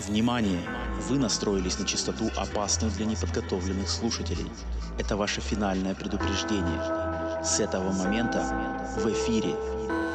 [0.00, 0.60] Внимание!
[1.08, 4.46] Вы настроились на частоту, опасную для неподготовленных слушателей.
[4.98, 7.42] Это ваше финальное предупреждение.
[7.42, 8.42] С этого момента
[8.98, 9.56] в эфире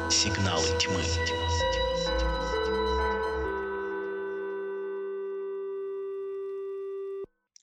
[0.08, 1.00] «Сигналы тьмы».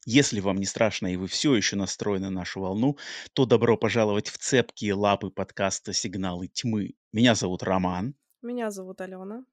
[0.06, 2.98] Если вам не страшно и вы все еще настроены на нашу волну,
[3.34, 6.96] то добро пожаловать в цепкие лапы подкаста «Сигналы тьмы».
[7.14, 8.16] Меня зовут Роман.
[8.42, 9.46] Меня зовут Алена.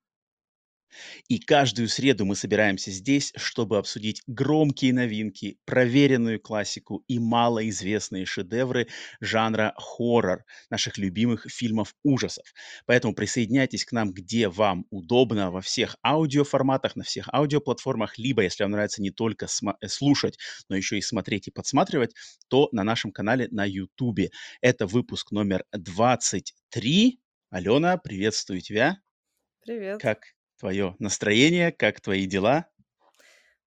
[1.28, 8.88] И каждую среду мы собираемся здесь, чтобы обсудить громкие новинки, проверенную классику и малоизвестные шедевры
[9.20, 12.46] жанра хоррор, наших любимых фильмов ужасов.
[12.86, 18.62] Поэтому присоединяйтесь к нам, где вам удобно, во всех аудиоформатах, на всех аудиоплатформах, либо, если
[18.62, 22.14] вам нравится не только э, слушать, но еще и смотреть и подсматривать,
[22.48, 24.30] то на нашем канале на YouTube.
[24.60, 27.20] Это выпуск номер 23.
[27.50, 28.98] Алена, приветствую тебя.
[29.60, 30.00] Привет.
[30.00, 32.66] Как твое настроение, как твои дела?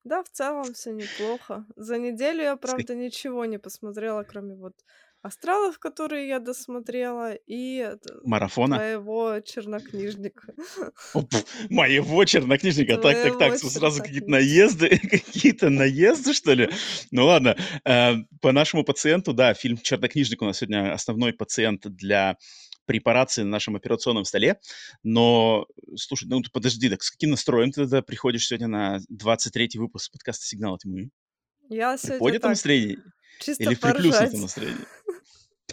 [0.03, 1.65] Да, в целом все неплохо.
[1.75, 4.73] За неделю я, правда, ничего не посмотрела, кроме вот
[5.21, 7.91] астралов, которые я досмотрела, и
[8.23, 8.77] Марафона?
[8.77, 10.53] твоего чернокнижника.
[11.13, 11.25] О,
[11.69, 12.97] моего чернокнижника?
[12.97, 16.69] Так, так, так, сразу какие-то наезды, какие-то наезды, что ли?
[17.11, 22.37] Ну ладно, э, по нашему пациенту, да, фильм «Чернокнижник» у нас сегодня основной пациент для
[22.89, 24.59] препарации на нашем операционном столе.
[25.03, 30.11] Но, слушай, ну подожди, так с каким настроем ты тогда приходишь сегодня на 23-й выпуск
[30.11, 31.11] подкаста «Сигнал тьмы»?
[31.69, 32.97] Я сегодня Приходит так, настроение?
[33.41, 34.85] чисто Или в приплюснутом настроении?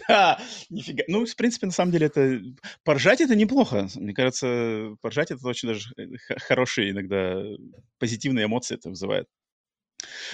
[0.07, 1.05] Да, нифига.
[1.07, 2.39] Ну, в принципе, на самом деле, это...
[2.83, 3.87] Поржать это неплохо.
[3.95, 5.89] Мне кажется, поржать это очень даже
[6.45, 7.41] хорошие иногда
[7.97, 9.27] позитивные эмоции это вызывает.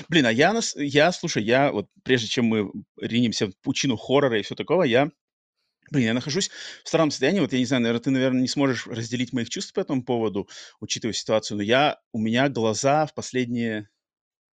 [0.10, 4.44] Блин, а я, я, слушай, я вот прежде чем мы ринемся в пучину хоррора и
[4.44, 5.10] все такого, я
[5.92, 6.50] Блин, я нахожусь
[6.84, 7.40] в странном состоянии.
[7.40, 10.48] Вот я не знаю, наверное, ты, наверное, не сможешь разделить моих чувств по этому поводу,
[10.80, 13.90] учитывая ситуацию, но я, у меня глаза в последние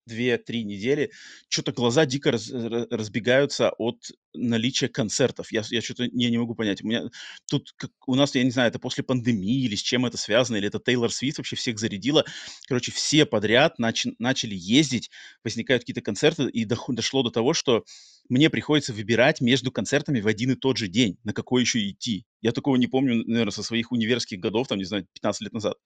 [0.06, 1.12] две-три недели,
[1.48, 3.98] что-то глаза дико раз, разбегаются от
[4.34, 5.52] наличия концертов.
[5.52, 6.82] Я, я что-то не, не могу понять.
[6.82, 7.04] У меня
[7.50, 10.56] тут, как, у нас, я не знаю, это после пандемии или с чем это связано,
[10.56, 12.24] или это Тейлор Свифт вообще всех зарядила.
[12.66, 15.10] Короче, все подряд нач, начали ездить,
[15.44, 17.84] возникают какие-то концерты, и до, дошло до того, что
[18.28, 22.26] мне приходится выбирать между концертами в один и тот же день, на какой еще идти.
[22.40, 25.76] Я такого не помню, наверное, со своих универских годов, там, не знаю, 15 лет назад.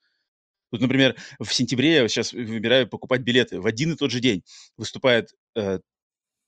[0.73, 3.61] Вот, например, в сентябре я сейчас выбираю покупать билеты.
[3.61, 4.43] В один и тот же день
[4.77, 5.81] выступает э,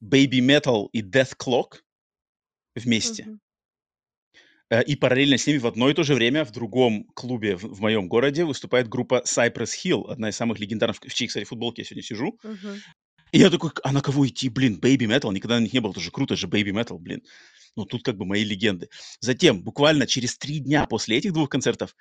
[0.02, 1.80] Baby Metal и Death Clock
[2.74, 3.24] вместе.
[3.24, 4.82] Uh-huh.
[4.86, 7.80] И параллельно с ними в одно и то же время в другом клубе в, в
[7.80, 11.86] моем городе выступает группа Cypress Hill, одна из самых легендарных, в чьей, кстати, футболке я
[11.86, 12.38] сегодня сижу.
[12.42, 12.78] Uh-huh.
[13.34, 15.90] И я такой, а на кого идти, блин, Baby Metal, никогда на них не был,
[15.90, 17.20] это же круто, же Baby Metal, блин.
[17.74, 18.90] Ну, тут как бы мои легенды.
[19.18, 21.96] Затем, буквально через три дня после этих двух концертов,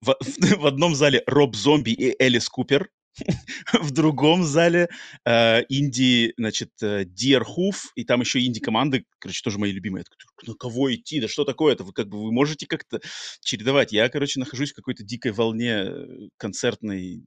[0.00, 0.16] в,
[0.60, 2.88] в, одном зале Роб Зомби и Элис Купер,
[3.72, 4.88] в другом зале
[5.24, 10.04] э, инди, значит, э, Dear Hoof, и там еще инди-команды, короче, тоже мои любимые.
[10.46, 11.18] На кого идти?
[11.18, 11.82] Да что такое это?
[11.82, 13.00] Вы как бы, вы можете как-то
[13.40, 13.90] чередовать?
[13.90, 17.24] Я, короче, нахожусь в какой-то дикой волне э, концертной,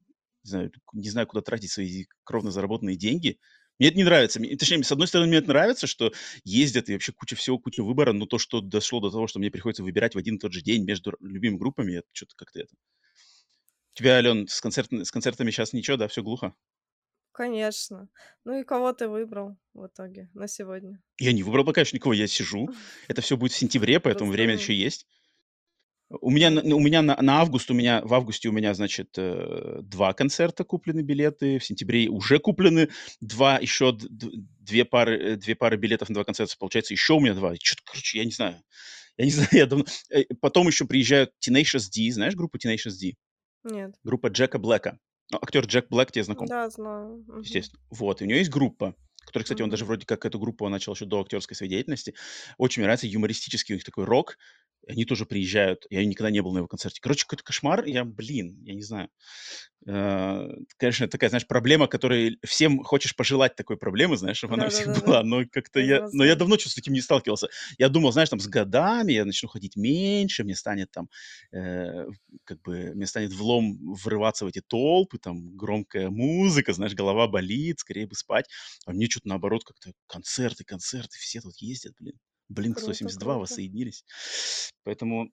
[0.49, 3.39] не знаю, не знаю, куда тратить свои кровно заработанные деньги.
[3.77, 4.39] Мне это не нравится.
[4.57, 6.11] Точнее, с одной стороны, мне это нравится, что
[6.43, 9.51] ездят и вообще куча всего, куча выбора, но то, что дошло до того, что мне
[9.51, 12.75] приходится выбирать в один и тот же день между любимыми группами, это что-то как-то это...
[13.93, 14.91] У тебя, Ален, с, концерт...
[14.91, 16.53] с концертами сейчас ничего, да, все глухо?
[17.31, 18.09] Конечно.
[18.43, 21.01] Ну и кого ты выбрал в итоге на сегодня?
[21.17, 22.67] Я не выбрал пока еще никого, я сижу.
[23.07, 25.07] Это все будет в сентябре, поэтому время еще есть.
[26.09, 29.79] У меня, у меня на, на август, у меня в августе у меня, значит, э,
[29.83, 32.89] два концерта куплены билеты, в сентябре уже куплены
[33.21, 37.35] два, еще две пары, э, две пары билетов на два концерта, получается, еще у меня
[37.35, 37.53] два.
[37.55, 38.55] Что-то, короче, я не знаю.
[39.17, 39.85] Я не знаю, я давно...
[40.09, 43.13] Э, потом еще приезжают Tenacious D, знаешь группу Tenacious D?
[43.63, 43.93] Нет.
[44.03, 44.97] Группа Джека Блэка.
[45.31, 46.47] Ну, актер Джек Блэк тебе знаком?
[46.47, 47.23] Да, знаю.
[47.39, 47.79] Естественно.
[47.91, 48.95] Вот, и у него есть группа,
[49.25, 52.15] которая, кстати, он даже вроде как эту группу он начал еще до актерской своей деятельности.
[52.57, 54.37] Очень мне нравится юмористический у них такой рок
[54.89, 55.85] они тоже приезжают.
[55.89, 56.99] Я никогда не был на его концерте.
[56.99, 57.85] Короче, какой-то кошмар.
[57.85, 59.09] Я, блин, я не знаю.
[59.87, 64.69] Э, конечно, такая, знаешь, проблема, которой всем хочешь пожелать такой проблемы, знаешь, чтобы она да,
[64.69, 65.23] всех да, была.
[65.23, 67.49] Но как-то я, но я давно что-то с этим не сталкивался.
[67.77, 71.07] Я думал, знаешь, там с годами я начну ходить меньше, мне станет там,
[71.51, 72.07] э,
[72.43, 77.79] как бы, мне станет влом врываться в эти толпы, там громкая музыка, знаешь, голова болит,
[77.79, 78.47] скорее бы спать.
[78.87, 82.17] А мне что-то наоборот как-то концерты, концерты, все тут ездят, блин.
[82.51, 84.03] Blink-182 воссоединились.
[84.83, 85.31] Поэтому,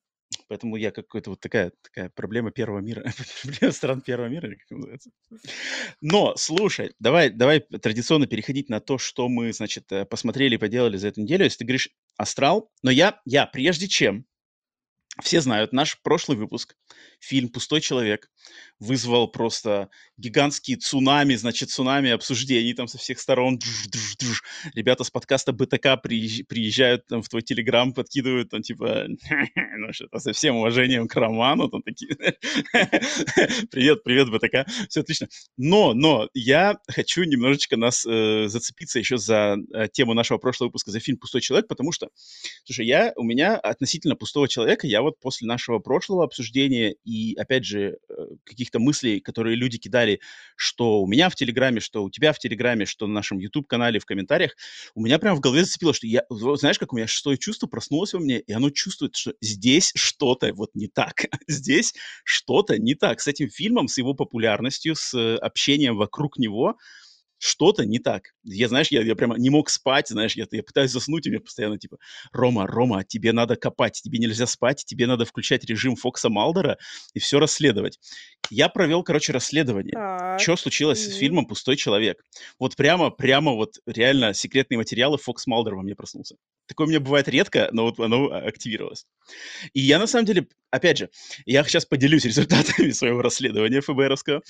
[0.49, 3.05] поэтому я какой-то вот такая, такая проблема первого мира,
[3.43, 5.11] проблема стран первого мира, как называется.
[6.01, 10.97] Но, слушай, давай, давай традиционно переходить на то, что мы, значит, э, посмотрели и поделали
[10.97, 11.45] за эту неделю.
[11.45, 14.27] Если ты говоришь «Астрал», но я, я прежде чем,
[15.23, 16.77] все знают наш прошлый выпуск,
[17.21, 18.31] фильм «Пустой человек»
[18.79, 23.59] вызвал просто гигантские цунами, значит, цунами обсуждений там со всех сторон.
[24.75, 29.07] Ребята с подкаста БТК приезжают там в твой телеграм, подкидывают там типа,
[29.79, 32.15] ну что-то со всем уважением к роману, там такие,
[33.71, 35.29] привет, привет, БТК, все отлично.
[35.57, 40.91] Но, но, я хочу немножечко нас э, зацепиться еще за э, тему нашего прошлого выпуска,
[40.91, 42.09] за фильм «Пустой человек», потому что,
[42.65, 47.65] слушай, я, у меня относительно «Пустого человека», я вот после нашего прошлого обсуждения и, опять
[47.65, 48.15] же, э,
[48.45, 50.21] каких-то мыслей, которые люди кидали,
[50.57, 54.05] что у меня в Телеграме, что у тебя в Телеграме, что на нашем YouTube-канале, в
[54.05, 54.57] комментариях,
[54.95, 58.13] у меня прямо в голове зацепило, что я, знаешь, как у меня шестое чувство проснулось
[58.13, 61.27] во мне, и оно чувствует, что здесь что-то вот не так.
[61.47, 61.95] здесь
[62.25, 63.21] что-то не так.
[63.21, 66.77] С этим фильмом, с его популярностью, с э, общением вокруг него,
[67.39, 68.33] что-то не так.
[68.45, 71.41] Я, знаешь, я, я прямо не мог спать, знаешь, я, я пытаюсь заснуть, и мне
[71.41, 71.99] постоянно типа,
[72.33, 76.79] Рома, Рома, тебе надо копать, тебе нельзя спать, тебе надо включать режим Фокса Малдера
[77.15, 77.99] и все расследовать.
[78.51, 79.93] Я провел, короче, расследование.
[79.93, 80.41] Так.
[80.41, 81.11] Что случилось mm-hmm.
[81.11, 82.23] с фильмом «Пустой человек»?
[82.59, 86.37] Вот прямо, прямо вот реально секретные материалы Фокс Малдер во мне проснулся.
[86.67, 89.07] Такое у меня бывает редко, но вот оно активировалось.
[89.73, 91.11] И я, на самом деле, опять же,
[91.45, 94.43] я сейчас поделюсь результатами своего расследования ФБРовского.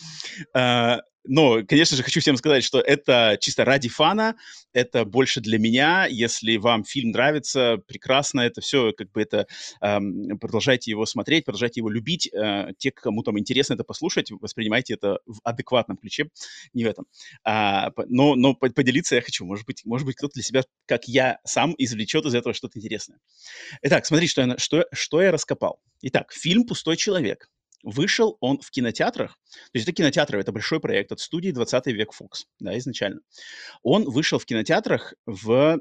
[1.29, 4.37] Но, конечно же, хочу всем сказать, что это чисто ради фана,
[4.73, 6.07] это больше для меня.
[6.07, 9.47] Если вам фильм нравится, прекрасно, это все, как бы это,
[9.81, 12.29] эм, продолжайте его смотреть, продолжайте его любить.
[12.33, 16.29] Э, те, кому там интересно это послушать, воспринимайте это в адекватном ключе,
[16.73, 17.07] не в этом.
[17.45, 19.45] А, но, но поделиться я хочу.
[19.45, 23.19] Может быть, может быть кто-то для себя, как я сам, извлечет из этого что-то интересное.
[23.83, 25.81] Итак, смотри, что я, что, что я раскопал.
[26.03, 27.51] Итак, фильм «Пустой человек».
[27.87, 32.13] Вышел он в кинотеатрах, то есть это кинотеатры, это большой проект от студии «20 век
[32.15, 33.21] Фокс», да, изначально.
[33.85, 35.79] Он вышел в кинотеатрах в,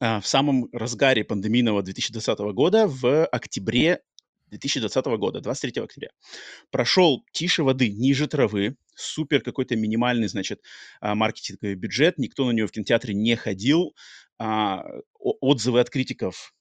[0.00, 4.02] а, в самом разгаре пандемийного 2020 года в октябре
[4.48, 6.10] 2020 года, 23 октября.
[6.72, 10.60] Прошел тише воды, ниже травы, супер какой-то минимальный, значит,
[11.00, 13.94] а, маркетинговый бюджет, никто на него в кинотеатре не ходил,
[14.38, 14.84] а,
[15.20, 16.52] отзывы от критиков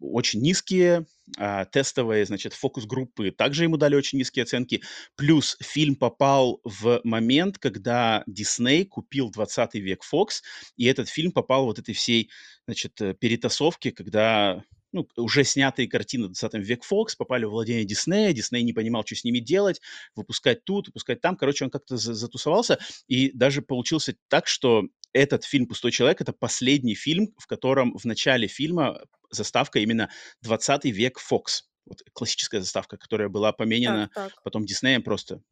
[0.00, 1.06] очень низкие,
[1.38, 4.82] а, тестовые, значит, фокус-группы также ему дали очень низкие оценки.
[5.16, 10.42] Плюс фильм попал в момент, когда Дисней купил 20 век Fox,
[10.76, 12.30] и этот фильм попал вот этой всей,
[12.66, 14.62] значит, э, перетасовке, когда
[14.94, 19.16] ну, уже снятые картины 20 век Фокс попали в владение Диснея, Дисней не понимал, что
[19.16, 19.80] с ними делать,
[20.14, 21.36] выпускать тут, выпускать там.
[21.36, 22.78] Короче, он как-то затусовался,
[23.08, 28.04] и даже получился так, что этот фильм «Пустой человек»— это последний фильм, в котором в
[28.04, 29.00] начале фильма
[29.34, 30.10] заставка именно
[30.42, 31.68] 20 век Фокс.
[31.86, 34.42] Вот классическая заставка, которая была поменена так, так.
[34.42, 35.42] потом Диснеем просто.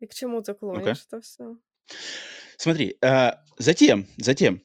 [0.00, 1.56] И к чему ты клонишь это все?
[2.56, 4.62] Смотри, а, затем, затем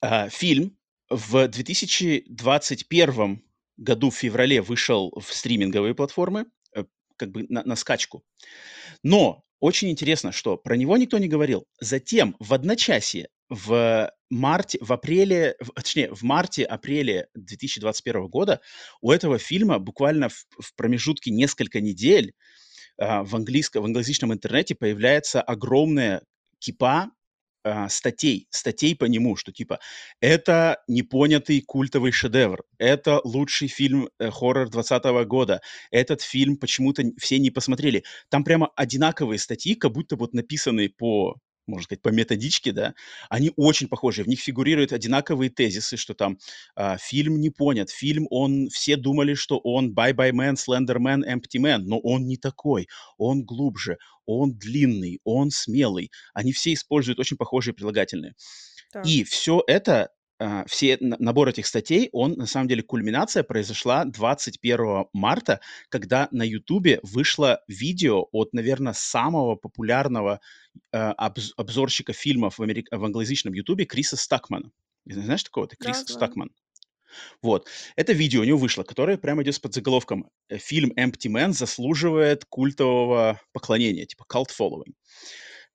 [0.00, 0.78] а, фильм
[1.10, 3.42] в 2021
[3.76, 6.84] году в феврале вышел в стриминговые платформы, э,
[7.16, 8.24] как бы на, на скачку.
[9.02, 11.66] Но очень интересно, что про него никто не говорил.
[11.80, 18.60] Затем в одночасье в марте, в апреле, в, точнее, в марте-апреле 2021 года
[19.00, 22.34] у этого фильма буквально в, в промежутке несколько недель
[22.98, 26.22] а, в, английском, в англоязычном интернете появляется огромная
[26.58, 27.10] кипа
[27.64, 29.78] а, статей, статей по нему, что типа
[30.20, 35.60] это непонятый культовый шедевр, это лучший фильм э, хоррор 20 года,
[35.90, 38.04] этот фильм почему-то все не посмотрели.
[38.28, 41.36] Там прямо одинаковые статьи, как будто вот написанные по
[41.68, 42.94] можно сказать, по методичке, да,
[43.28, 44.24] они очень похожи.
[44.24, 46.38] В них фигурируют одинаковые тезисы, что там
[46.76, 51.22] э, фильм не понят, фильм, он, все думали, что он Bye Bye Man, Slender Man,
[51.24, 56.10] Empty Man, но он не такой, он глубже, он длинный, он смелый.
[56.34, 58.34] Они все используют очень похожие прилагательные.
[58.92, 59.06] Так.
[59.06, 60.10] И все это
[60.66, 67.00] все набор этих статей, он на самом деле кульминация произошла 21 марта, когда на Ютубе
[67.02, 70.40] вышло видео от, наверное, самого популярного
[70.94, 72.86] uh, обз- обзорщика фильмов в, америк...
[72.90, 74.70] в англоязычном Ютубе Криса Стакмана.
[75.06, 75.64] Знаешь такого?
[75.64, 76.50] Это Крис да, Стакман.
[77.42, 77.66] Вот.
[77.96, 82.44] Это видео у него вышло, которое прямо идет под заголовком э, «Фильм Empty Man заслуживает
[82.44, 84.92] культового поклонения», типа cult following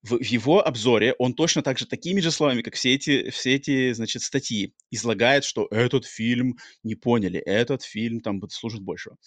[0.03, 3.93] в, его обзоре он точно так же такими же словами, как все эти, все эти,
[3.93, 9.17] значит, статьи, излагает, что этот фильм не поняли, этот фильм там служит большего.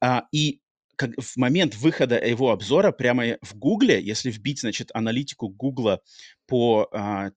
[0.00, 0.60] А, и
[0.94, 6.00] как в момент выхода его обзора прямо в Гугле, если вбить, значит, аналитику Гугла
[6.46, 7.30] по а,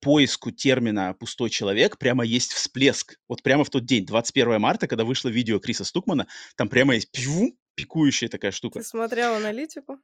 [0.00, 3.18] поиску термина «пустой человек» прямо есть всплеск.
[3.28, 7.10] Вот прямо в тот день, 21 марта, когда вышло видео Криса Стукмана, там прямо есть
[7.12, 8.80] пью, пикующая такая штука.
[8.80, 9.98] Ты смотрел аналитику?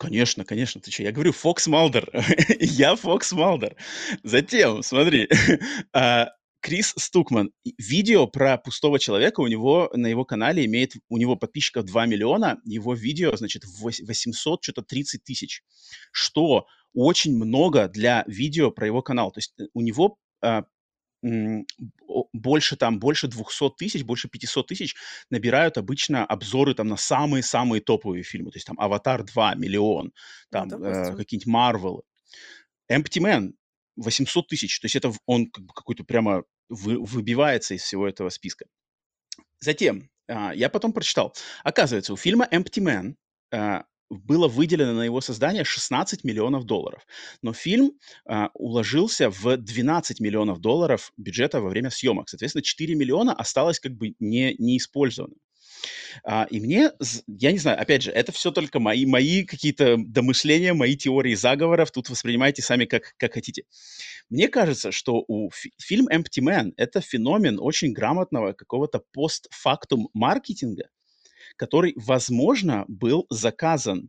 [0.00, 1.02] Конечно, конечно, ты что?
[1.02, 2.08] Я говорю Фокс Малдер.
[2.58, 3.76] я Фокс Малдер.
[4.22, 5.28] Затем, смотри,
[5.92, 6.30] а,
[6.60, 7.52] Крис Стукман.
[7.76, 12.62] Видео про пустого человека у него на его канале имеет, у него подписчиков 2 миллиона,
[12.64, 15.62] его видео, значит, 800, что-то 30 тысяч,
[16.12, 16.64] что
[16.94, 19.30] очень много для видео про его канал.
[19.32, 20.64] То есть э, у него а,
[22.32, 24.96] больше там, больше 200 тысяч, больше 500 тысяч
[25.30, 28.50] набирают обычно обзоры там на самые-самые топовые фильмы.
[28.50, 30.12] То есть там «Аватар 2» миллион,
[30.50, 31.16] там Ну, э, допустим.
[31.16, 32.04] какие-нибудь Марвел.
[32.90, 33.52] Empty Man
[33.96, 34.80] 800 тысяч.
[34.80, 38.66] То есть это он как бы какой-то прямо вы- выбивается из всего этого списка.
[39.60, 41.34] Затем, а, я потом прочитал.
[41.64, 43.14] Оказывается, у фильма Empty Man
[43.52, 47.06] а, было выделено на его создание 16 миллионов долларов.
[47.42, 47.92] Но фильм
[48.26, 52.28] а, уложился в 12 миллионов долларов бюджета во время съемок.
[52.28, 55.38] Соответственно, 4 миллиона осталось как бы не, неиспользованным.
[56.24, 56.90] А, и мне,
[57.26, 61.90] я не знаю, опять же, это все только мои, мои какие-то домышления, мои теории заговоров.
[61.90, 63.64] Тут воспринимайте сами как, как хотите.
[64.28, 70.88] Мне кажется, что у фи- фильм Empty Man это феномен очень грамотного какого-то постфактум маркетинга,
[71.60, 74.08] который, возможно, был заказан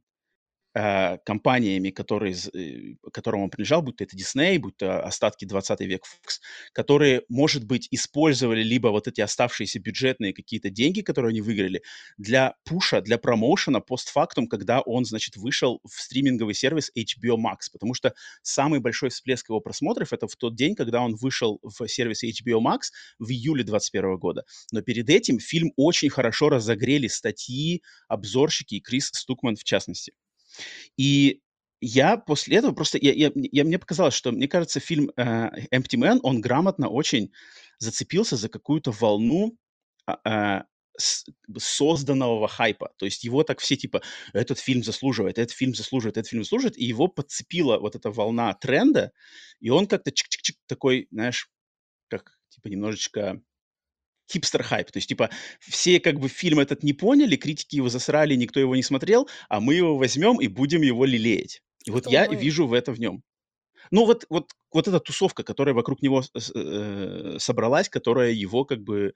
[0.74, 5.82] э, компаниями, которые, э, которым он принадлежал, будь то это Disney, будь то остатки 20
[5.82, 6.40] век Fox,
[6.74, 11.82] которые, может быть, использовали либо вот эти оставшиеся бюджетные какие-то деньги, которые они выиграли,
[12.18, 17.94] для пуша, для промоушена постфактум, когда он, значит, вышел в стриминговый сервис HBO Max, потому
[17.94, 22.24] что самый большой всплеск его просмотров это в тот день, когда он вышел в сервис
[22.24, 24.44] HBO Max в июле 2021 года.
[24.72, 30.14] Но перед этим фильм очень хорошо разогрели статьи, обзорщики и Крис Стукман в частности.
[30.98, 31.42] И
[31.82, 35.98] я после этого просто, я, я, я- мне показалось, что, мне кажется, фильм э, Empty
[35.98, 37.32] Man, он грамотно очень
[37.80, 39.58] зацепился за какую-то волну
[41.48, 42.92] бы созданного хайпа.
[42.98, 44.02] То есть его так все типа,
[44.34, 48.54] этот фильм заслуживает, этот фильм заслуживает, этот фильм заслуживает, и его подцепила вот эта волна
[48.54, 49.12] тренда,
[49.60, 51.50] и он как-то чик-чик-чик такой, знаешь,
[52.10, 53.42] как типа немножечко
[54.32, 54.92] хипстер-хайп.
[54.92, 58.76] То есть, типа, все как бы фильм этот не поняли, критики его засрали, никто его
[58.76, 61.62] не смотрел, а мы его возьмем и будем его лелеять.
[61.86, 62.36] И вот Кто я мы?
[62.36, 63.24] вижу в это в нем.
[63.90, 66.24] Ну, вот, вот, вот эта тусовка, которая вокруг него
[66.56, 69.14] э, собралась, которая его как бы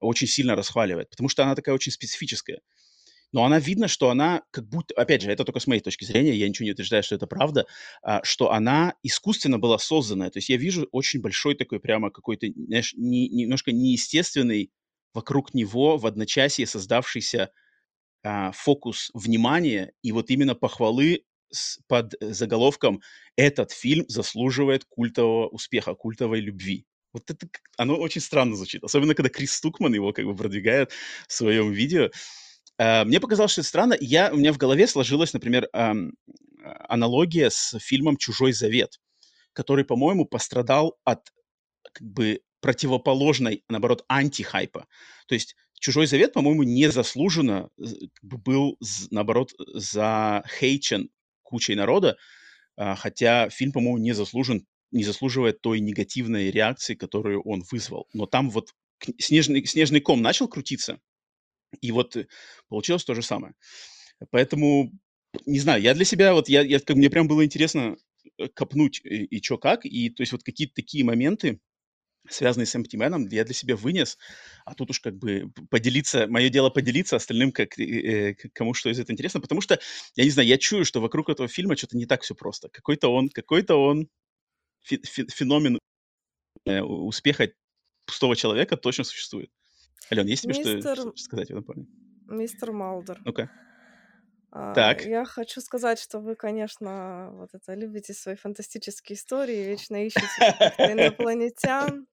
[0.00, 2.60] очень сильно расхваливает, потому что она такая очень специфическая.
[3.36, 6.32] Но она видно, что она как будто, опять же, это только с моей точки зрения,
[6.34, 7.66] я ничего не утверждаю, что это правда,
[8.02, 10.30] а, что она искусственно была созданная.
[10.30, 14.70] То есть я вижу очень большой такой прямо какой-то, знаешь, не- немножко неестественный
[15.12, 17.50] вокруг него в одночасье создавшийся
[18.24, 23.00] а, фокус внимания и вот именно похвалы с- под заголовком
[23.36, 26.86] «Этот фильм заслуживает культового успеха, культовой любви».
[27.12, 30.92] Вот это оно очень странно звучит, особенно когда Крис Стукман его как бы продвигает
[31.28, 32.10] в своем видео.
[32.78, 33.96] А, Мне показалось, что это странно.
[34.00, 35.68] Я, у меня в голове сложилась, например,
[36.88, 39.00] аналогия с фильмом «Чужой завет»,
[39.52, 41.32] который, по-моему, пострадал от
[41.92, 44.86] как бы противоположной, наоборот, антихайпа.
[45.28, 47.68] То есть «Чужой завет», по-моему, незаслуженно
[48.22, 48.78] был,
[49.10, 51.10] наоборот, захейчен
[51.42, 52.16] кучей народа,
[52.76, 58.08] а, хотя фильм, по-моему, не заслужен, не заслуживает той негативной реакции, которую он вызвал.
[58.12, 58.70] Но там вот
[59.18, 60.98] снежный, снежный ком начал крутиться,
[61.80, 62.26] и вот э,
[62.68, 63.54] получилось то же самое.
[64.30, 64.92] Поэтому,
[65.46, 67.96] не знаю, я для себя, вот я, я как, мне прям было интересно
[68.38, 71.60] э, копнуть и, и чё как, и то есть вот какие-то такие моменты,
[72.28, 74.18] связанные с Empty Man, я для себя вынес,
[74.64, 77.84] а тут уж как бы поделиться, мое дело поделиться остальным, как, э,
[78.32, 79.78] э, кому что из этого интересно, потому что,
[80.16, 82.68] я не знаю, я чую, что вокруг этого фильма что-то не так все просто.
[82.70, 84.08] Какой-то он, какой-то он
[84.88, 85.78] фе- фе- феномен
[86.66, 87.50] э, успеха
[88.06, 89.50] пустого человека точно существует.
[90.12, 91.86] Ален, есть тебе что, Мистер, что сказать в этом плане?
[92.28, 93.20] мистер Малдер.
[93.24, 93.50] Ну-ка.
[94.50, 95.04] А, Так.
[95.04, 100.26] Я хочу сказать, что вы, конечно, вот это любите свои фантастические истории, вечно ищете
[100.78, 102.06] инопланетян.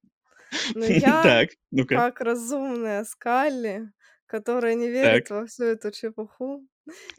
[0.74, 1.96] Но я, Так, ну-ка.
[1.96, 3.92] как разумная Скалли,
[4.26, 5.40] которая не верит Так.
[5.40, 6.66] во всю эту чепуху,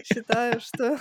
[0.03, 1.00] считаю, что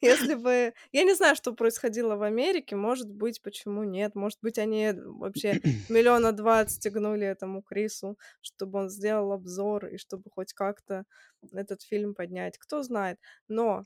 [0.00, 0.74] если бы...
[0.92, 5.60] Я не знаю, что происходило в Америке, может быть, почему нет, может быть, они вообще
[5.88, 11.04] миллиона два отстегнули этому Крису, чтобы он сделал обзор и чтобы хоть как-то
[11.52, 13.18] этот фильм поднять, кто знает.
[13.48, 13.84] Но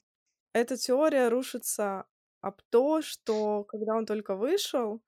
[0.54, 2.06] эта теория рушится
[2.40, 5.02] об то, что когда он только вышел,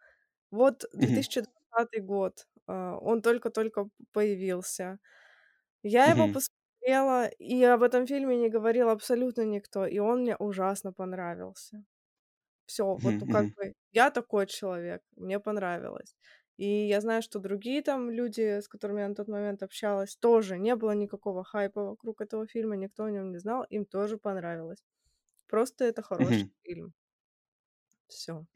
[0.51, 1.27] вот Мгм.
[1.31, 4.99] 2020 год, а, он только-только появился.
[5.83, 6.39] Я его Мгм.
[6.87, 11.85] Посмотрела, и об этом фильме не говорил абсолютно никто, и он мне ужасно понравился.
[12.67, 16.17] Все, вот, ну, как бы я такой человек, мне понравилось.
[16.59, 20.59] И я знаю, что другие там люди, с которыми я на тот момент общалась, тоже
[20.59, 24.81] не было никакого хайпа вокруг этого фильма, никто о нем не знал, им тоже понравилось.
[25.49, 26.95] Просто это хороший фильм.
[28.09, 28.47] Все.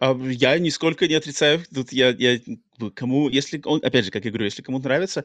[0.00, 1.62] А, я нисколько не отрицаю.
[1.72, 2.38] Тут я я
[2.94, 5.24] кому если он опять же, как я говорю, если кому нравится,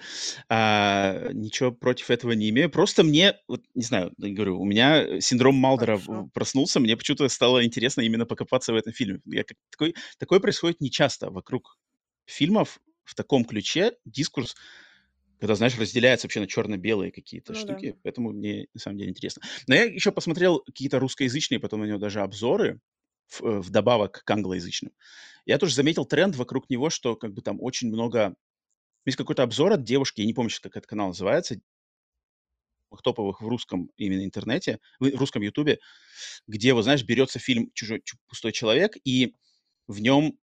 [0.49, 2.69] а, ничего против этого не имею.
[2.69, 6.29] Просто мне, вот не знаю, говорю, у меня синдром Малдера Хорошо.
[6.33, 9.19] проснулся, мне почему-то стало интересно именно покопаться в этом фильме.
[9.25, 11.77] Я как такой такое происходит нечасто вокруг
[12.25, 13.93] фильмов в таком ключе.
[14.05, 14.55] Дискурс,
[15.39, 17.77] когда, знаешь, разделяется вообще на черно-белые какие-то Ну да.
[17.79, 19.41] штуки, поэтому мне на самом деле интересно.
[19.67, 22.79] Но я еще посмотрел какие-то русскоязычные потом на него даже обзоры,
[23.39, 24.91] вдобавок к англоязычным.
[25.45, 28.35] Я тоже заметил тренд вокруг него, что как бы там очень много
[29.05, 31.57] есть какой-то обзор от девушки, я не помню щас, как этот канал называется,
[33.03, 35.79] топовых в русском именно интернете, в русском "Ютубе",
[36.47, 39.35] где, вот знаешь, берется фильм "Чужой чу пустой человек", и
[39.87, 40.37] в нем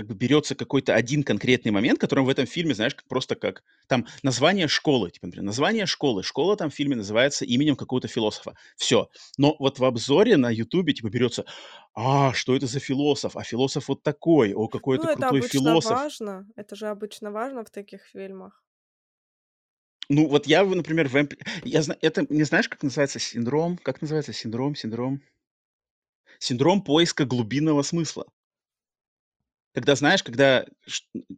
[0.00, 3.62] как бы берется какой-то один конкретный момент, который в этом фильме, знаешь, как просто как
[3.88, 6.22] там название школы, типа, например, название школы.
[6.22, 8.54] Школа там в фильме называется именем какого-то философа.
[8.76, 9.08] Все.
[9.38, 11.44] Но вот в обзоре на "Ютубе", типа, берется:
[11.94, 13.36] "А, что это за философ?
[13.36, 14.52] А философ вот такой.
[14.54, 16.00] О, какой Ну, это это крутой обычно философ".
[16.00, 16.46] важно.
[16.54, 18.62] Это же обычно важно в таких фильмах.
[20.08, 21.14] Ну, вот я, например, в
[21.64, 23.78] я это не знаешь, как называется синдром?
[23.78, 25.20] Как называется синдром синдром?
[26.40, 28.26] Синдром поиска глубинного смысла.
[29.74, 30.66] Когда, знаешь, когда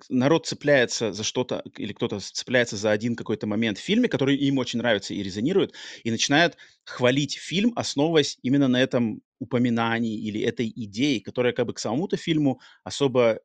[0.09, 4.57] народ цепляется за что-то или кто-то цепляется за один какой-то момент в фильме, который им
[4.57, 10.73] очень нравится и резонирует, и начинает хвалить фильм, основываясь именно на этом упоминании или этой
[10.75, 13.41] идее, которая как бы к самому-то фильму особо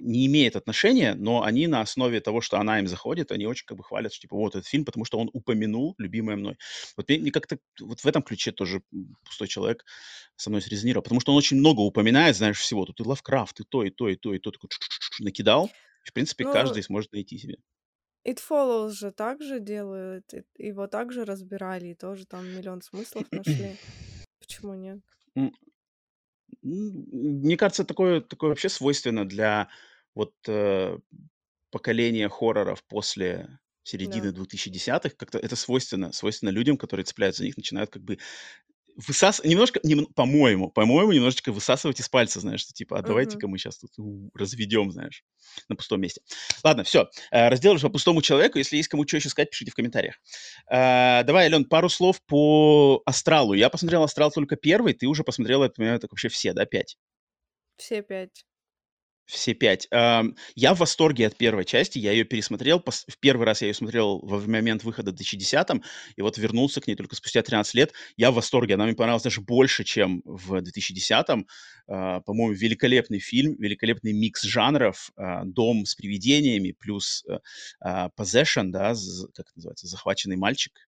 [0.00, 3.78] не имеет отношения, но они на основе того, что она им заходит, они очень как
[3.78, 6.56] бы хвалят, что типа вот этот фильм, потому что он упомянул любимое мной.
[6.96, 8.82] Вот мне, как-то вот в этом ключе тоже
[9.24, 9.84] "Пустой человек"
[10.36, 12.84] со мной срезонировал, потому что он очень много упоминает, знаешь, всего.
[12.84, 14.50] Тут и Лавкрафт, и то, и то, и то, и то.
[14.50, 14.70] Такой
[15.20, 15.70] накидал.
[16.04, 17.56] И, в принципе, Ну, каждый сможет найти себе.
[18.26, 23.76] It Follows же так же делают, его также разбирали, и тоже там миллион смыслов нашли.
[24.40, 25.00] Почему нет?
[26.66, 27.06] М,
[27.42, 29.68] мне кажется, такое такое вообще свойственно для
[30.14, 30.98] вот, э,
[31.70, 34.32] поколения хорроров после середины Да.
[34.32, 34.74] двухтысячных
[35.16, 38.18] Как-то это свойственно свойственно людям, которые цепляются за них, начинают как бы
[38.96, 43.58] высас немножко, нем по-моему по-моему, немножечко высасывать из пальца, знаешь, что типа: "А давайте-ка мы
[43.58, 43.90] сейчас тут
[44.34, 45.24] разведем", знаешь,
[45.68, 46.22] на пустом месте.
[46.64, 48.58] Ладно, все, раздел уже по пустому человеку.
[48.58, 50.16] Если есть кому что еще сказать, пишите в комментариях.
[50.68, 53.54] А, давай, Ален, пару слов по "Астралу".
[53.54, 56.96] Я посмотрел "Астрал" только первый, ты уже посмотрела, я понимаю, так вообще все, да, 5?
[57.76, 58.44] Все 5.
[59.26, 59.88] Все 5.
[59.90, 61.98] Ам, я в восторге от первой части.
[61.98, 62.80] Я ее пересмотрел.
[62.86, 65.82] В первый раз я ее смотрел в момент выхода в 2010
[66.14, 67.92] и вот вернулся к ней только спустя 13 лет.
[68.16, 68.74] Я в восторге.
[68.74, 71.26] Она мне понравилась даже больше, чем в 2010.
[71.88, 75.10] А, по-моему, великолепный фильм, великолепный микс жанров.
[75.16, 77.38] А, дом с привидениями плюс, э,
[77.80, 78.94] а, possession, да,
[79.34, 80.85] как это называется, захваченный мальчик.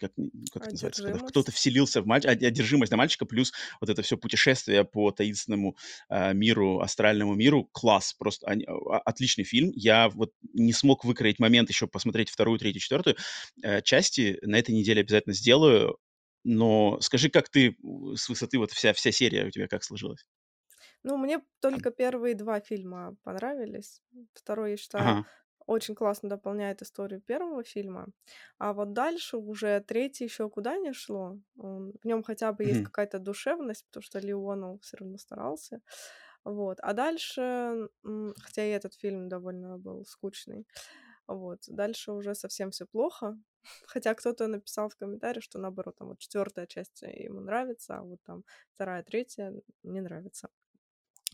[0.00, 4.02] Как н как это называется, кто-то вселился в мальчика, одержимость на мальчика, плюс вот это
[4.02, 5.76] все путешествие по таинственному
[6.08, 7.68] а, миру, астральному миру.
[7.72, 9.70] Класс, просто они а, отличный фильм.
[9.74, 13.16] Я вот не смог выкроить момент еще посмотреть вторую, третью, четвертую
[13.62, 14.38] э, части.
[14.42, 15.98] На этой неделе обязательно сделаю.
[16.44, 17.76] Но скажи, как ты,
[18.16, 20.24] с высоты вот вся вся серия у тебя как сложилась?
[21.02, 24.02] Ну, мне только первые 2 фильма понравились.
[24.34, 25.24] Второй, я считаю, Ага.
[25.70, 28.08] Очень классно дополняет историю первого фильма.
[28.58, 31.38] А вот дальше уже третий еще куда не шло.
[31.56, 35.80] Он в нем хотя бы есть какая-то душевность, потому что Леонов все равно старался.
[36.44, 36.78] Вот.
[36.82, 37.88] А дальше,
[38.42, 40.66] хотя и этот фильм довольно был скучный,
[41.26, 43.38] вот, дальше уже совсем все плохо.
[43.86, 48.20] Хотя кто-то написал в комментариях, что наоборот, там вот 4 часть ему нравится, а вот
[48.24, 49.52] там вторая, третья
[49.84, 50.48] не нравится.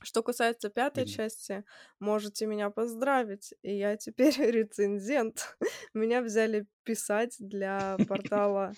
[0.06, 1.06] Что касается пятой Мгм.
[1.06, 1.64] части,
[1.98, 5.58] можете меня поздравить, и я теперь рецензент.
[5.94, 8.76] Меня взяли писать для портала.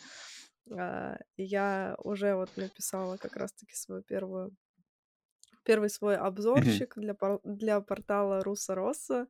[0.73, 4.57] а, я уже вот написала как раз-таки свою первую
[5.65, 7.15] первый свой обзорчик для
[7.45, 9.29] для портала Руссо Россо.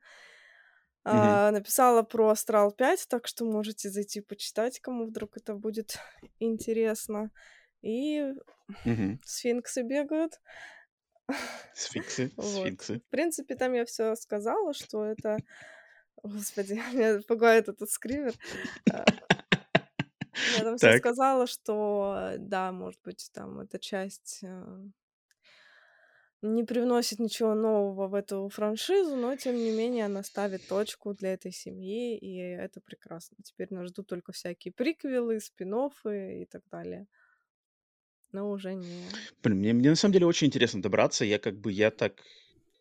[1.10, 1.38] Мгм.
[1.40, 5.98] А, написала про "Астрал 5", так что можете зайти почитать, кому вдруг это будет
[6.40, 7.30] интересно.
[7.82, 8.34] И
[9.24, 10.40] сфинксы бегают.
[11.74, 12.62] Сфинксы Вот.
[12.62, 13.00] сфинксы.
[13.00, 15.38] В принципе, там я все сказала, что это
[16.22, 18.32] Господи, меня пугает этот скример.
[18.92, 19.04] А,
[20.56, 24.64] я там все сказала, что, да, может быть, там эта часть, э,
[26.42, 31.32] не привносит ничего нового в эту франшизу, но тем не менее она ставит точку для
[31.32, 33.36] этой семьи, и это прекрасно.
[33.42, 37.06] Теперь нас ждут только всякие приквелы, спин-оффы и так далее.
[38.32, 39.04] Но уже не
[39.42, 41.24] Блин, мне мне на самом деле очень интересно добраться.
[41.24, 42.22] Я как бы, я так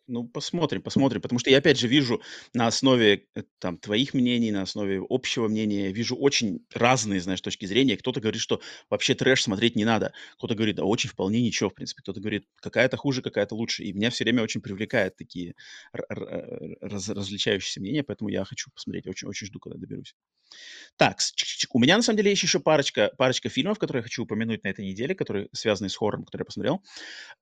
[0.08, 1.20] Ну, посмотрим, посмотрим.
[1.20, 2.22] Потому что я, опять же, вижу
[2.54, 7.66] на основе э, там твоих мнений, на основе общего мнения, вижу очень разные, знаешь, точки
[7.66, 7.98] зрения.
[7.98, 10.14] Кто-то говорит, что вообще трэш смотреть не надо.
[10.38, 12.00] Кто-то говорит, да очень вполне ничего, в принципе.
[12.02, 13.84] Кто-то говорит, какая-то хуже, какая-то лучше.
[13.84, 15.54] И меня все время очень привлекают такие
[15.92, 19.06] раз различающиеся мнения, поэтому я хочу посмотреть.
[19.06, 20.14] Очень, очень жду, когда доберусь.
[20.96, 21.18] Так,
[21.70, 24.68] у меня на самом деле есть еще парочка, парочка фильмов, которые я хочу упомянуть на
[24.68, 26.82] этой неделе, которые связаны с хоррором, которые я посмотрел.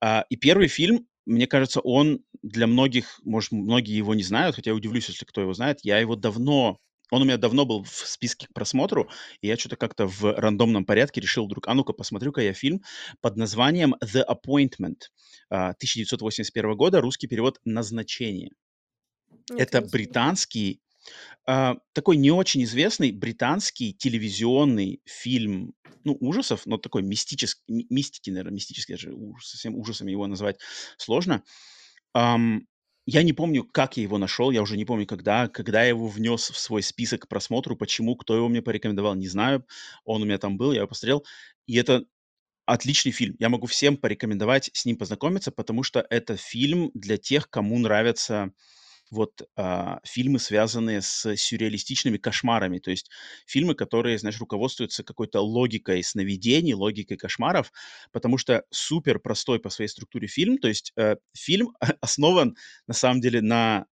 [0.00, 4.70] А, и первый фильм, мне кажется, он для многих, может, многие его не знают, хотя
[4.70, 5.80] я удивлюсь, если кто его знает.
[5.82, 6.78] Я его давно
[7.10, 9.08] он у меня давно был в списке к просмотру,
[9.40, 12.82] и я что-то как-то в рандомном порядке решил вдруг, а ну-ка, посмотрю-ка я фильм
[13.20, 15.02] под названием «The Appointment»
[15.48, 18.50] 1981 а, года, русский перевод «Назначение».
[19.50, 20.80] Это британский
[21.46, 28.54] а, такой не очень известный британский телевизионный фильм, ну, ужасов, но такой мистический, мистики, наверное,
[28.54, 30.58] мистический, даже ужас, совсем ужасами его назвать
[30.98, 31.42] сложно.
[32.14, 32.66] Ам,
[33.06, 36.08] я не помню, как я его нашел, я уже не помню, когда, когда я его
[36.08, 39.64] внес в свой список к просмотру, почему, кто его мне порекомендовал, не знаю.
[40.04, 41.24] Он у меня там был, я его посмотрел.
[41.66, 42.04] И это
[42.66, 43.36] отличный фильм.
[43.38, 48.52] Я могу всем порекомендовать с ним познакомиться, потому что это фильм для тех, кому нравятся
[49.10, 53.10] вот а, фильмы, связанные с сюрреалистичными кошмарами, то есть
[53.46, 57.72] фильмы, которые, знаешь, руководствуются какой-то логикой сновидений, логикой кошмаров,
[58.12, 63.20] потому что супер простой по своей структуре фильм, то есть э, фильм основан на самом
[63.20, 63.86] деле на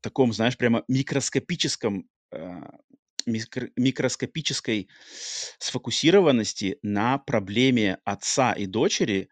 [0.00, 2.60] таком, знаешь, прямо микроскопическом э,
[3.26, 4.88] микроскопической
[5.58, 9.28] сфокусированности на проблеме отца и дочери,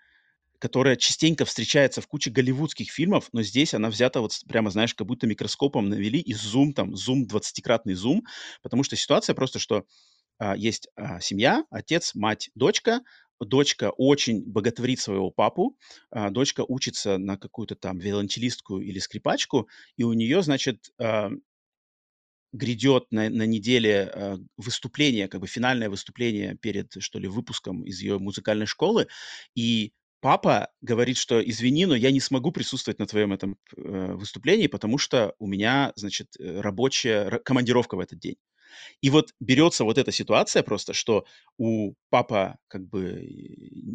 [0.59, 5.07] которая частенько встречается в куче голливудских фильмов, но здесь она взята вот прямо, знаешь, как
[5.07, 8.25] будто микроскопом навели и зум, там, зум, 20-кратный зум,
[8.63, 9.85] потому что ситуация просто, что
[10.39, 13.01] а, есть а, семья, отец, мать, дочка,
[13.41, 15.77] дочка очень боготворит своего папу,
[16.11, 21.31] а, дочка учится на какую-то там виолончелистку или скрипачку, и у нее, значит, а,
[22.53, 28.01] грядет на, на неделе э, выступление, как бы финальное выступление перед, что ли, выпуском из
[28.01, 29.09] ее музыкальной школы,
[29.55, 34.67] и папа говорит, что извини, но я не смогу присутствовать на твоем этом э, выступлении,
[34.67, 38.37] потому что у меня, значит, э, рабочая командировка в этот день.
[39.01, 41.25] И вот берется вот эта ситуация просто, что
[41.59, 43.25] у папа как бы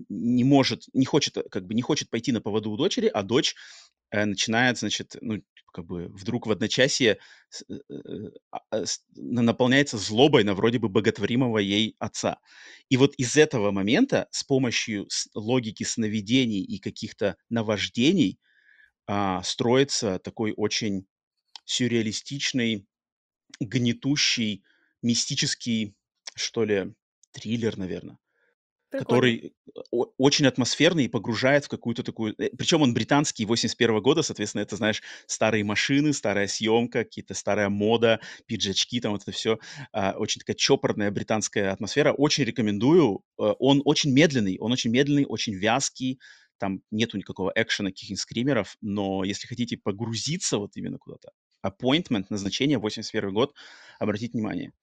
[0.10, 3.54] не может, не хочет, как бы не хочет пойти на поводу у дочери, а дочь
[3.54, 7.18] э, начинает, значит, ну, как бы вдруг в одночасье
[7.70, 8.84] э, э, а, а,
[9.16, 12.40] наполняется злобой на вроде бы боготворимого ей отца.
[12.90, 18.40] И вот из этого момента с помощью логики сновидений и каких-то наваждений
[19.08, 21.08] а, строится такой очень
[21.66, 22.86] сюрреалистичный,
[23.60, 24.64] гнетущий,
[25.02, 25.96] мистический,
[26.36, 26.94] что ли,
[27.32, 28.18] триллер, наверное.
[28.92, 29.06] Прикольно.
[29.06, 29.54] который
[30.18, 32.36] очень атмосферный и погружает в какую-то такую...
[32.38, 37.70] Э, Причем он британский, 81 года, соответственно, это, знаешь, старые машины, старая съемка, какие-то старая
[37.70, 39.60] мода, пиджачки, там вот это все.
[39.94, 42.12] А, очень такая чопорная британская атмосфера.
[42.12, 43.24] Очень рекомендую.
[43.40, 46.20] Э, он очень медленный, он очень медленный, очень вязкий.
[46.58, 51.32] Там нету никакого экшена, каких-нибудь скримеров, но если хотите погрузиться вот именно куда-то,
[51.66, 53.56] appointment, назначение, 81 год,
[54.00, 54.74] обратите внимание.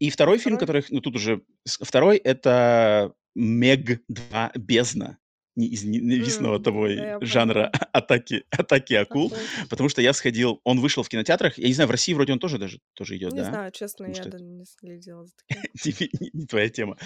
[0.00, 5.18] И второй фильм, который, ну тут уже второй, это Мег 2 Бездна
[5.56, 9.68] ненавистного mm, того да, жанра атаки, атаки акул, okay.
[9.68, 12.38] потому что я сходил, он вышел в кинотеатрах, я не знаю, в России вроде он
[12.38, 13.44] тоже даже тоже идет, не да?
[13.44, 14.42] Не знаю, честно, потому я что...
[14.42, 16.08] не следила за таким.
[16.20, 16.96] не, не твоя тема.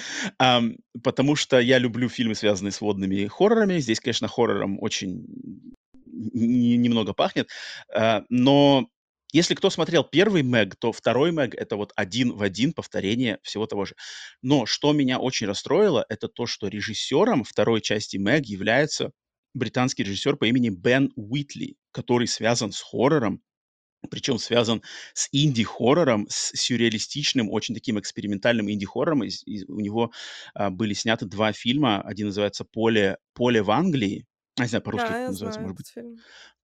[0.41, 3.79] Um, потому что я люблю фильмы, связанные с водными хоррорами.
[3.79, 5.27] Здесь, конечно, хоррором очень
[6.07, 7.49] немного пахнет,
[7.97, 8.89] uh, но
[9.35, 13.67] если кто смотрел первый Мэг, то второй Мэг— это вот один в один повторение всего
[13.67, 13.97] того же.
[14.43, 19.11] Но что меня очень расстроило, это то, что режиссером второй части Мэг является
[19.53, 23.43] британский режиссер по имени Бен Уитли, который связан с хоррором,
[24.09, 24.83] причем связан
[25.15, 29.25] с инди-хоррором, с сюрреалистичным, очень таким экспериментальным инди-хоррором.
[29.25, 30.13] И, и у него
[30.55, 32.03] а, были сняты два фильма.
[32.03, 34.27] Один называется «Поле, «Поле в Англии»,
[34.63, 35.89] не знаю, по-русски да, называется, знаю может быть.
[35.89, 36.17] Фильм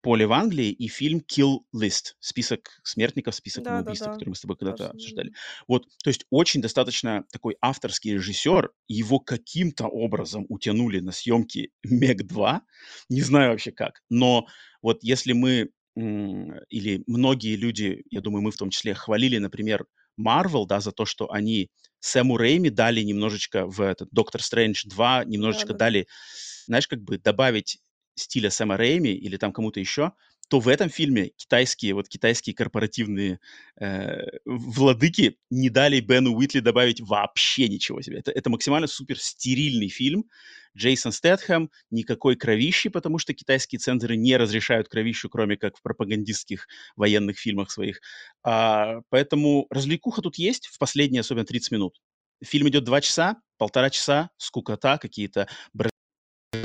[0.01, 4.13] поле в Англии и фильм Kill List, список смертников, список Да, да, убийство, да.
[4.13, 5.33] который мы с тобой когда-то Тоже обсуждали.
[5.67, 12.23] Вот, то есть очень достаточно такой авторский режиссер, его каким-то образом утянули на съемки Мег
[12.23, 12.61] 2,
[13.09, 14.47] не знаю вообще как, но
[14.81, 19.85] вот если мы или многие люди, я думаю, мы в том числе хвалили, например,
[20.19, 25.25] Marvel, да, за то, что они Сэму Рэйми дали немножечко в этот Доктор Стрэндж 2,
[25.25, 25.77] немножечко Да-да-да.
[25.77, 26.07] дали,
[26.69, 27.79] знаешь, как бы добавить
[28.15, 30.13] стиля Сэма Рэйми или там кому-то еще,
[30.49, 33.39] то в этом фильме китайские, вот китайские корпоративные
[33.79, 38.19] э, владыки не дали Бену Уитли добавить вообще ничего себе.
[38.19, 40.25] Это, это максимально супер стерильный фильм.
[40.75, 46.67] Джейсон Стэтхэм, никакой кровищи, потому что китайские цензоры не разрешают кровищу, кроме как в пропагандистских
[46.95, 48.01] военных фильмах своих.
[48.43, 51.99] А, поэтому развлекуха тут есть в последние, особенно 30 минут.
[52.43, 55.47] Фильм идет два часа, полтора часа, скукота, какие-то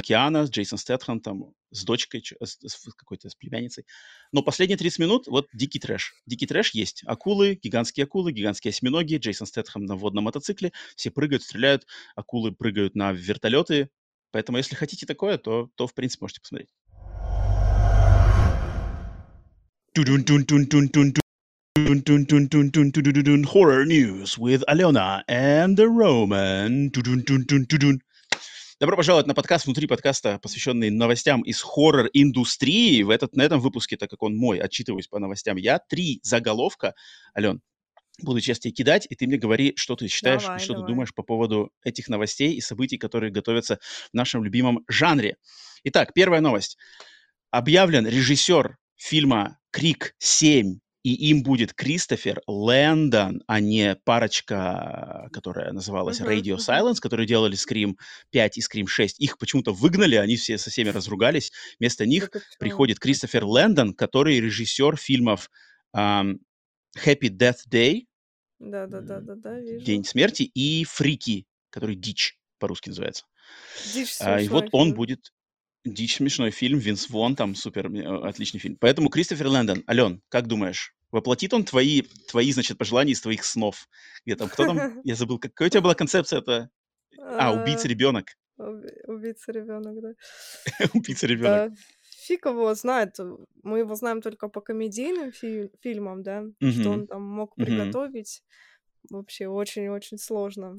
[0.06, 3.84] с Джейсон Стэтхэм, там, с дочкой, с, с какой-то с племянницей.
[4.32, 6.14] Но последние 30 минут вот дикий трэш.
[6.26, 7.02] Дикий трэш есть.
[7.06, 10.72] Акулы, гигантские акулы, гигантские осьминоги, Джейсон Стэтхэм на водном мотоцикле.
[10.96, 11.86] Все прыгают, стреляют,
[12.16, 13.90] акулы прыгают на вертолеты.
[14.30, 16.70] Поэтому, если хотите такое, то, то в принципе, можете посмотреть.
[23.44, 26.90] Horror news with Alena and the Roman.
[28.84, 33.02] Добро пожаловать на подкаст внутри подкаста, посвященный новостям из хоррор-индустрии.
[33.02, 36.94] В этот, на этом выпуске, так как он мой, отчитываюсь по новостям, я три заголовка,
[37.34, 37.62] Ален,
[38.20, 40.82] буду сейчас тебе кидать, и ты мне говори, что ты считаешь, Давай, что давай.
[40.82, 43.78] ты думаешь по поводу этих новостей и событий, которые готовятся
[44.12, 45.38] в нашем любимом жанре.
[45.84, 46.76] Итак, первая новость.
[47.50, 56.20] Объявлен режиссер фильма «Крик 7», и им будет Кристофер Лэндон, а не парочка, которая называлась
[56.20, 56.56] Мгм, Radio.
[56.56, 57.94] Silence, которые делали Scream
[58.30, 59.20] 5 и Scream 6.
[59.20, 61.52] Их почему-то выгнали, они все со всеми разругались.
[61.78, 62.46] Вместо них Да чё?
[62.58, 65.50] приходит Кристофер Лэндон, который режиссер фильмов
[65.92, 66.40] ам,
[66.98, 68.06] Happy Death Day,
[68.60, 69.84] Да-да-да-да-да, вижу.
[69.84, 73.24] День смерти, и Фрики, который Дичь по-русски называется.
[73.92, 74.96] Дичь А, и вот он фильм.
[74.96, 75.32] будет
[75.84, 78.76] Дичь смешной фильм, Винс Вон там супер, э, отличный фильм.
[78.80, 83.88] Поэтому Кристофер Лэндон, Ален, как думаешь, воплотит он твои, твои, значит, пожелания из твоих снов?
[84.26, 86.68] Где там, кто там, я забыл, какая у тебя была концепция это?
[87.18, 88.26] А, убийца А, ребенок.
[88.58, 90.12] уби- Убийца ребенок, да.
[90.94, 91.72] убийца ребенок.
[92.26, 93.16] Фиг его знает.
[93.62, 98.42] Мы его знаем только по комедийным фи- фильмам, да, что он там мог приготовить.
[99.10, 100.76] Вообще очень-очень сложно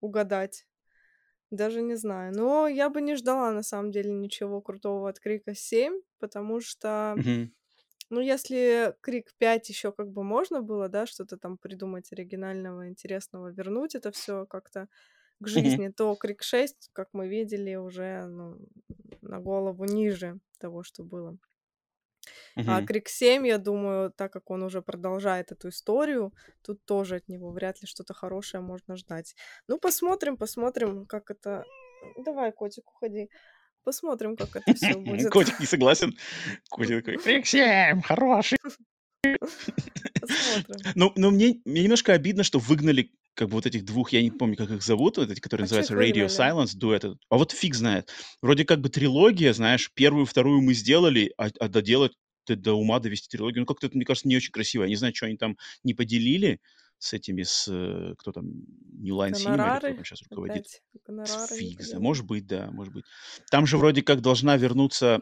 [0.00, 0.66] угадать.
[1.50, 2.32] Даже не знаю.
[2.34, 7.14] Но я бы не ждала, на самом деле, ничего крутого от Крика 7, потому что,
[7.16, 7.52] Мгм.
[8.10, 13.48] Ну, если Крик 5 еще как бы можно было, да, что-то там придумать оригинального, интересного,
[13.48, 14.88] вернуть это все как-то
[15.40, 18.58] к жизни, то Крик 6, как мы видели, уже ну,
[19.22, 21.36] на голову ниже того, что было.
[22.56, 22.84] А.
[22.86, 27.50] Крик 7, я думаю, так как он уже продолжает эту историю, тут тоже от него
[27.50, 29.34] вряд ли что-то хорошее можно ждать.
[29.68, 31.64] Ну, посмотрим, посмотрим, как это...
[32.18, 33.30] Давай, котик, уходи.
[33.84, 35.30] Посмотрим, как это все будет.
[35.30, 36.16] Котик не согласен.
[36.70, 38.58] Котик такой, «Крик 7, хороший.
[39.22, 40.92] Посмотрим.
[40.94, 44.30] Ну, но мне, мне немножко обидно, что выгнали как бы вот этих двух, я не
[44.30, 46.26] помню, как их зовут, вот эти, которые А называются Radio?
[46.26, 47.18] Silence, дуэт этот.
[47.28, 48.10] А вот фиг знает.
[48.40, 52.12] Вроде как бы трилогия, знаешь, первую, вторую мы сделали, а, а доделать,
[52.46, 54.82] до ума довести трилогию, ну как-то это, мне кажется, не очень красиво.
[54.82, 56.60] Я не знаю, что они там не поделили
[57.04, 60.56] с этими, с, э, кто там, New Line Cinema кто там сейчас руководит.
[60.56, 60.82] опять.
[60.94, 61.48] Фиг знает.
[61.48, 61.96] поделили.
[61.98, 63.04] Может быть, да, может быть.
[63.50, 65.20] Там же вроде как должна вернуться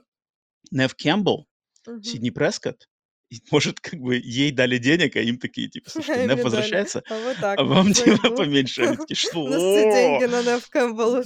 [0.70, 1.48] Нев Кэмпбелл,
[1.86, 2.02] Мгм.
[2.04, 2.88] Сидни Прескотт.
[3.32, 7.18] И, может, как бы ей дали денег, а им такие, типа, слушайте, Нев возвращается, А
[7.18, 8.82] вот а вам типа поменьше.
[8.82, 10.36] Они такие, У нас все деньги что?
[10.36, 11.24] на Нев Кэмпбелл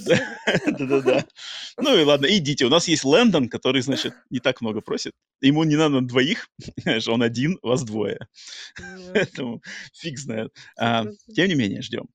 [0.77, 1.25] да-да-да.
[1.77, 2.65] Ну и ладно, идите.
[2.65, 5.13] У нас есть Лэндон, который, значит, не так много просит.
[5.41, 6.49] Ему не надо на двоих,
[7.07, 8.27] он один, вас двое.
[9.13, 9.61] Поэтому
[9.93, 10.53] фиг знает.
[10.77, 11.15] А, 100%.
[11.35, 12.07] Тем не менее, ждем.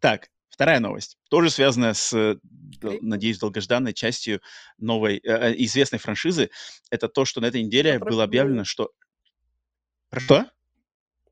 [0.00, 1.18] Так, вторая новость.
[1.30, 2.36] Тоже связанная с, э,
[3.00, 4.40] надеюсь, долгожданной частью
[4.78, 6.50] новой, э, э, известной франшизы.
[6.90, 8.90] Это то, что на этой Это неделе было объявлено, что...
[10.20, 10.46] Что?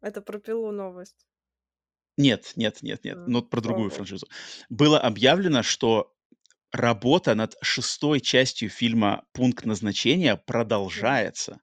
[0.00, 1.26] Это про пилу новость.
[2.16, 3.16] Нет, нет, нет, нет.
[3.16, 3.96] А, Ну, про другую богу.
[3.96, 4.26] франшизу.
[4.68, 6.12] Было объявлено, что
[6.72, 11.60] работа над шестой частью фильма «Пункт назначения» продолжается.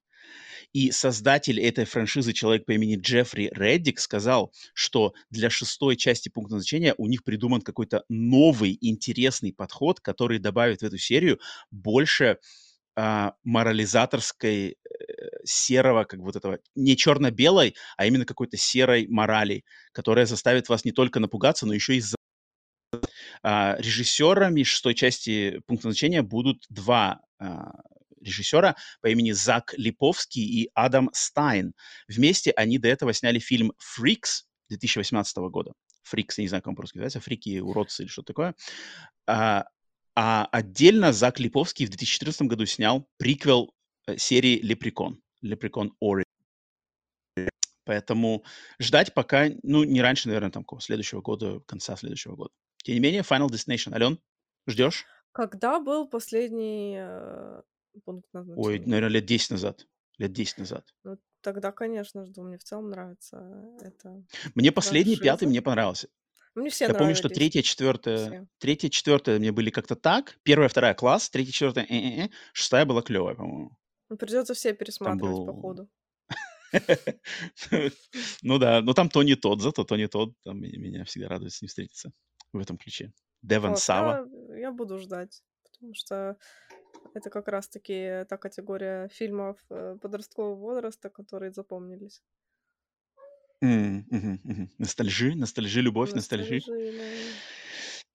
[0.72, 6.52] И создатель этой франшизы, человек по имени Джеффри Реддик, сказал, что для шестой части «Пункт
[6.52, 11.40] назначения» у них придуман какой-то новый интересный подход, который добавит в эту серию
[11.72, 12.38] больше
[12.96, 14.78] а, морализаторской
[15.44, 20.92] серого, как вот этого, не черно-белой, а именно какой-то серой морали, которая заставит вас не
[20.92, 22.18] только напугаться, но еще и за-
[23.44, 27.72] а, режиссерами шестой части «Пункт назначения» будут два а,
[28.22, 31.74] режиссера по имени Зак Липовский и Адам Стайн.
[32.08, 35.74] Вместе они до этого сняли фильм «Freaks» 2018 года.
[36.12, 38.56] «Freaks», я не знаю, как он по-русски называется, «Фрики», «Уродцы» или что-то такое.
[39.28, 39.66] А,
[40.16, 43.74] а отдельно Зак Липовский в 2014 году снял приквел
[44.18, 46.24] серии «Лепрекон», «Лепрекон Ори».
[47.86, 48.44] Поэтому
[48.80, 52.52] ждать пока, ну, не раньше, наверное, там, следующего года, конца следующего года.
[52.84, 53.94] Тем не менее, Final Destination.
[53.94, 54.20] Ален,
[54.68, 55.06] ждешь?
[55.32, 57.62] Когда был последний э,
[58.06, 58.86] пункт Ой, назначения?
[58.86, 59.88] наверное, лет 10 назад.
[60.18, 60.86] лет 10 назад.
[61.04, 62.44] Ну, тогда, конечно, жду.
[62.44, 63.38] Мне в целом нравится
[63.82, 64.24] эта
[64.56, 65.50] Мне последний, пятый, франшиза.
[65.50, 66.10] мне понравился.
[66.56, 70.38] Мне все Я помню, что третья, четвертая, третья, четвертая мне были как-то так.
[70.44, 73.78] Первая, вторая класс, третья, четвертая э-э-э, шестая была клевая, по-моему.
[74.10, 75.46] Ну, придется все пересматривать, был...
[75.46, 75.90] походу.
[78.44, 81.68] Ну да, но там Тони Тодд, зато Тони Тодд, там меня всегда радует с ним
[81.68, 82.12] встретиться
[82.54, 83.12] в этом ключе.
[83.42, 83.76] Деван.
[83.76, 84.28] Сава.
[84.56, 86.38] Я, буду ждать, потому что
[87.14, 92.22] это как раз-таки та категория фильмов э, подросткового возраста, которые запомнились.
[93.62, 96.62] Ностальжи, ностальжи, любовь, ностальжи.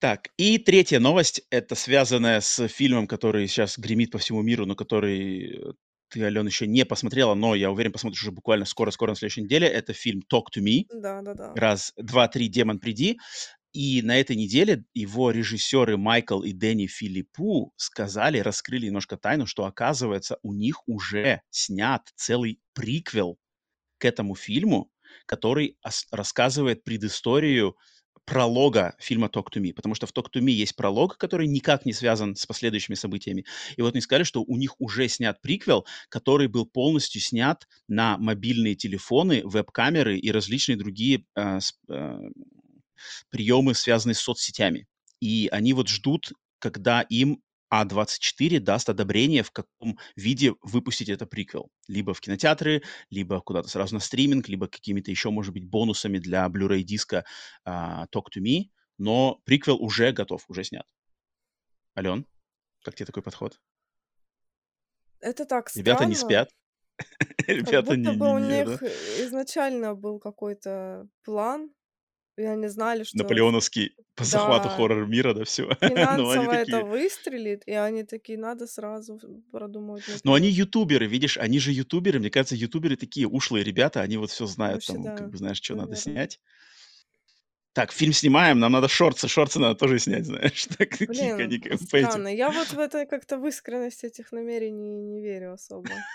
[0.00, 4.74] Так, и третья новость, это связанная с фильмом, который сейчас гремит по всему миру, но
[4.74, 5.72] который э,
[6.08, 9.66] ты, Ален, еще не посмотрела, но я уверен, посмотришь уже буквально скоро-скоро на следующей неделе.
[9.66, 10.84] Это фильм «Talk to Me».
[10.92, 11.54] Да-да-да.
[11.54, 13.18] Раз, два, три, демон, приди.
[13.72, 19.64] И на этой неделе его режиссеры Майкл и Дэнни Филиппу сказали, раскрыли немножко тайну, что,
[19.64, 23.36] оказывается, у них уже снят целый приквел
[23.98, 24.92] к этому фильму,
[25.26, 25.76] который
[26.12, 27.76] рассказывает предысторию
[28.24, 31.84] пролога фильма Talk to Me, потому что в Talk to Me есть пролог, который никак
[31.86, 33.44] не связан с последующими событиями.
[33.76, 38.16] И вот они сказали, что у них уже снят приквел, который был полностью снят на
[38.18, 41.58] мобильные телефоны, веб-камеры и различные другие э,
[41.88, 42.18] э,
[43.30, 44.86] приемы, связанные с соцсетями.
[45.20, 47.42] И они вот ждут, когда им
[47.82, 51.70] А24 даст одобрение, в каком виде выпустить это приквел.
[51.88, 56.46] Либо в кинотеатры, либо куда-то сразу на стриминг, либо какими-то еще, может быть, бонусами для
[56.46, 57.24] Blu-ray диска
[57.64, 58.70] а, Talk to Me.
[58.98, 60.86] Но приквел уже готов, уже снят.
[61.96, 62.26] Ален,
[62.82, 63.60] как тебе такой подход?
[65.20, 66.44] Это так Ребята не странно.
[66.44, 66.50] спят.
[67.38, 71.70] Как Ребята будто не, бы не, у не, них э, изначально был какой-то план,
[72.42, 75.68] они знали, что наполеоновский по захвату да, хоррор мира, да, все.
[76.24, 79.18] Они финансово это такие, выстрелит, и они такие, надо сразу
[79.50, 80.50] продумывать Но они наперед.
[80.50, 82.18] ютуберы, видишь, они же ютуберы.
[82.18, 85.36] Мне кажется, ютуберы такие ушлые ребята, они вот все знают, Вообще, там, как да, бы,
[85.36, 85.96] знаешь, что надо наверное.
[85.96, 86.40] снять.
[87.72, 90.64] Так, фильм снимаем, нам надо шорты, шорты надо тоже снять, знаешь.
[90.78, 92.28] Так, Блин, они как странно.
[92.28, 96.06] Я вот в это как-то в искренность этих намерений не верю особо.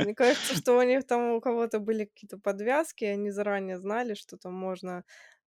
[0.00, 4.36] Мне кажется, что у них там у кого-то были какие-то подвязки, они заранее знали, что
[4.36, 5.04] там можно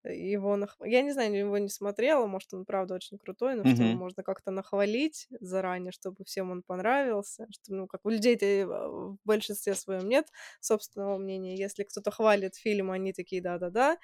[0.08, 0.76] его нах...
[0.84, 4.22] Я не знаю, его не смотрела, может, он правда очень крутой, но что его можно
[4.22, 10.08] как-то нахвалить заранее, чтобы всем он понравился, что, ну, как у людей-то в большинстве своем
[10.08, 10.26] нет
[10.60, 11.56] собственного мнения.
[11.56, 13.98] Если кто-то хвалит фильм, они такие да-да-да,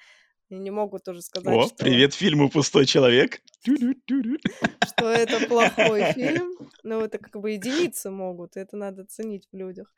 [0.49, 3.41] и не могут тоже сказать, О, что привет фильму «Пустой человек».
[3.63, 9.55] Что это плохой фильм, но это как бы единицы могут, и это надо ценить в
[9.55, 9.91] людях.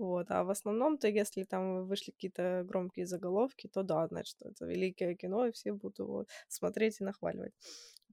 [0.00, 0.30] Вот.
[0.30, 5.44] А в основном-то, если там вышли какие-то громкие заголовки, то да, значит, это великое кино,
[5.44, 7.52] и все будут его смотреть и нахваливать.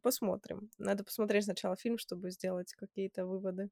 [0.01, 0.69] Посмотрим.
[0.77, 3.69] Надо посмотреть сначала фильм, чтобы сделать какие-то выводы.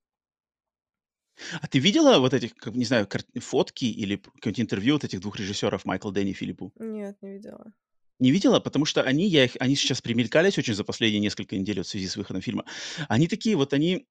[1.62, 3.06] А ты видела вот этих, как, не знаю,
[3.42, 6.72] фотки или какое-нибудь интервью вот этих двух режиссеров, Майкл Дэнни и Филиппу?
[6.80, 7.74] Нет, не видела.
[8.20, 8.62] Не видела?
[8.62, 11.90] Потому что они, я их, они сейчас примелькались очень за последние несколько недель вот в
[11.90, 12.64] связи с выходом фильма.
[13.10, 14.08] Они такие вот, они,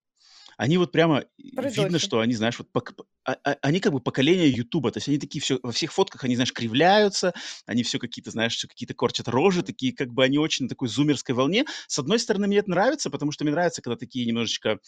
[0.56, 4.00] они вот прямо э, видно, что они, знаешь, вот пок- а- а- они как бы
[4.00, 7.32] поколение Ютуба, то есть они такие все во всех фотках, они, знаешь, кривляются,
[7.66, 10.88] они все какие-то, знаешь, всё какие-то корчат рожи, такие как бы они очень на такой
[10.88, 11.64] зумерской волне.
[11.88, 14.78] С одной стороны, мне это нравится, потому что мне нравится, когда такие немножечко,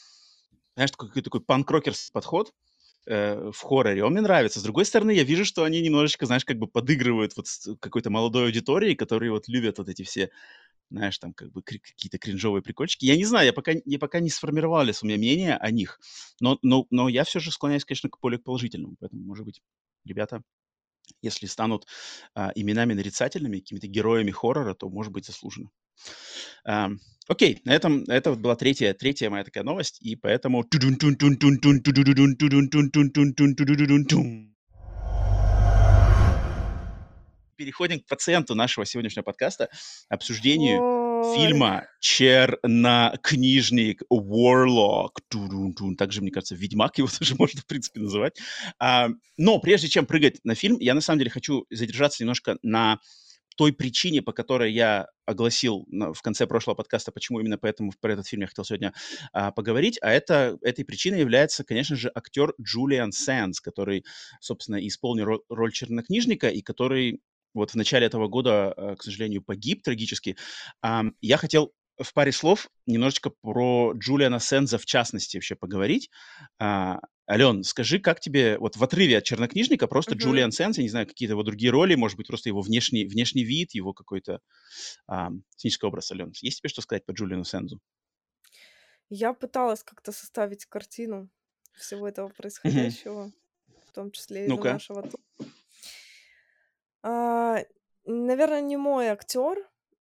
[0.74, 2.52] знаешь, такой такой панк-рокерский подход
[3.06, 4.60] э, в хорроре, он мне нравится.
[4.60, 7.46] С другой стороны, я вижу, что они немножечко, знаешь, как бы подыгрывают вот
[7.80, 10.30] какой-то молодой аудитории, которые вот любят вот эти все,
[10.90, 13.04] знаешь, там как бы какие-то кринжовые прикольчики.
[13.06, 16.00] Я не знаю, я пока, я пока не сформировалось у меня мнение о них,
[16.40, 18.96] но, но, но я все же склоняюсь, конечно, к более положительному.
[19.00, 19.60] Поэтому, может быть,
[20.04, 20.42] ребята,
[21.22, 21.86] если станут
[22.34, 25.70] а, именами нарицательными, какими-то героями хоррора, то, может быть, заслуженно.
[26.64, 30.62] Ам, Окей, на этом это вот была третья, третья моя такая новость, и поэтому...
[37.56, 39.70] Переходим к пациенту нашего сегодняшнего подкаста,
[40.10, 45.94] обсуждению Ой, фильма «Чернокнижник Warlock».
[45.96, 48.38] Также, мне кажется, «Ведьмак» его тоже можно, в принципе, называть.
[48.78, 53.00] А, но прежде чем прыгать на фильм, я на самом деле хочу задержаться немножко на
[53.56, 58.26] той причине, по которой я огласил в конце прошлого подкаста, почему именно поэтому про этот
[58.26, 58.92] фильм я хотел сегодня
[59.32, 64.04] а, поговорить, а это, этой причиной является, конечно же, актер Джулиан Сэндс, который,
[64.40, 67.22] собственно, исполнил ро- роль чернокнижника и который
[67.54, 70.36] вот в начале этого года, э, к сожалению, погиб трагически.
[71.20, 76.10] Я хотел в паре слов немножечко про Джулиана Сенза в частности вообще поговорить.
[76.58, 80.20] А, Ален, скажи, как тебе вот в отрыве от чернокнижника просто мгм.
[80.22, 83.44] Джулиан Сенс, я не знаю, какие-то его другие роли, может быть, просто его внешний, внешний
[83.44, 84.40] вид, его какой-то
[85.06, 86.32] а, сценический образ, Ален.
[86.42, 87.80] Есть тебе что сказать по Джулиану Сензу?
[89.08, 91.30] Я пыталась как-то составить картину
[91.74, 93.32] всего этого происходящего.
[93.96, 94.72] том числе из-за Ну-ка.
[94.74, 95.08] нашего.
[97.08, 97.64] А,
[98.04, 99.58] наверно, не мой актер,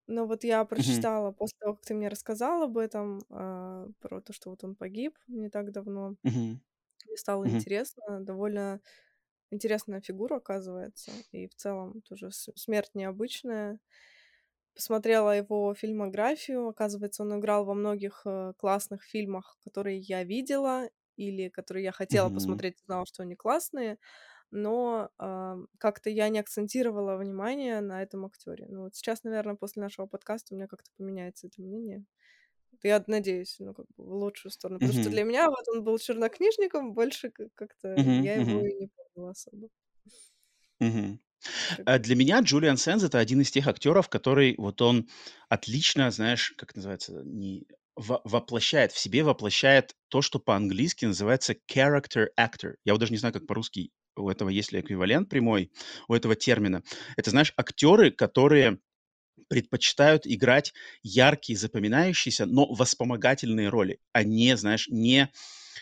[0.08, 4.32] но вот я прочитала после того, как ты мне рассказал об этом, а, про то,
[4.32, 6.16] что вот он погиб не так давно.
[6.24, 6.60] Мгм.
[7.06, 7.66] Мне стало Мгм.
[7.66, 8.20] интересно.
[8.22, 8.80] Довольно
[9.52, 13.80] интересная фигура, оказывается, и в целом тоже смерть необычная.
[14.74, 16.68] Посмотрела его фильмографию.
[16.68, 22.28] Оказывается, он играл во многих, э, классных фильмах, которые я видела или которые я хотела
[22.28, 22.30] Мгм.
[22.30, 23.98] посмотреть, знала, что они классные,
[24.50, 28.66] но, а, как-то я не акцентировала внимание на этом актёре.
[28.68, 32.04] Ну, вот сейчас, наверно, после нашего подкаста у меня как-то поменяется это мнение.
[32.82, 35.10] Я надеюсь, ну, как бы в лучшую сторону, потому что Мгм.
[35.10, 38.66] для меня вот он был чернокнижником, больше как-то Мгм, я его мгм.
[38.66, 39.68] и не помнила особо.
[40.78, 41.18] Бы.
[41.98, 45.08] для меня Джулиан Сенз- это один из тех актеров, который вот он
[45.48, 47.66] отлично, знаешь, как называется, не
[47.96, 52.74] во воплощает в себе, воплощает то, что по-английски называется character actor.
[52.84, 55.70] Я вот даже не знаю, как по-русски у этого есть ли эквивалент прямой
[56.08, 56.82] у этого термина.
[57.16, 58.78] Это, знаешь, актеры, которые
[59.48, 65.30] предпочитают играть яркие, запоминающиеся, но вспомогательные роли, а не, знаешь, не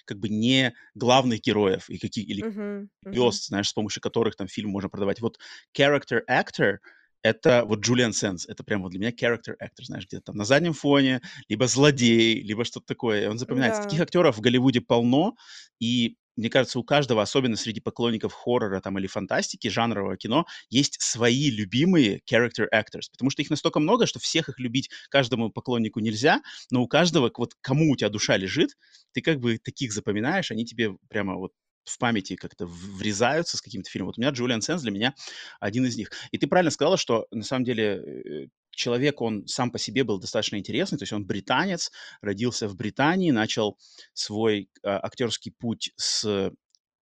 [0.07, 2.89] как бы не главных героев и каких или мгм.
[3.12, 5.20] звезд, знаешь, с помощью которых там фильм можно продавать.
[5.20, 5.39] Вот
[5.76, 6.78] character actor-
[7.22, 8.47] это вот Джулиан Сенз.
[8.47, 12.43] Это прям вот для меня character actor, знаешь, где-то там на заднем фоне, либо злодей,
[12.43, 13.30] либо что-то такое.
[13.30, 13.80] Он запоминается.
[13.80, 14.03] Таких Да.
[14.03, 15.37] актеров в Голливуде полно,
[15.80, 21.01] и мне кажется, у каждого, особенно среди поклонников хоррора там или фантастики, жанрового кино, есть
[21.01, 26.01] свои любимые character actors, потому что их настолько много, что всех их любить каждому поклоннику
[26.01, 28.76] нельзя, но у каждого, вот кому у тя душа лежит,
[29.12, 31.53] ты как бы таких запоминаешь, они тебе прямо вот
[31.85, 34.09] в памяти как-то врезаются с каким-то фильмом.
[34.09, 35.14] Вот у меня Джулиан Сенз для меня
[35.61, 36.11] один из них.
[36.30, 38.47] И ты правильно сказала, что на самом деле, э,
[38.77, 40.99] человек, он сам по себе был достаточно интересный.
[40.99, 43.79] То есть он британец, родился в Британии, начал
[44.14, 46.25] свой, а, актерский путь с,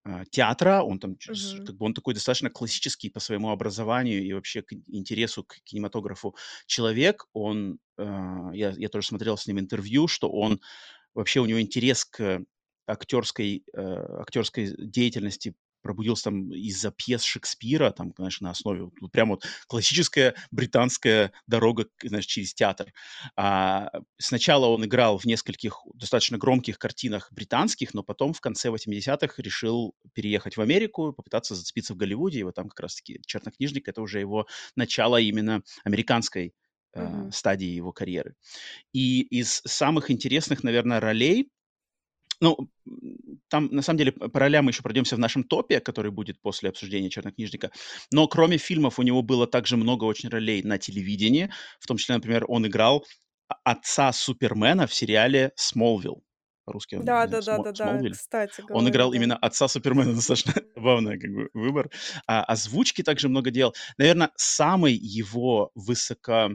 [0.04, 0.82] а, театра.
[0.82, 1.66] Он там Мгм.
[1.66, 6.36] как бы он такой достаточно классический по своему образованию и вообще к интересу к кинематографу
[6.66, 7.26] человек.
[7.34, 10.60] Он, а, я я тоже смотрел с ним интервью, что он
[11.14, 12.42] вообще, у него интерес к
[12.86, 13.82] актерской, э,
[14.20, 20.34] актерской деятельности пробудился там из-за пьес Шекспира, там, знаешь, на основе вот прям вот классическая
[20.50, 22.92] британская дорога, знаешь, через театр.
[23.36, 29.42] А, сначала он играл в нескольких достаточно громких картинах британских, но потом в конце 80-х
[29.42, 32.40] решил переехать в Америку попытаться зацепиться в Голливуде.
[32.40, 36.54] И вот там как раз таки "Чернокнижник"- это уже его начало именно американской,
[36.96, 37.32] Мгм.
[37.32, 38.34] стадии его карьеры.
[38.92, 41.50] И из самых интересных, наверно, ролей,
[42.42, 42.68] ну,
[43.48, 46.68] там на самом деле по ролям мы еще пройдемся в нашем топе, который будет после
[46.70, 47.70] обсуждения "Чернокнижника".
[48.12, 51.50] Но кроме фильмов у него было также много очень ролей на телевидении.
[51.80, 53.06] В том числе, например, он играл
[53.64, 56.24] отца Супермена в сериале "Смолвилл".
[56.64, 58.18] По-русски он, не знаю, Смо Да-да-да-да-да, "Смолвиль".
[58.18, 59.12] кстати Он говоря, играл да.
[59.12, 60.14] именно отца Супермена.
[60.14, 61.90] Достаточно забавный как бы выбор.
[62.26, 63.74] А, озвучки также много делал.
[63.98, 66.50] Наверно, самый его высоко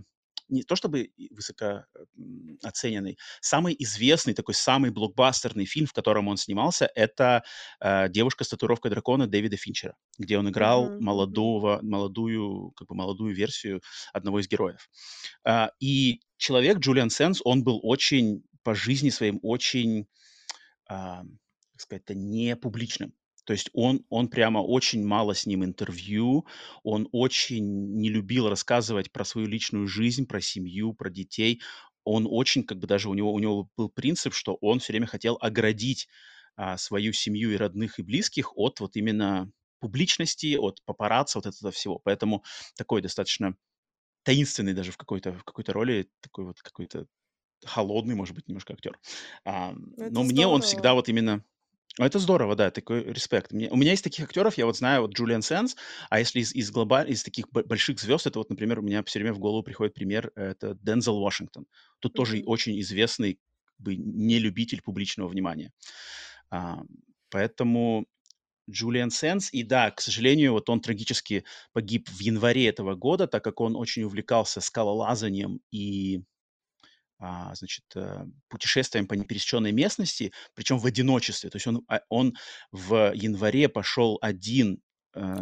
[0.50, 1.86] не то чтобы высоко,
[2.18, 7.44] м, оцененный, самый известный, такой самый блокбастерный фильм, в котором он снимался- это,
[7.80, 11.00] а, "Девушка с татуировкой дракона" Дэвида Финчера, где он играл мгм.
[11.00, 13.82] молодого молодую, как бы молодую версию
[14.14, 14.90] одного из героев.
[15.46, 20.08] А, и человек Джулиан Сенз, он был очень по жизни своим очень,
[20.88, 21.26] как
[21.82, 23.14] сказать-то, не публичным.
[23.48, 26.46] То есть он он прямо очень мало с ним интервью,
[26.84, 31.62] он очень не любил рассказывать про свою личную жизнь, про семью, про детей.
[32.06, 35.08] Он очень как бы даже у него у него был принцип, что он всё время
[35.08, 36.10] хотел оградить,
[36.58, 41.72] а, свою семью и родных, и близких от вот именно публичности, от папарацци, от этого
[41.72, 42.00] всего.
[42.04, 42.44] Поэтому
[42.78, 43.56] такой достаточно
[44.24, 47.08] таинственный даже в какой-то в какой-то роли, такой вот какой-то
[47.66, 49.00] холодный, может быть, немножко актер.
[49.46, 50.96] Ам, но Это мне он всегда здорово.
[50.96, 51.46] вот именно
[52.06, 53.52] это здорово, да, такой респект.
[53.52, 55.76] Мне у меня есть таких актеров, я вот знаю, вот Джулиан Сенз,
[56.10, 59.20] а если из из глоба из таких больших звезд, это вот, например, у меня всё
[59.20, 61.66] время в голову приходит пример- это Дензел Вашингтон.
[62.00, 62.46] Тут тоже Мгм.
[62.46, 65.72] очень известный как бы не любитель публичного внимания.
[66.52, 66.88] Ам,
[67.32, 68.08] поэтому
[68.70, 69.54] Джулиан Сенз.
[69.54, 73.76] И да, к сожалению, вот он трагически погиб в январе этого года, так как он
[73.78, 76.24] очень увлекался скалолазанием и,
[77.20, 81.50] а, значит, э, путешествием по непересеченной местности, причем в одиночестве.
[81.50, 82.36] То есть он, а, он
[82.72, 84.82] в январе пошел один,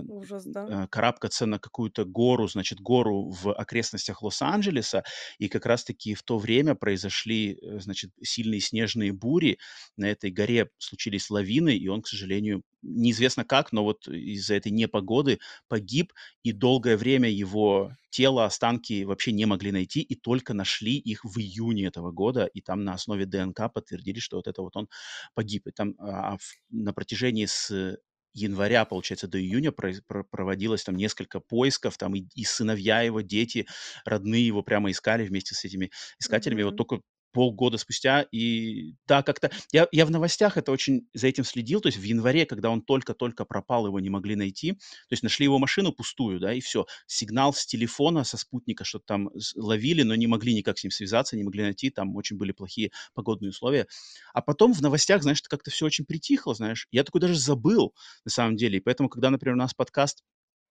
[0.08, 0.66] Ужас, да?
[0.68, 5.04] э, карабкаться на какую-то гору, значит, гору в окрестностях Лос-Анджелеса.
[5.38, 9.60] И как раз таки в то время произошли, э, значит, сильные снежные бури.
[9.98, 14.72] На этой горе случились лавины, и он, к сожалению, неизвестно как, но вот из-за этой
[14.72, 16.14] непогоды погиб.
[16.44, 21.38] И долгое время его тело, останки вообще не могли найти, и только нашли их в
[21.40, 22.46] июне этого года.
[22.46, 24.88] И там на основе ДНК подтвердили, что вот это вот он
[25.34, 25.68] погиб.
[25.68, 27.98] И там, а, ф на протяжении с
[28.36, 33.68] января, получается, до июня проводилось там несколько поисков, там и, и сыновья его, дети,
[34.06, 36.64] родные его прямо искали вместе с этими искателями.
[36.64, 36.78] Вот Мгм.
[36.78, 37.02] только
[37.36, 39.52] полгода спустя, и да, как-то...
[39.74, 42.82] Я, я в новостях это очень за этим следил, то есть в январе, когда он
[42.82, 46.86] только-только пропал, его не могли найти, то есть нашли его машину пустую, да, и все.
[47.08, 51.36] Сигнал с телефона, со спутника что-то там ловили, но не могли никак с ним связаться,
[51.36, 53.86] не могли найти, там очень были плохие погодные условия.
[54.34, 56.88] А потом в новостях, знаешь, как-то все очень притихло, знаешь.
[56.92, 58.78] Я такой даже забыл, на самом деле.
[58.78, 60.24] И поэтому, когда, например, у нас подкаст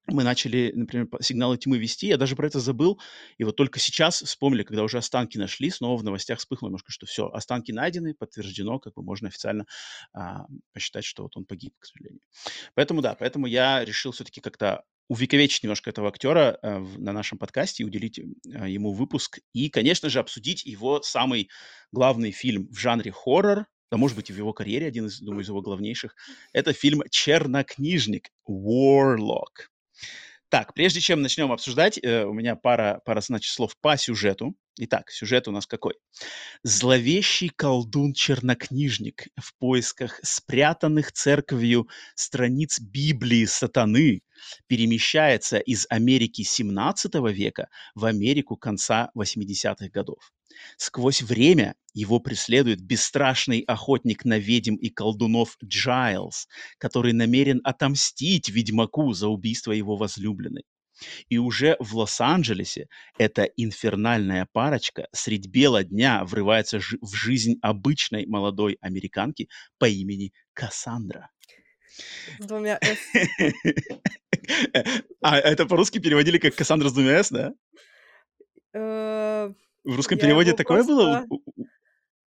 [0.07, 3.01] мы начали, например, сигналы тьмы вести, я даже про это забыл,
[3.39, 7.07] и вот только сейчас вспомнили, когда уже останки нашли, снова в новостях вспыхнуло немножко, что
[7.07, 9.67] все, останки найдены, подтверждено, как бы можно официально
[10.13, 12.21] а, посчитать, что вот он погиб, к сожалению.
[12.75, 17.83] Поэтому да, поэтому я решил все-таки как-то увековечить немножко этого актера э, на нашем подкасте
[17.83, 18.23] и уделить э,
[18.69, 19.41] ему выпуск.
[19.53, 21.51] И, конечно же, обсудить его самый
[21.93, 25.43] главный фильм в жанре хоррор, да, может быть, и в его карьере один из, думаю,
[25.43, 26.17] из его главнейших.
[26.53, 29.69] Это фильм «Чернокнижник» Warlock.
[30.49, 34.55] Так, прежде чем начнем обсуждать, э, у меня пара, пара, значит, слов по сюжету.
[34.77, 35.95] Итак, сюжет у нас какой?
[36.65, 44.23] Зловещий колдун-чернокнижник в поисках спрятанных церковью страниц Библии сатаны
[44.67, 50.33] перемещается из Америки 17 века в Америку конца 80-х годов.
[50.77, 56.49] Сквозь время его преследует бесстрашный охотник на ведьм и колдунов Джайлз,
[56.79, 60.65] который намерен отомстить ведьмаку за убийство его возлюбленной.
[61.29, 62.89] И уже в Лос-Анджелесе
[63.19, 69.49] эта инфернальная парочка средь бела дня врывается в жизнь обычной молодой американки
[69.79, 71.31] по имени Кассандра.
[72.39, 72.99] С двумя «с».
[75.23, 77.53] А это по-русски переводили как Кассандра с двумя «с», да?
[78.75, 79.53] Э,
[79.85, 81.25] В русском переводе такое было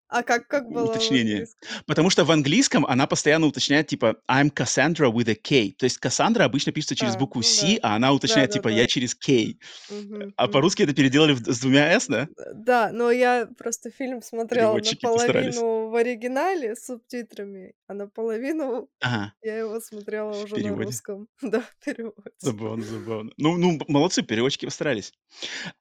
[0.09, 1.47] А как как было уточнение?
[1.85, 5.73] Потому что в английском она постоянно уточняет, типа, I'm Cassandra with a K.
[5.77, 7.79] То есть Кассандра обычно пишется через А, букву ну C, да.
[7.81, 8.87] а она уточняет, типа, я Да-да-да.
[8.87, 9.55] через K.
[9.87, 10.49] Мгм, А мгм.
[10.49, 12.29] по-русски это переделали в- с двумя «с», да?
[12.37, 19.33] Э, Да, но я просто фильм смотрела наполовину в оригинале с субтитрами, а наполовину Ага,
[19.41, 20.75] я его смотрела в уже на переводе.
[20.75, 21.27] русском.
[21.41, 22.31] Да, в переводе.
[22.39, 23.31] Забавно, забавно.
[23.37, 25.11] Ну, ну, молодцы, переводчики постарались.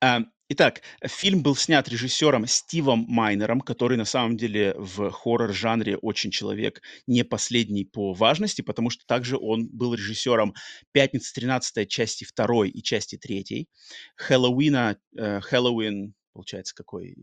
[0.00, 6.30] А, Итак, фильм был снят режиссером Стивом Майнером, который на самом деле в хоррор-жанре очень
[6.30, 10.54] человек не последний по важности, потому что также он был режиссером
[10.92, 13.68] «Пятница 13 части 2 и части 3,
[14.14, 17.16] Хэллоуина, э, Хэллоуин, получается, какой,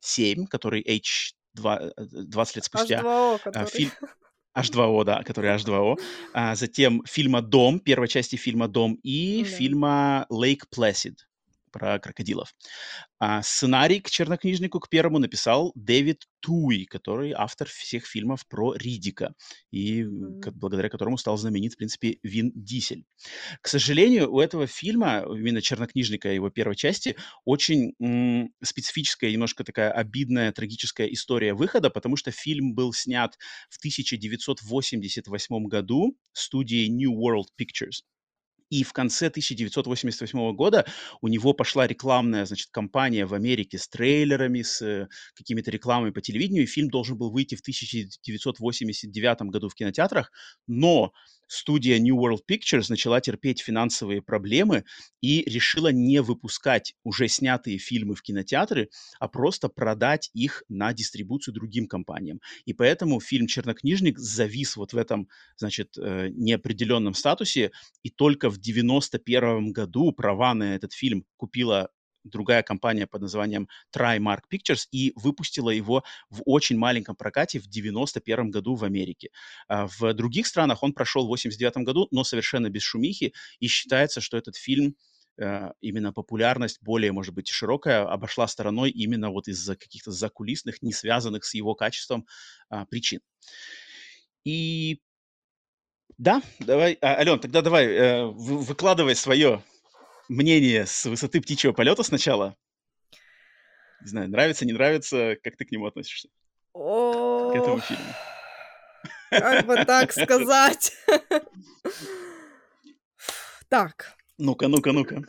[0.00, 3.70] 7, который H2, э, 20 лет спустя, H2O, а, который.
[3.70, 3.92] фильм
[4.58, 5.96] H2O, да, который H2O.
[6.32, 9.48] А, затем фильма «Дом», первой части фильма «Дом» и Да.
[9.48, 11.18] фильма «Lake Placid»
[11.74, 12.54] про крокодилов.
[13.18, 19.34] А сценарий к чернокнижнику к первому написал Дэвид Туи, который автор всех фильмов про Ридика,
[19.72, 20.04] и
[20.40, 23.04] ко- благодаря которому стал знаменит, в принципе, Вин Дисель.
[23.60, 29.90] К сожалению, у этого фильма, именно чернокнижника его первой части, очень м, специфическая, немножко такая
[29.90, 33.36] обидная, трагическая история выхода, потому что фильм был снят
[33.68, 38.02] в 1988 году студией New World Pictures.
[38.70, 40.86] И в конце 1988 года
[41.20, 46.20] у него пошла рекламная, значит, кампания в Америке с трейлерами, с э, какими-то рекламами по
[46.20, 50.32] телевидению, и фильм должен был выйти в 1989 году в кинотеатрах,
[50.66, 51.12] но
[51.46, 54.84] студия New World Pictures начала терпеть финансовые проблемы
[55.20, 61.54] и решила не выпускать уже снятые фильмы в кинотеатры, а просто продать их на дистрибуцию
[61.54, 62.40] другим компаниям.
[62.64, 67.70] И поэтому фильм «Чернокнижник» завис вот в этом, значит, э, неопределенном статусе,
[68.02, 71.90] и только в 91 году права на этот фильм купила
[72.24, 78.50] другая компания под названием Trimark Pictures и выпустила его в очень маленьком прокате в 91
[78.50, 79.30] году в Америке.
[79.68, 84.20] А В других странах он прошел в 89 году, но совершенно без шумихи, и считается,
[84.20, 84.96] что этот фильм
[85.36, 90.92] э, именно популярность более, может быть, широкая обошла стороной именно вот из-за каких-то закулисных, не
[90.92, 92.26] связанных с его качеством
[92.68, 93.20] а, причин.
[94.44, 95.00] И
[96.18, 99.62] да, давай, а, Ален, тогда давай, э, вы- выкладывай свое
[100.28, 102.56] мнение с высоты птичьего полета сначала.
[104.02, 106.28] Не знаю, нравится, не нравится, как ты к нему относишься,
[106.72, 108.12] к этому фильму.
[109.30, 110.92] как бы так сказать.
[113.68, 115.22] Так, Ну-ка, ну-ка, ну-ка.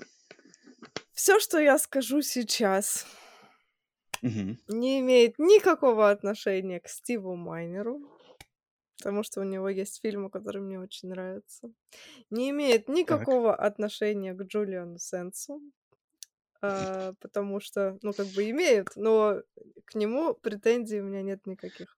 [1.14, 3.06] все, что я скажу сейчас,
[4.22, 8.02] не имеет никакого отношения к Стиву Майнеру,
[8.98, 11.70] потому что у него есть фильмы, которые мне очень нравятся.
[12.30, 12.96] Не имеет Так.
[12.96, 15.62] никакого отношения к Джулиану Сенсу,
[16.62, 19.42] а, потому что, ну, как бы имеют, но
[19.86, 21.98] к нему претензий у меня нет никаких.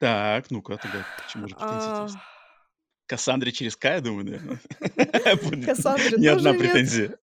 [0.00, 2.38] Так, ну-ка, тогда к чему же претензии А?
[3.06, 4.60] Кассандре через К, я думаю, наверное,
[5.66, 7.18] Кассандре не одна претензия.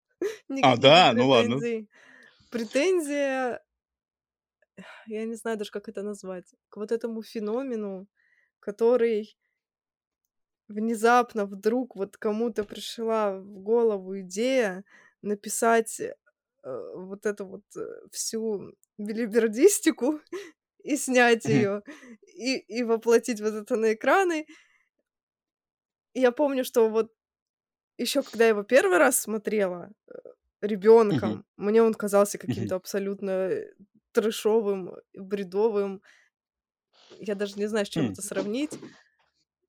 [0.61, 1.13] А, да?
[1.13, 1.59] Ну ладно.
[2.49, 3.61] Претензия,
[5.07, 8.07] я не знаю даже, как это назвать, к вот этому феномену,
[8.65, 9.35] который
[10.67, 14.83] внезапно вдруг вот кому-то пришла в голову идея
[15.21, 16.13] написать, э,
[16.95, 20.21] вот эту вот, э, всю белибердистику
[20.83, 21.81] и снять её,
[22.35, 24.47] и и воплотить вот это на экраны.
[26.15, 27.11] И я помню, что вот
[27.97, 30.13] ещё когда я его первый раз смотрела, э,
[31.09, 31.39] Мгм.
[31.41, 33.73] ребёнком, мне он казался каким-то абсолютно, э,
[34.13, 36.01] трэшовым, бредовым.
[37.19, 38.11] Я даже не знаю, с чем Хм.
[38.11, 38.77] это сравнить.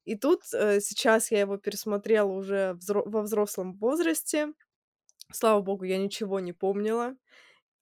[0.05, 4.53] И тут, э, сейчас я его пересмотрела уже взро во взрослом возрасте.
[5.33, 7.17] Слава богу, я ничего не помнила.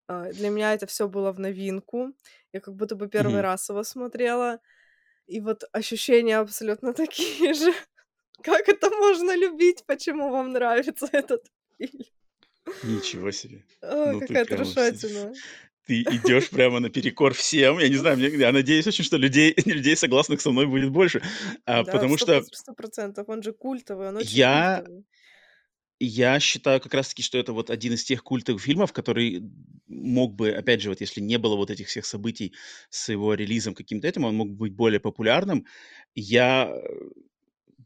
[0.07, 2.13] А, для меня это всё было в новинку.
[2.53, 3.43] Я как будто бы первый Мгм.
[3.43, 4.61] раз его смотрела.
[5.27, 7.73] И вот ощущения абсолютно такие же.
[8.43, 9.85] Как это можно любить?
[9.87, 11.47] Почему вам нравится этот
[11.79, 12.05] фильм?
[12.83, 13.63] Ничего себе.
[13.83, 15.33] Ой, Ну, ты какая прямо трешатина.
[15.87, 17.79] Ты идёшь прямо наперекор всем.
[17.79, 21.23] Я не знаю, мне я надеюсь очень, что людей людей, согласных со мной, будет больше.
[21.67, 23.29] А, Да, потому сто что проц сто процентов.
[23.29, 25.05] Он же культовый, он очень я культовый.
[26.01, 29.43] я считаю как раз таки, что это вот один из тех культовых фильмов, который
[29.87, 32.55] мог бы, опять же, вот если не было вот этих всех событий
[32.91, 35.67] с его релизом каким-то этим, он мог быть более популярным.
[36.15, 37.11] Я, э,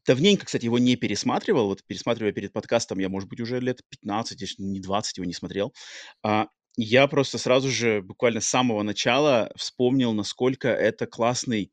[0.07, 1.66] давненько, кстати, его не пересматривал.
[1.66, 5.34] Вот пересматривая перед подкастом, я, может быть, уже лет 15, если не 20 его не
[5.34, 5.74] смотрел.
[6.22, 11.72] А, я просто сразу же, буквально с самого начала вспомнил, насколько это классный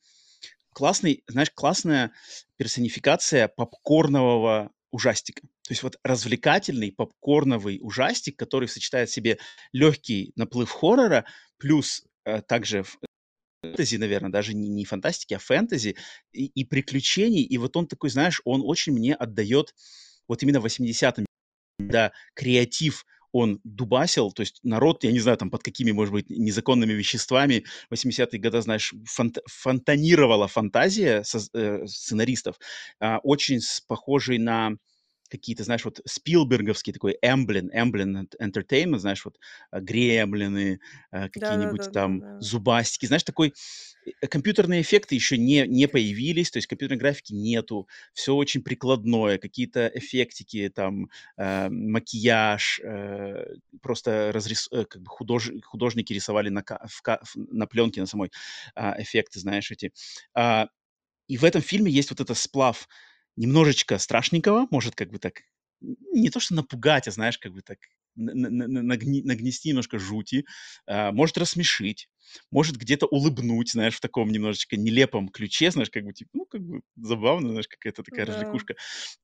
[0.73, 2.11] классный, знаешь, классная
[2.57, 5.41] персонификация попкорнового ужастика.
[5.67, 9.39] То есть вот развлекательный попкорновый ужастик, который сочетает в себе
[9.73, 11.25] лёгкий наплыв хоррора
[11.59, 12.83] плюс, э, также
[13.63, 15.97] фэнтези, наверно, даже не не фантастики, а фэнтези
[16.33, 17.43] и и приключений.
[17.43, 19.73] И вот он такой, знаешь, он очень мне отдаёт
[20.29, 21.25] вот именно 80-м,
[21.79, 23.05] да, креатив
[23.35, 24.31] он дубасил.
[24.31, 28.39] То есть народ, я не знаю, там, под какими, может быть, незаконными веществами в 80-е
[28.39, 32.55] года, знаешь, фонт фонтанировала фантазия соз э, сценаристов,
[33.01, 33.59] а, очень
[33.89, 34.77] похожей на
[35.29, 39.37] какие-то, знаешь, вот спилберговский такой Amblin Ent Entertainment, знаешь, вот,
[39.71, 40.79] э, "Гремлины",
[41.11, 42.35] э, какие-нибудь там Да-да-да-да-да.
[42.39, 43.05] "Зубастики".
[43.07, 43.53] Знаешь, такой
[44.21, 49.37] э, компьютерные эффекты ещё не не появились, то есть компьютерной графики нету, всё очень прикладное,
[49.39, 56.63] какие-то эффектики там, э, макияж, э, просто разрис э, как бы худож художники рисовали на
[56.63, 58.31] ка в ка на плёнке на самой,
[58.75, 59.91] а, эффекты, знаешь, эти.
[60.35, 60.67] А,
[61.29, 62.87] и в этом фильме есть вот этот сплав
[63.37, 65.41] немножечко страшненького, может как бы так
[65.81, 67.79] не то что напугать, а знаешь, как бы так
[68.15, 70.45] на на на нагне нагнести немножко жути,
[70.87, 72.09] а, может рассмешить,
[72.49, 76.61] может где-то улыбнуть, знаешь, в таком немножечко нелепом ключе, знаешь, как бы типа, ну, как
[76.61, 78.25] бы забавно, знаешь, какая-то такая Да.
[78.25, 78.75] развлекушка.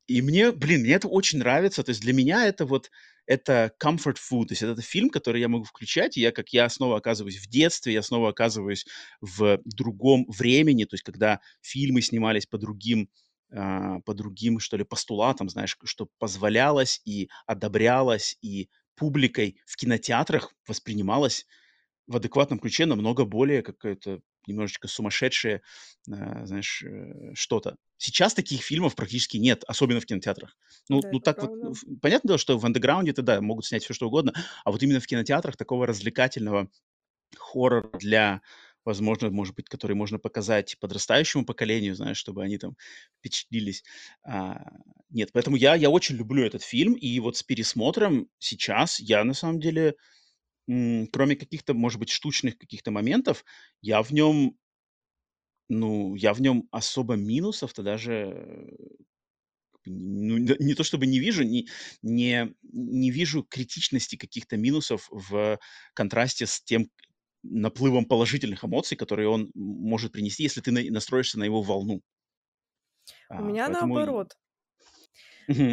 [0.08, 1.84] И мне, блин, мне это очень нравится.
[1.84, 2.92] То есть для меня это вот,
[3.26, 4.48] это comfort food.
[4.48, 7.48] То есть это фильм, который я могу включать, и я как я снова оказываюсь в
[7.50, 8.86] детстве, я снова оказываюсь
[9.22, 13.10] в другом времени, то есть когда фильмы снимались по другим,
[13.52, 21.46] по другим, что ли, постулатам, знаешь, что позволялось и одобрялось, и публикой в кинотеатрах воспринималось
[22.08, 25.62] в адекватном ключе намного более какое-то немножечко сумасшедшее,
[26.12, 27.78] а, знаешь, э, что-то.
[27.98, 30.58] Сейчас таких фильмов практически нет, особенно в кинотеатрах.
[30.90, 31.62] Ну Да, ну так вот, правда.
[31.62, 34.34] ну, ф понятное дело, что в андеграунде-то, да, могут снять всё что угодно,
[34.66, 36.70] а вот именно в кинотеатрах такого развлекательного
[37.38, 38.42] хоррора для,
[38.86, 42.76] возможно, может быть, который можно показать подрастающему поколению, знаешь, чтобы они там
[43.20, 43.84] впечатлились,
[44.24, 44.64] а,
[45.10, 45.32] нет.
[45.34, 49.60] Поэтому я я очень люблю этот фильм, и вот с пересмотром сейчас я на самом
[49.62, 49.96] деле,
[51.14, 53.46] кроме каких-то, может быть, штучных каких-то моментов,
[53.82, 54.58] я в нём
[55.70, 58.76] ну, я в нём особо минусов-то даже,
[59.86, 61.68] ну, не то чтобы не вижу, не
[62.04, 65.60] не не вижу критичности каких-то минусов в
[65.96, 66.90] контрасте с тем
[67.44, 72.02] наплывом положительных эмоций, которые он может принести, если ты на настроишься на его волну.
[73.36, 74.38] У А, меня поэтому наоборот.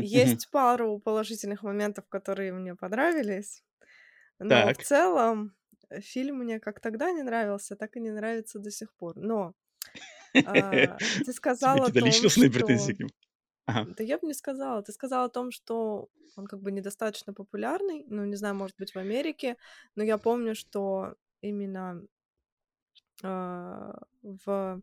[0.01, 3.65] Есть пару положительных моментов, которые мне понравились,
[4.41, 4.79] но в Так.
[4.79, 5.57] целом,
[5.91, 9.17] э, фильм мне как тогда не нравился, так и не нравится до сих пор.
[9.19, 9.55] Но,
[10.45, 11.33] а, ты
[11.65, 13.11] У тебя сказал о том, личностные претензии что к нему?
[13.67, 13.89] Ага.
[13.89, 14.83] Да я бы не сказала.
[14.83, 18.05] Ты сказал о том, что он как бы недостаточно популярный.
[18.09, 19.57] Ну, не знаю, может быть, в Америке,
[19.97, 22.03] но я помню, что именно
[23.23, 24.81] а, в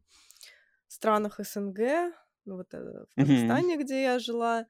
[0.88, 1.80] странах СНГ,
[2.46, 3.16] ну, вот, э, в.
[3.18, 4.66] Казахстане, где я жила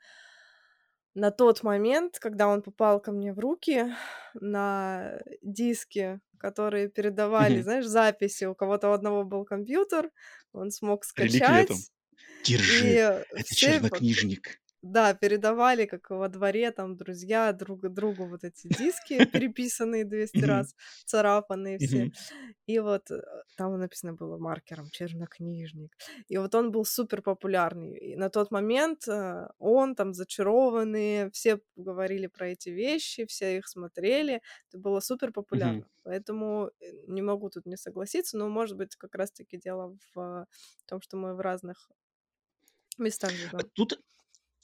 [1.14, 3.94] на тот момент, когда он попал ко мне в руки
[4.34, 7.62] на диски, которые передавали, Мгм.
[7.62, 8.44] знаешь, записи.
[8.46, 10.12] У кого-то у одного был компьютер,
[10.52, 11.86] он смог скачать.
[12.44, 14.62] Держи, И это все чернокнижник.
[14.92, 20.46] Да, передавали, как во дворе там друзья друг другу вот эти диски, переписанные 200 Мгм.
[20.46, 20.76] раз,
[21.06, 22.10] царапанные все.
[22.68, 23.22] И вот, э,
[23.56, 25.98] там написано было маркером "чернокнижник".
[26.28, 27.98] И вот он был супер популярный.
[27.98, 33.68] И на тот момент, э, он, там "Зачарованные", все говорили про эти вещи, все их
[33.68, 34.42] смотрели.
[34.70, 35.88] Это было супер популярно.
[36.04, 40.48] Поэтому, э, не могу тут не согласиться, но, может быть, как раз таки дело в
[40.88, 41.90] том, что мы в разных
[42.98, 43.72] местах живем.
[43.74, 44.00] тут,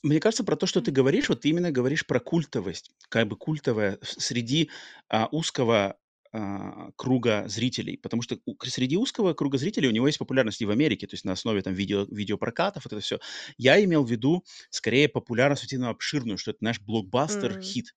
[0.04, 2.92] мне кажется, про то, что ты говоришь, вот ты именно говоришь про культовость.
[3.10, 4.70] Как бы культовая с среди,
[5.10, 5.98] а, узкого,
[6.34, 7.98] а, круга зрителей.
[7.98, 11.14] Потому что у среди узкого круга зрителей у него есть популярность и в Америке, то
[11.16, 13.20] есть на основе там видео видеопрокатов, вот это всё.
[13.58, 17.62] Я имел в виду скорее популярность вот именно обширную, что это, знаешь, блокбастер, М.
[17.62, 17.96] хит.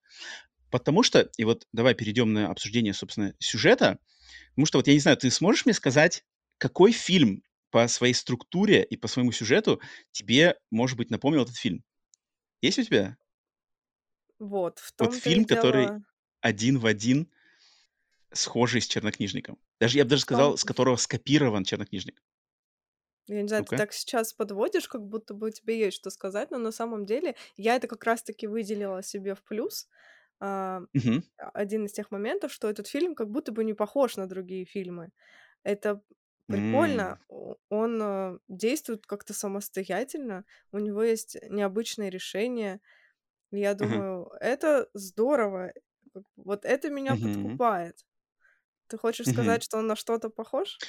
[0.71, 3.99] Потому что, и вот давай перейдем на обсуждение, собственно, сюжета.
[4.51, 6.25] Потому что вот я не знаю, ты сможешь мне сказать,
[6.59, 9.81] какой фильм по своей структуре и по своему сюжету
[10.11, 11.83] тебе, может быть, напомнил этот фильм?
[12.65, 13.15] Есть у тебя?
[14.39, 16.01] Вот, в Вот том-то и фильм, который дело.
[16.41, 17.29] один в один
[18.31, 19.57] схожий с "Чернокнижником".
[19.79, 22.21] Даже я бы даже В том сказал, с которого скопирован "Чернокнижник".
[23.27, 23.75] Я не знаю, ты Ну-ка.
[23.75, 27.75] так сейчас подводишь, как будто бы тебе есть что сказать, но на самом деле я
[27.75, 29.87] это как раз таки выделила себе в плюс.
[30.39, 31.21] А, Мгм.
[31.53, 35.11] один из тех моментов, что этот фильм как будто бы не похож на другие фильмы.
[35.63, 36.03] Это
[36.49, 37.19] прикольно.
[37.29, 37.55] М.
[37.69, 42.81] Он, э, действует как-то самостоятельно, у него есть необычные решения.
[43.51, 45.73] Я думаю, это здорово.
[46.37, 48.05] Вот это меня подкупает.
[48.87, 50.83] Ты хочешь сказать, что он на что-то похож?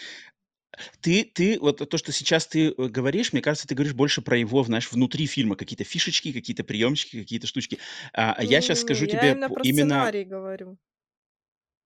[1.00, 4.36] Ты ты вот то, что сейчас ты, э, говоришь, мне кажется, ты говоришь больше про
[4.38, 7.78] его, знаешь, внутри фильма какие-то фишечки, какие-то приемчики, какие-то штучки.
[8.12, 10.78] А, а я Не-не-не, скажу я тебе именно про именно сценарий говорю.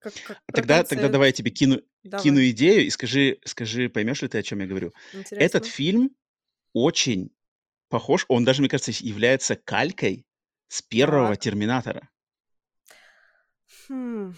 [0.02, 1.80] Как как про Тогда тогда давай я тебе кину
[2.16, 2.50] кину Давай.
[2.50, 4.92] идею и скажи скажи, поймешь ли ты, о чём я говорю.
[5.38, 5.66] Этот Интересно.
[5.66, 6.10] фильм
[6.74, 7.30] очень
[7.90, 10.26] похож, он даже, мне кажется, является калькой
[10.68, 11.36] с 1 Так.
[11.36, 12.10] "Терминатора".
[13.86, 14.32] Хм.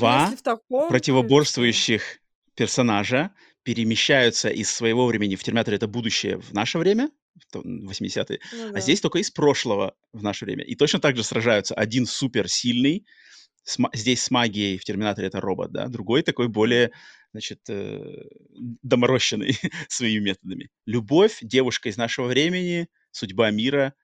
[0.00, 2.18] Ну, если 2 в таком противоборствующих
[2.54, 8.40] персонажа перемещаются из своего времени в "Терминаторе"- это будущее, в наше время, в то 80-е,
[8.52, 8.80] Ну а да.
[8.80, 10.64] здесь тока из прошлого в наше время.
[10.64, 11.74] И точно так же сражаются.
[11.74, 13.06] Один суперсильный,
[13.64, 16.92] с здесь с магией, в "Терминаторе" это робот, да, другой такой более,
[17.32, 18.24] значит, э,
[18.82, 19.56] доморощенный
[19.88, 20.70] своими методами.
[20.86, 23.94] Любовь, девушка из нашего времени, судьба мира.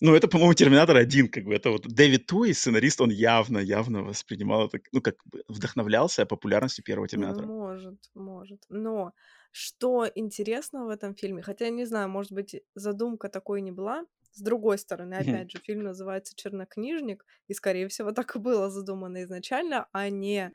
[0.00, 1.54] Ну, это, по-моему, "Терминатор 1", как бы.
[1.54, 6.84] Это вот Дэвид Туи, сценарист, он явно явно воспринимал это, ну, как бы вдохновлялся популярностью
[6.84, 7.52] 1 Ну, "Терминатора".
[7.56, 8.64] может, может.
[8.68, 9.12] Но
[9.52, 14.04] что интересно в этом фильме, хотя я не знаю, может быть, задумка такой не была.
[14.36, 19.22] С другой стороны, опять же, фильм называется "Чернокнижник", и, скорее всего, так и было задумано
[19.24, 20.52] изначально, а не,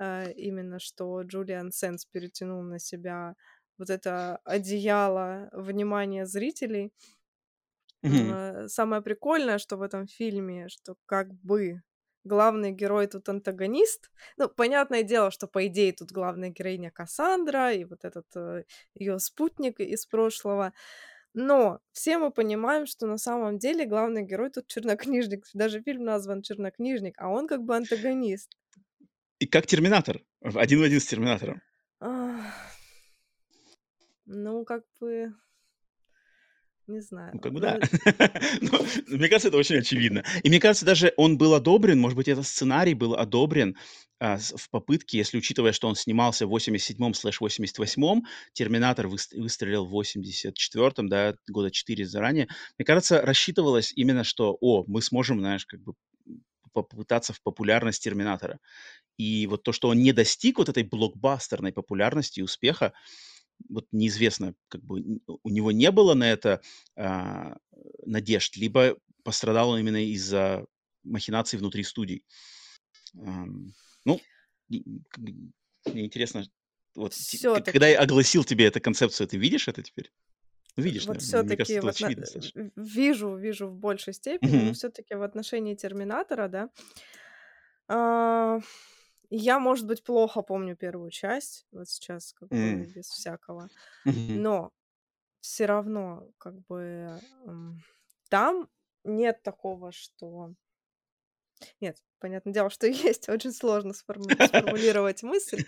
[0.00, 3.36] э, именно что Джулиан Сэндс перетянул на себя
[3.78, 6.92] вот это одеяло внимания зрителей.
[8.08, 11.82] Э, самое прикольное, что в этом фильме, что как бы
[12.24, 14.10] главный герой тут антагонист.
[14.36, 18.64] Ну, понятное дело, что, по идее, тут главная героиня Кассандра и вот этот, э,
[18.94, 20.72] её спутник из прошлого.
[21.32, 25.44] Но все мы понимаем, что на самом деле главный герой тут чернокнижник.
[25.54, 28.56] Даже фильм назван "Чернокнижник", а он как бы антагонист.
[29.38, 31.62] И как "Терминатор", один в один с "Терминатором".
[34.26, 35.32] Ну, как бы
[36.90, 37.32] не знаю.
[37.32, 37.78] Ну, как бы да.
[38.60, 38.70] Ну
[39.08, 40.24] Но мне кажется, это очень очевидно.
[40.42, 43.76] И мне кажется, даже он был одобрен, может быть, этот сценарий был одобрен,
[44.18, 51.08] а, в попытке, если учитывая, что он снимался в 87-88, "Терминатор" выс выстрелил в 84,
[51.08, 52.48] да, года 4 заранее.
[52.78, 55.94] Мне кажется, рассчитывалось именно, что: "О, мы сможем, знаешь, как бы,
[56.72, 58.58] попытаться в популярность "Терминатора".
[59.18, 62.94] И вот то, что он не достиг вот этой блокбастерной популярности и успеха,
[63.68, 66.60] вот неизвестно, как бы у него не было на это,
[66.96, 67.56] а,
[68.06, 70.66] надежд, либо пострадал он именно из-за
[71.04, 72.24] махинаций внутри студий.
[73.18, 73.68] Ам,
[74.04, 74.20] ну,
[74.68, 76.44] мне интересно,
[76.96, 80.12] вот к когда я огласил тебе эту концепцию, ты видишь это теперь?
[80.76, 81.22] Видишь, вот
[81.82, 84.72] это вот на очевидно в вижу вижу в большей степени, но Мгм.
[84.72, 86.70] всё-таки в отношении "Терминатора", да
[87.88, 88.60] а,
[89.30, 92.94] я, может быть, плохо помню 1 часть, вот сейчас как бы М.
[92.94, 93.70] без всякого,
[94.28, 94.72] но
[95.40, 97.22] всё равно как бы,
[98.30, 98.68] там
[99.04, 100.54] нет такого, что
[101.80, 105.64] Нет, понятное дело, что есть, очень сложно сформу сформулировать мысль,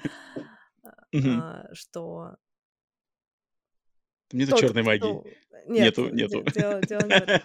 [1.24, 2.36] а, что
[4.32, 5.20] Нету тот, черной магии.
[5.20, 5.34] кто
[5.66, 6.44] Нет, Нету де нету.
[6.44, 7.40] дело дело не в этом.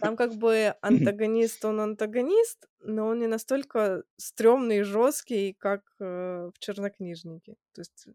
[0.00, 6.50] Там как бы антагонист, он антагонист, но он не настолько стрёмный и жёсткий, как, э,
[6.54, 7.56] в "Чернокнижнике".
[7.74, 8.06] То есть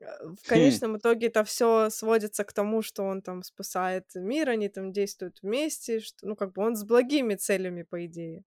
[0.00, 0.78] Э, в Хм.
[0.84, 5.40] конечном итоге это все сводится к тому, что он там спасает мир, они там действуют
[5.42, 8.44] вместе, что, ну, как бы он с благими целями, по идее.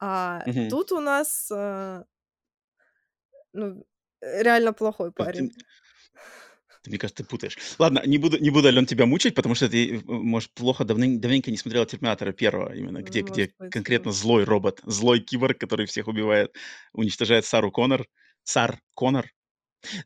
[0.00, 0.68] А Мгм.
[0.68, 2.04] тут у нас, а,
[3.52, 3.84] ну,
[4.20, 5.52] э, реально плохой Э, ты парень.
[6.82, 7.58] Ты, мне кажется, ты путаешь.
[7.78, 11.20] Ладно, не буду не буду, Алён, тебя мучить, потому что ты, э, может, плохо давнын
[11.20, 14.12] давненько не смотрела "Терминатора" первого именно, где М, может где быть, конкретно может.
[14.12, 16.54] злой робот, злой киборг, который всех убивает,
[16.92, 18.06] уничтожает Сару Коннор.
[18.44, 19.30] Сар Коннор.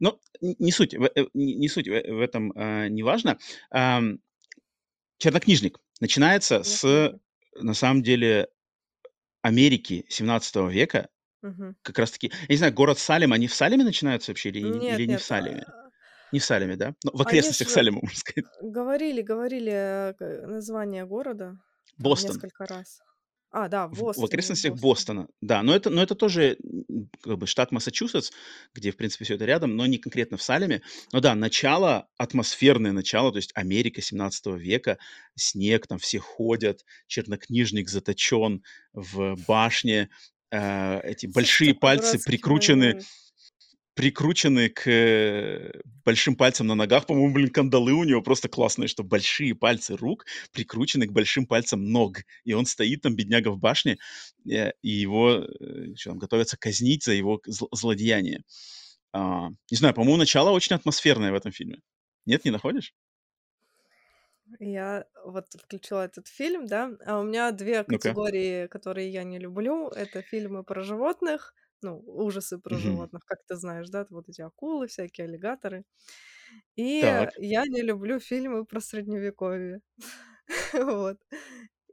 [0.00, 3.38] Но н не суть, э, не суть в в этом, а, не важно.
[5.18, 7.20] "Чернокнижник" начинается с, Чернокнижник.
[7.60, 8.48] на самом деле,
[9.42, 11.10] Америки 17 века.
[11.42, 11.74] Мгм.
[11.82, 14.80] Как раз таки, я не знаю, город Салем, они в Салеме начинаются вообще или не
[14.80, 15.66] или Нет не в нет, Салеме?
[16.24, 16.94] А, Не в Салеме, да?
[17.04, 18.50] Ну, в они окрестностях ж Салема, можно сказать.
[18.60, 21.58] говорили говорили, э, название города
[21.98, 22.32] Бостон.
[22.36, 23.00] несколько раз.
[23.56, 25.20] А, да, в Бостоне, в окрестностях Бостоне.
[25.20, 25.28] Бостона.
[25.40, 26.58] Да, но это но это тоже,
[27.22, 28.32] как бы штат Массачусетс,
[28.74, 30.82] где, в принципе, всё это рядом, но не конкретно в Салеме.
[31.12, 34.98] Но да, начало, атмосферное начало, то есть Америка 17 века,
[35.36, 40.10] снег, там все ходят, чернокнижник заточен в башне,
[40.50, 43.06] а, эти большие пальцы прикручены момент.
[43.94, 47.06] Прикручены к, э, большим пальцам на ногах.
[47.06, 51.84] По-моему, блин, кандалы у него просто классные, что большие пальцы рук прикручены к большим пальцам
[51.92, 52.18] ног.
[52.44, 53.98] И он стоит там, бедняга, в башне,
[54.50, 58.42] э, и его, э, чё там, готовятся казнить за его зл злодеяние.
[59.12, 61.80] А, не знаю, по-моему, начало очень атмосферное в этом фильме.
[62.26, 62.92] Нет, не находишь?
[64.60, 68.16] Я вот включила этот фильм, да, а у меня 2 Ну-ка.
[68.16, 69.88] категории, которые я не люблю.
[69.88, 71.54] Это фильмы про животных,
[71.84, 75.84] ну, ужасы про животных, как ты знаешь, да, вот эти акулы, всякие аллигаторы.
[76.76, 77.30] И Так.
[77.38, 79.80] я не люблю фильмы про Средневековье.
[80.74, 81.18] Вот.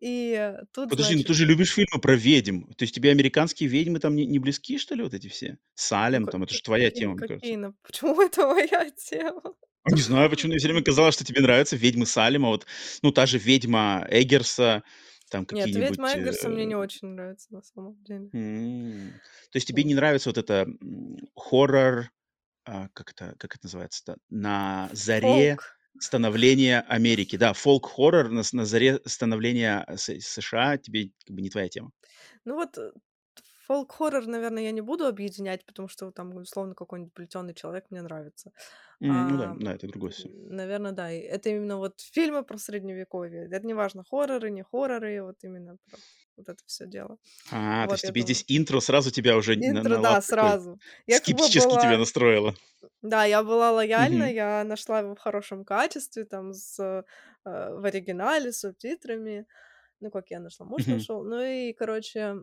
[0.01, 2.63] И тут, Подожди, ну значит ты же любишь фильмы про ведьм.
[2.77, 5.49] То есть тебе американские ведьмы там не не близки, что ли, вот эти все?
[5.51, 7.57] Ну Салем ка там, это ка ж твоя какие тема, мне какие, кажется.
[7.57, 9.55] ну почему это моя тема?
[9.87, 12.49] Не знаю, почему мне всё время казалось, что тебе нравятся ведьмы Салема.
[12.49, 12.65] Вот,
[13.01, 14.83] ну, та же ведьма Эггерса,
[15.31, 18.31] там Нет, "Ведьма какие-нибудь, Эггерса" мне э не очень нравится на самом деле.
[19.51, 20.65] То есть тебе не нравится вот это,
[21.35, 22.09] хоррор,
[22.65, 24.17] а, как это как это называется-то?
[24.29, 25.77] На заре Фолк.
[25.99, 27.37] становления Америки.
[27.37, 31.91] Да, фолк-хоррор на на заре становления С США тебе как бы не твоя тема.
[32.45, 32.91] Ну вот, э,
[33.71, 38.51] фолк-хоррор, наверно, я не буду объединять, потому что там, условно, какой-нибудь "Плетёный человек" мне нравится.
[39.01, 40.29] М, ну да, да, это другое всё.
[40.49, 41.11] наверно, да.
[41.11, 43.47] И это именно вот фильмы про Средневековье.
[43.51, 45.99] Это неважно, хорроры, не хорроры, вот именно про
[46.37, 47.17] вот это всё дело.
[47.51, 49.99] А, то Вот есть я тебе думаю здесь интро сразу тебя уже на Интро, на
[49.99, 50.79] да, лад такой сразу.
[51.07, 52.55] Я скептически тебя была настроило.
[53.03, 54.33] да, я была лояльна, Мгм.
[54.33, 57.03] я нашла его в хорошем качестве, там, с э,
[57.45, 59.47] в оригинале, с субтитрами.
[60.01, 60.89] Ну, как я нашла, муж Мгм.
[60.89, 61.23] нашел.
[61.25, 62.37] Ну и, короче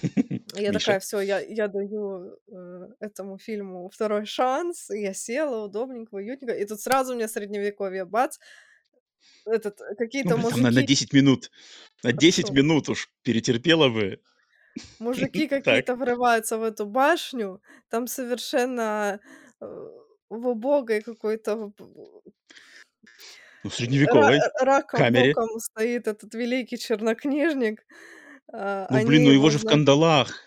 [0.54, 4.90] я такая: "Всё, я я даю, э, этому фильму второй шанс".
[4.90, 8.38] И я села удобненько, уютненько, и тут сразу мне Средневековье, бац
[9.46, 11.50] этот, Ну, какие-то блин, там на на мужики 10 минут.
[12.02, 12.52] На 10 Хорошо.
[12.52, 14.20] минут уж перетерпела бы.
[15.00, 19.20] Мужики какие-то врываются в эту башню, там совершенно,
[19.60, 19.64] э,
[20.28, 21.72] в убогой какой-то
[23.64, 23.74] Ну, в
[24.04, 25.36] ра средневековой раком камере.
[25.36, 27.84] боком стоит этот великий чернокнижник.
[28.52, 30.40] А, Ну, блин, они ну его же в кандалах.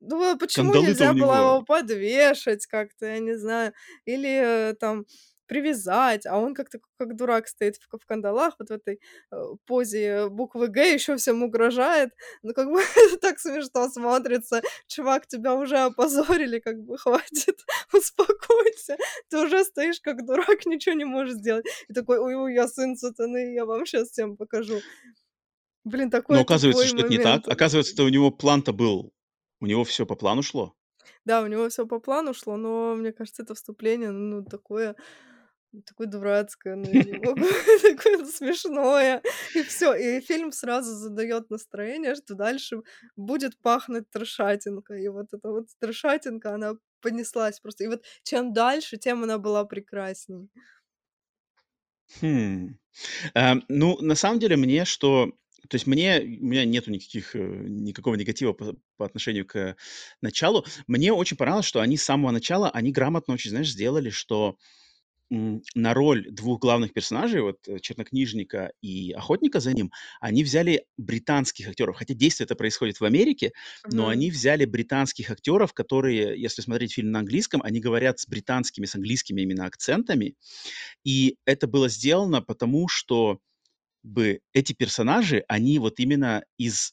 [0.00, 1.56] Ну, а почему Кандалы-то у нельзя было него.
[1.56, 3.74] его подвешать как-то, я не знаю,
[4.06, 5.04] или, э, там
[5.46, 9.00] привязать, а он как-то как дурак стоит в в кандалах, вот в этой,
[9.32, 9.36] э,
[9.66, 12.10] позе буквы "Г", ещё всем угрожает.
[12.42, 14.62] Ну, как бы это так смешно смотрится.
[14.86, 18.96] Чувак, тебя уже опозорили, как бы хватит, успокойся.
[19.28, 21.66] Ты уже стоишь как дурак, ничего не можешь сделать.
[21.88, 24.84] И такой: "Ой ой, я сын сатаны, я вам щас всем покажу".
[25.84, 27.42] Блин, Но такой оказывается, тупой что это не так.
[27.42, 27.48] момент.
[27.48, 29.12] Оказывается-то у него план-то был,
[29.60, 30.74] у него всё по плану шло.
[31.26, 34.96] Да, у него всё по плану шло, но мне кажется, это вступление, ну, такое
[35.86, 36.94] такое дурацкое, ну,
[37.82, 39.22] такое смешное.
[39.54, 42.82] И всё, и фильм сразу задаёт настроение, что дальше
[43.16, 45.04] будет пахнуть трешатинкой.
[45.04, 47.84] И вот эта вот трешатинка, она понеслась просто.
[47.84, 50.50] И вот чем дальше, тем она была прекрасней.
[52.20, 52.78] Хм.
[53.34, 55.32] Эм, ну, на самом деле, мне что
[55.70, 59.76] то есть мне у меня нету никаких, э, никакого негатива по по отношению к
[60.22, 60.66] началу.
[60.88, 64.56] Мне очень понравилось, что они с самого начала, они грамотно очень, знаешь, сделали, что,
[65.30, 71.68] на роль 2 главных персонажей, вот, э, чернокнижника и охотника за ним, они взяли британских
[71.68, 71.96] актеров.
[71.96, 73.52] Хотя действие это происходит в Америке,
[73.90, 78.86] но они взяли британских актеров, которые, если смотреть фильм на английском, они говорят с британскими,
[78.86, 80.34] с английскими именно акцентами.
[81.04, 83.40] И это было сделано потому, что
[84.02, 86.92] бы эти персонажи, они вот именно из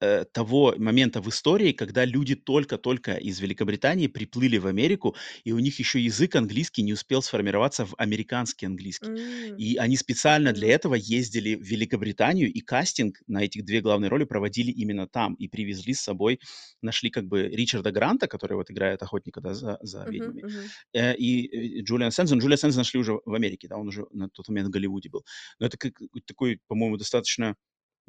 [0.00, 5.58] э, того момента в истории, когда люди только-только из Великобритании приплыли в Америку, и у
[5.58, 9.10] них еще язык английский не успел сформироваться в американский английский.
[9.10, 14.08] М, И они специально для этого ездили в Великобританию, и кастинг на этих две главные
[14.08, 16.40] роли проводили именно там, и привезли с собой,
[16.82, 20.72] нашли как бы Ричарда Гранта, который вот играет охотника да, за, за ведьмами, мгм.
[20.92, 22.38] э, и э, Джулиан Сензен.
[22.38, 25.24] Джулиан Сензен нашли уже в Америке, да, он уже на тот момент в Голливуде был.
[25.58, 25.94] Но это как
[26.26, 27.56] такой, по-моему, достаточно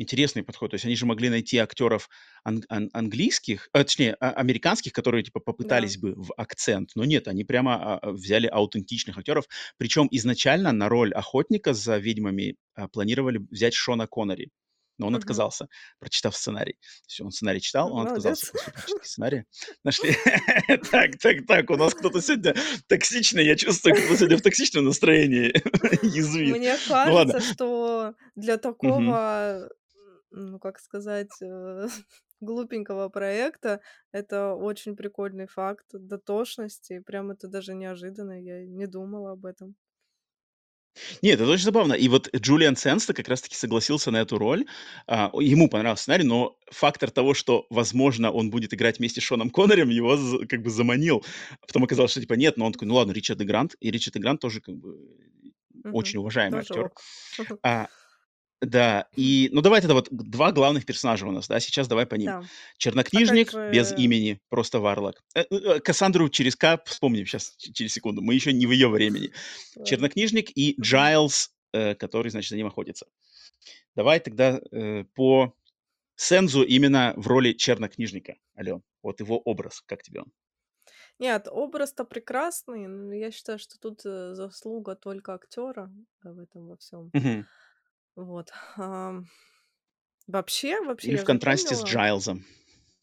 [0.01, 0.71] интересный подход.
[0.71, 2.09] То есть они же могли найти актеров
[2.43, 5.43] ан- ан- английских, а, точнее, а- американских, которые типа Да.
[5.45, 9.45] попытались бы в акцент, но нет, они прямо а, взяли аутентичных актеров.
[9.77, 14.49] Причем изначально на роль охотника за ведьмами а, планировали взять Шона Коннери.
[14.97, 15.19] Но он Мгм.
[15.21, 15.67] отказался,
[15.99, 16.73] прочитав сценарий.
[16.73, 18.73] То есть он сценарий читал, он отказался молодец.
[18.75, 19.45] прочитки сценария.
[19.83, 20.11] Нашли.
[20.91, 22.53] Так, так, так, у нас кто-то сегодня
[22.87, 25.53] токсичный, я чувствую, кто-то сегодня в токсичном настроении
[26.05, 26.55] язвит.
[26.55, 29.69] Мне Ну кажется, что для такого,
[30.31, 31.87] ну, как сказать, э,
[32.41, 36.99] глупенького проекта это очень прикольный факт дотошности.
[36.99, 38.41] Прям это даже неожиданно.
[38.41, 39.75] Я не думала об этом.
[41.21, 41.93] Нет, это очень забавно.
[41.93, 44.65] И вот Джулиан Сенста как раз таки согласился на эту роль.
[45.07, 49.49] А, ему понравился сценарий, но фактор того, что, возможно, он будет играть вместе с Шоном
[49.49, 50.17] Коннорем, его
[50.49, 51.23] как бы заманил.
[51.65, 53.75] Потом оказалось, что типа нет, но он такой: "Ну ладно, Ричард Грант".
[53.79, 54.97] И Ричард Грант тоже как бы
[55.83, 55.91] Мгм.
[55.91, 56.87] очень уважаемый Тоже актер.
[56.87, 57.05] ок.
[57.63, 57.87] А,
[58.61, 62.15] да, и, ну, давай тогда вот 2 главных персонажа у нас, да, сейчас давай по
[62.15, 62.27] ним.
[62.27, 62.37] Да.
[62.39, 62.43] А
[62.77, 65.23] Чернокнижник без же имени, просто Варлок.
[65.33, 69.31] Э, э, Кассандру через К вспомним сейчас через секунду, мы еще не в ее времени.
[69.85, 70.75] Чернокнижник и.
[70.79, 73.07] Джайлз, э, который, значит, за ним охотится.
[73.95, 75.53] Давай тогда, э, по
[76.15, 78.83] Сензу именно в роли чернокнижника, Ален.
[79.01, 80.31] Вот его образ, как тебе он?
[81.17, 85.91] Нет, образ-то прекрасный, но я считаю, что тут, э, заслуга только актера
[86.23, 87.09] в этом во всем.
[87.13, 87.47] Мгм.
[88.15, 88.51] Вот.
[88.77, 89.27] Ам,
[90.27, 92.45] вообще вообще Или я в контрасте с Джайлзом.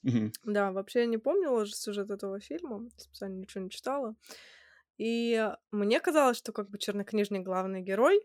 [0.02, 0.32] Мгм.
[0.44, 4.14] Да, вообще я не помнила же сюжет этого фильма, специально ничего не читала.
[4.98, 8.20] И мне казалось, что как бы чернокнижник главный герой,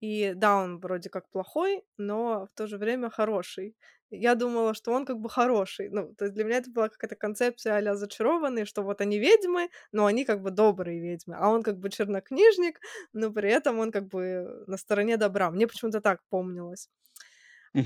[0.00, 3.76] и да, он вроде как плохой, но в то же время хороший.
[4.10, 5.88] Я думала, что он как бы хороший.
[5.90, 9.70] Ну, то есть для меня это была какая-то концепция а-ля "Зачарованные", что вот они ведьмы,
[9.92, 12.80] но они как бы добрые ведьмы, а он как бы чернокнижник,
[13.12, 15.50] но при этом он как бы на стороне добра.
[15.50, 16.88] Мне почему-то так помнилось.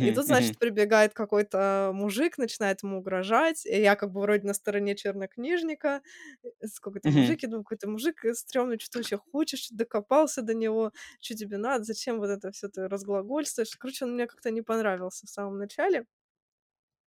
[0.02, 3.66] И тут, значит, прибегает какой-то мужик, начинает ему угрожать.
[3.66, 6.02] И я как бы вроде на стороне чернокнижника.
[6.44, 7.38] Э, с какой-то Мгм.
[7.38, 10.92] мужик, я думаю, какой-то мужик э, стрёмный, что ты вообще хочешь, чё докопался до него,
[11.20, 13.76] что тебе надо, зачем вот это все ты разглагольствуешь.
[13.76, 16.06] Короче, он мне как-то не понравился в самом начале.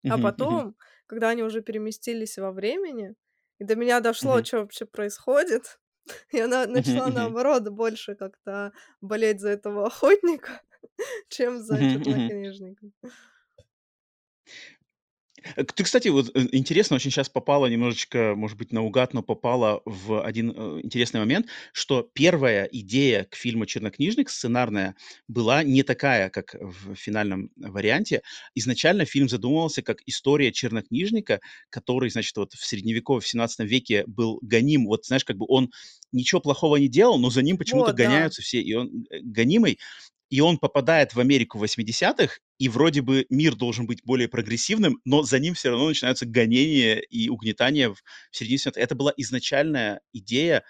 [0.09, 3.15] А потом, когда они уже переместились во времени,
[3.59, 5.81] и до меня дошло, что вообще происходит,
[6.33, 7.03] я на Мгм.
[7.03, 10.61] начала, наоборот, больше как-то болеть за этого охотника,
[11.29, 12.33] чем за Мгм.
[15.57, 19.83] Э, ты, кстати, вот, э, интересно, очень сейчас попала немножечко, может быть, наугад, но попала
[19.85, 24.95] в один, э, интересный момент, что первая идея к фильму "Чернокнижник" сценарная
[25.29, 28.23] была не такая, как в финальном варианте.
[28.55, 34.39] Изначально фильм задумывался как история чернокнижника, который, значит, вот в Средневековье, в 17 веке был
[34.43, 34.87] гоним.
[34.87, 35.71] Вот знаешь, как бы он
[36.13, 37.99] ничего плохого не делал, но за ним почему-то Вот, да.
[38.03, 39.79] гоняются все, и он, э, гонимый.
[40.33, 44.99] И он попадает в Америку в 80 и вроде бы мир должен быть более прогрессивным,
[45.05, 47.97] но за ним все равно начинаются гонения и угнетания в
[48.31, 50.65] в середине 70 Это была изначальная идея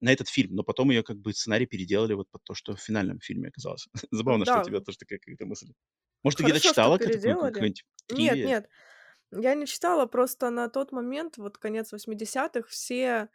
[0.00, 2.80] на этот фильм, но потом ее как бы сценарий переделали вот под то, что в
[2.80, 3.88] финальном фильме оказалось.
[4.10, 5.66] Забавно, что у да, тебя тоже такая какая-то мысль.
[6.22, 8.68] Может, ты где-то читала какую-нибудь Нет, нет,
[9.32, 13.28] я не читала, просто на тот момент, вот конец восьмидесятых, все,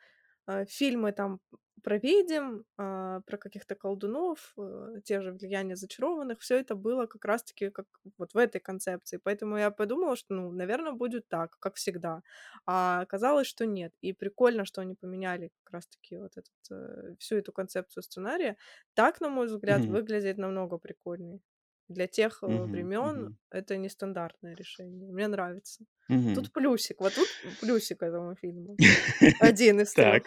[0.47, 1.39] э, фильмы там
[1.83, 7.25] про ведьм, а, про каких-то колдунов, э, те же "Влияние зачарованных", все это было как
[7.25, 7.85] раз таки как
[8.17, 9.17] вот в этой концепции.
[9.23, 12.21] Поэтому я подумала, что, ну, наверно, будет так, как всегда.
[12.65, 13.93] А оказалось, что нет.
[14.01, 18.57] И прикольно, что они поменяли как раз таки вот этот, э, всю эту концепцию сценария.
[18.93, 19.99] Так, на мой взгляд, Мгм.
[19.99, 21.39] выглядит намного прикольнее.
[21.87, 22.89] Для тех, Мгм.
[23.01, 23.37] времен Мгм.
[23.51, 25.11] это нестандартное решение.
[25.11, 25.85] Мне нравится.
[26.09, 26.49] Мгм.
[26.49, 28.79] Тут плюсик, вот тут плюсик этому фильму.
[29.39, 30.23] Один из трех.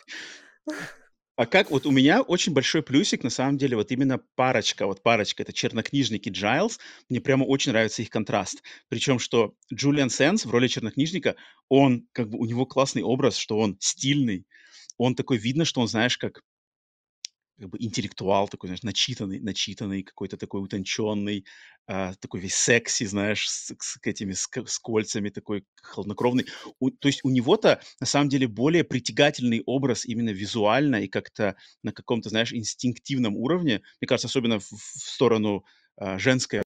[1.37, 5.03] А как вот у меня очень большой плюсик, на самом деле, вот именно парочка, вот
[5.03, 6.79] парочка- это чернокнижник и Джайлз.
[7.09, 8.63] Мне прямо очень нравится их контраст.
[8.89, 11.37] Причем, что Джулиан Сенс в роли чернокнижника,
[11.69, 14.47] он как бы у него классный образ, что он стильный,
[14.99, 16.43] он такой, видно, что он, знаешь, как
[17.63, 21.47] как бы интеллектуал такой, знаешь, начитанный начитанный, какой-то такой утонченный,
[21.87, 26.47] а, такой весь секси, знаешь, с с этими с с кольцами, такой хладнокровный.
[26.81, 31.55] У то есть у него-то на самом деле более притягательный образ именно визуально и как-то
[31.85, 33.83] на каком-то, знаешь, инстинктивном уровне.
[34.01, 35.65] Мне кажется, особенно в в сторону,
[35.97, 36.63] а, женской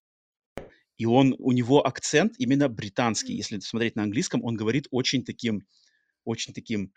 [0.97, 3.33] И он, у него акцент именно британский.
[3.35, 5.61] Если смотреть на английском, он говорит очень таким,
[6.25, 6.91] очень таким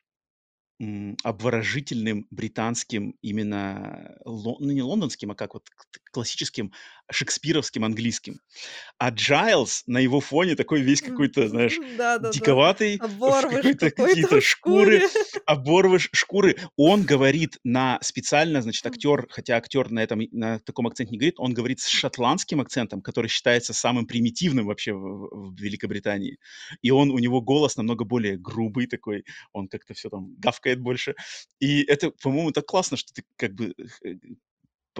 [1.22, 5.68] обворожительным британским именно, ло- ну не лондонским, а как вот
[6.12, 6.72] классическим
[7.10, 8.40] шекспировским английским.
[8.98, 12.30] А Джайлз на его фоне такой весь какой-то, знаешь, Да-да-да.
[12.30, 15.02] диковатый, в Оборвыш какой-то какие-то шкуры,
[15.46, 16.56] оборвыш шкуры.
[16.76, 21.34] Он говорит на специально, значит, актер, хотя актер на этом, на таком акценте не говорит,
[21.38, 26.38] он говорит с шотландским акцентом, который считается самым примитивным вообще в, в- в Великобритании.
[26.82, 31.14] И он, у него голос намного более грубый такой, он как-то все там гавкает больше.
[31.58, 34.14] И это, по-моему, так классно, что ты как бы э,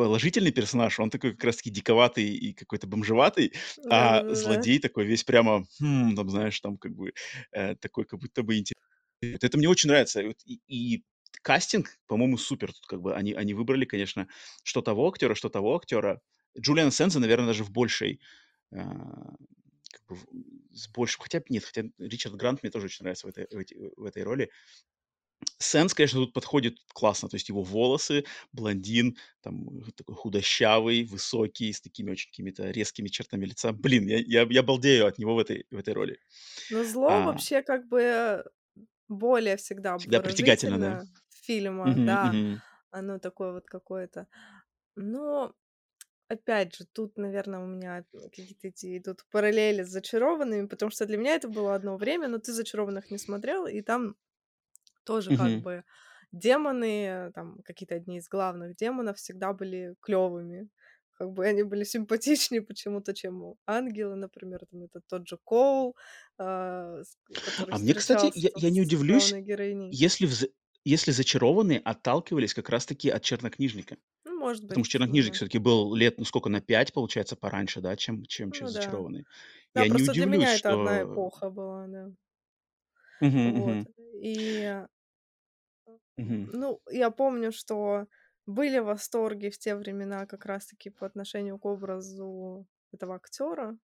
[0.05, 3.53] положительный персонаж, он такой как раз-таки диковатый и какой-то бомжеватый,
[3.91, 7.13] а злодей такой весь прямо, хм, там, знаешь, там как бы
[7.53, 9.35] э, такой как будто бы интересный.
[9.35, 10.23] Вот Это мне очень нравится.
[10.47, 11.05] И, и-
[11.43, 12.73] кастинг, по-моему, супер.
[12.73, 14.29] Тут как бы они, они выбрали, конечно,
[14.63, 16.21] что того актера, что того актера.
[16.59, 18.21] Джулиана Сенза, наверное, даже в большей,
[18.73, 19.35] а,
[19.93, 20.17] как бы
[20.73, 23.75] с большим, хотя нет, хотя Ричард Грант мне тоже очень нравится в этой, в эти-
[23.97, 24.51] в этой роли.
[25.59, 31.73] Сенс, конечно, тут подходит классно, то есть его волосы, блондин, там э, такой худощавый, высокий,
[31.73, 33.73] с такими очень какими-то резкими чертами лица.
[33.73, 36.19] Блин, я, я, я балдею от него в этой, в этой роли.
[36.69, 38.45] Но зло А, вообще как бы
[39.09, 41.01] более всегда всегда притягательно, да.
[41.31, 42.39] фильмах, Мгм, да.
[42.43, 42.63] мгм.
[42.91, 44.29] Оно такое вот какое-то.
[44.97, 45.55] Но
[46.29, 51.19] опять же, тут, наверное, у меня какие-то эти идут параллели с "Зачарованными", потому что для
[51.19, 54.17] меня это было одно время, но ты "Зачарованных" не смотрел, и там
[55.11, 55.65] тоже как Мгм.
[55.65, 55.85] бы
[56.33, 60.69] демоны, там какие-то одни из главных демонов всегда были клёвыми.
[61.15, 65.97] Как бы они были симпатичнее почему-то, чем у ангелы, например, там это тот же Коул,
[66.39, 70.01] а, с который А мне, кстати, встречался я, там я не с удивлюсь, главной героиней.
[70.03, 70.49] если, в, «За-
[70.85, 73.99] если зачарованные отталкивались как раз-таки от чернокнижника.
[74.25, 75.37] Ну, может Потому что быть, чернокнижник да.
[75.37, 78.71] все-таки был лет, ну сколько, на пять, получается, пораньше, да, чем, чем, чем Ну да.
[78.71, 79.27] зачарованные.
[79.75, 81.05] Да, Я не просто для удивлюсь, меня это одна что...
[81.05, 82.13] эпоха была, да.
[83.21, 83.81] Мгм, Вот.
[83.81, 83.87] мгм,
[84.23, 84.85] И,
[86.21, 86.51] мгм.
[86.53, 88.07] ну, я помню, что
[88.47, 93.77] были восторги в те времена как раз-таки по отношению к образу этого актера,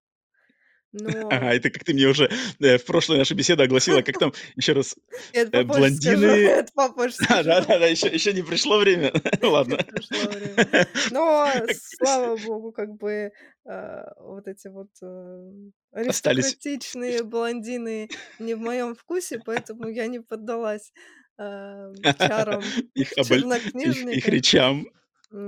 [0.93, 2.30] но Ага, это как ты мне уже
[2.61, 4.97] э, в прошлой нашей беседе огласила, как там еще раз
[5.32, 6.47] это э, попозже скажу, блондины...
[6.47, 7.49] это попозже А, скажу.
[7.49, 9.12] да-да-да, еще, еще не пришло время.
[9.43, 9.78] Ладно.
[10.11, 10.89] Время.
[11.11, 11.53] Но,
[11.99, 13.32] слава богу, как бы,
[13.66, 18.09] а, вот эти вот, э, Остались аристократичные блондины
[18.39, 20.93] не в моем вкусе, поэтому я не поддалась,
[21.39, 23.47] ам, чарам их, оболь-
[23.82, 24.28] их, их чернокнижника.
[24.28, 24.87] речам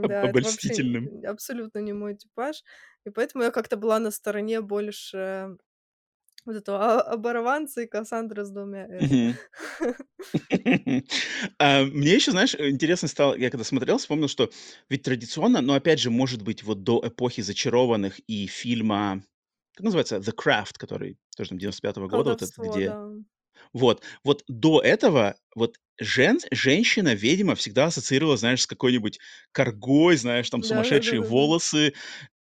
[0.03, 1.05] об- Да, это вообще обольстительным.
[1.05, 2.63] н абсолютно не мой типаж.
[3.07, 5.57] И поэтому я как-то была на стороне больше
[6.47, 8.89] вот этого а оборванца и Кассандры с двумя.
[11.59, 14.51] А, Мне еще, знаешь, э, интересно стало, я когда смотрел, вспомнил, что
[14.89, 19.23] ведь традиционно, но опять же, может быть, вот до эпохи зачарованных и фильма,
[19.75, 23.09] как называется, The Craft, который тоже там 95-го года, вот этот, Колдовство, где да.
[23.73, 24.03] Вот.
[24.25, 29.19] Вот до этого вот жен женщина-ведьма всегда ассоциировалась, знаешь, с какой-нибудь
[29.53, 31.23] каргой, знаешь, там сумасшедшие Да-да-да-да-да.
[31.23, 31.95] волосы,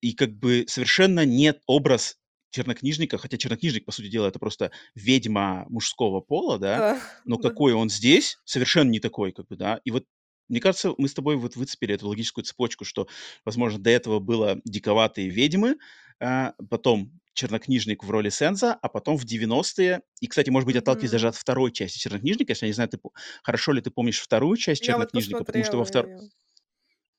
[0.02, 2.18] и как бы совершенно нет образ
[2.52, 7.40] чернокнижника, хотя чернокнижник, по сути дела, это просто ведьма мужского пола, да, Да, но да.
[7.40, 9.80] какой он здесь, совершенно не такой, как бы, да.
[9.86, 10.06] И вот
[10.50, 13.08] мне кажется, мы с тобой вот выцепили эту логическую цепочку, что,
[13.46, 15.78] возможно, до этого было диковатые ведьмы,
[16.20, 21.12] а, потом чернокнижник в роли Сенза, а потом в 90-е, и, кстати, может быть, отталкиваясь
[21.12, 21.30] даже Мгм.
[21.30, 23.00] от второй части чернокнижника, если я не знаю, ты,
[23.44, 26.30] хорошо ли ты помнишь вторую часть Я вот чернокнижника, потому что во, посмотрела втор- её.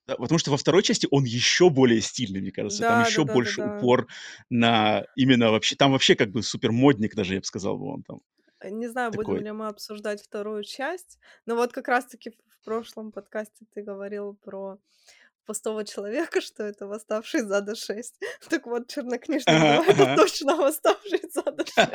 [0.06, 3.24] да, потому что во второй части он еще более стильный, мне кажется, там Да, еще
[3.24, 3.62] больше да-да-да-да.
[3.62, 4.06] упор
[4.50, 8.02] на именно вообще, там вообще как бы супер модник даже, я бы сказал, бы он
[8.02, 8.20] там
[8.60, 9.44] Э, не знаю, будем такой.
[9.44, 13.82] ли мы обсуждать вторую часть, но вот как раз таки в в прошлом подкасте ты
[13.82, 14.78] говорил про
[15.44, 18.14] пустого человека, что это "Восставший из ада 6".
[18.48, 21.94] Так вот, "Чернокнижник Ага, 2" это точно "Восставший из ада 6".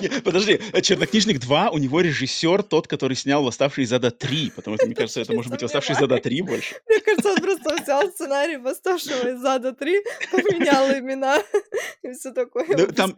[0.00, 4.50] Не, Подожди, э, «Чернокнижник 2», у него режиссер тот, который снял «Восставший из ада 3»,
[4.54, 6.76] потому что, мне кажется, это может быть «Восставший из ада 3» больше.
[6.88, 10.00] Мне кажется, он просто взял сценарий "Восставшего из ада 3",
[10.30, 11.38] поменял имена
[12.02, 13.14] и всё такое, Да, там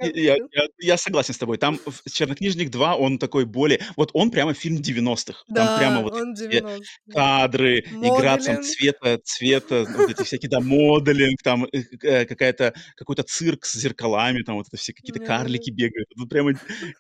[0.79, 1.59] я согласен с тобой.
[1.59, 1.79] Там
[2.11, 5.45] «Чернокнижник 2», он такой более вот он прямо фильм 90-х.
[5.53, 6.87] Там прямо Да, вот эти он все 90-е.
[7.09, 8.61] кадры, игра там Моделинг.
[8.61, 14.43] цвета цвета, вот эти всякие, да, моделинг, там, э, э, какая-то какой-то цирк с зеркалами,
[14.43, 16.09] там вот это все какие-то карлики бегают.
[16.17, 16.53] Ну, прямо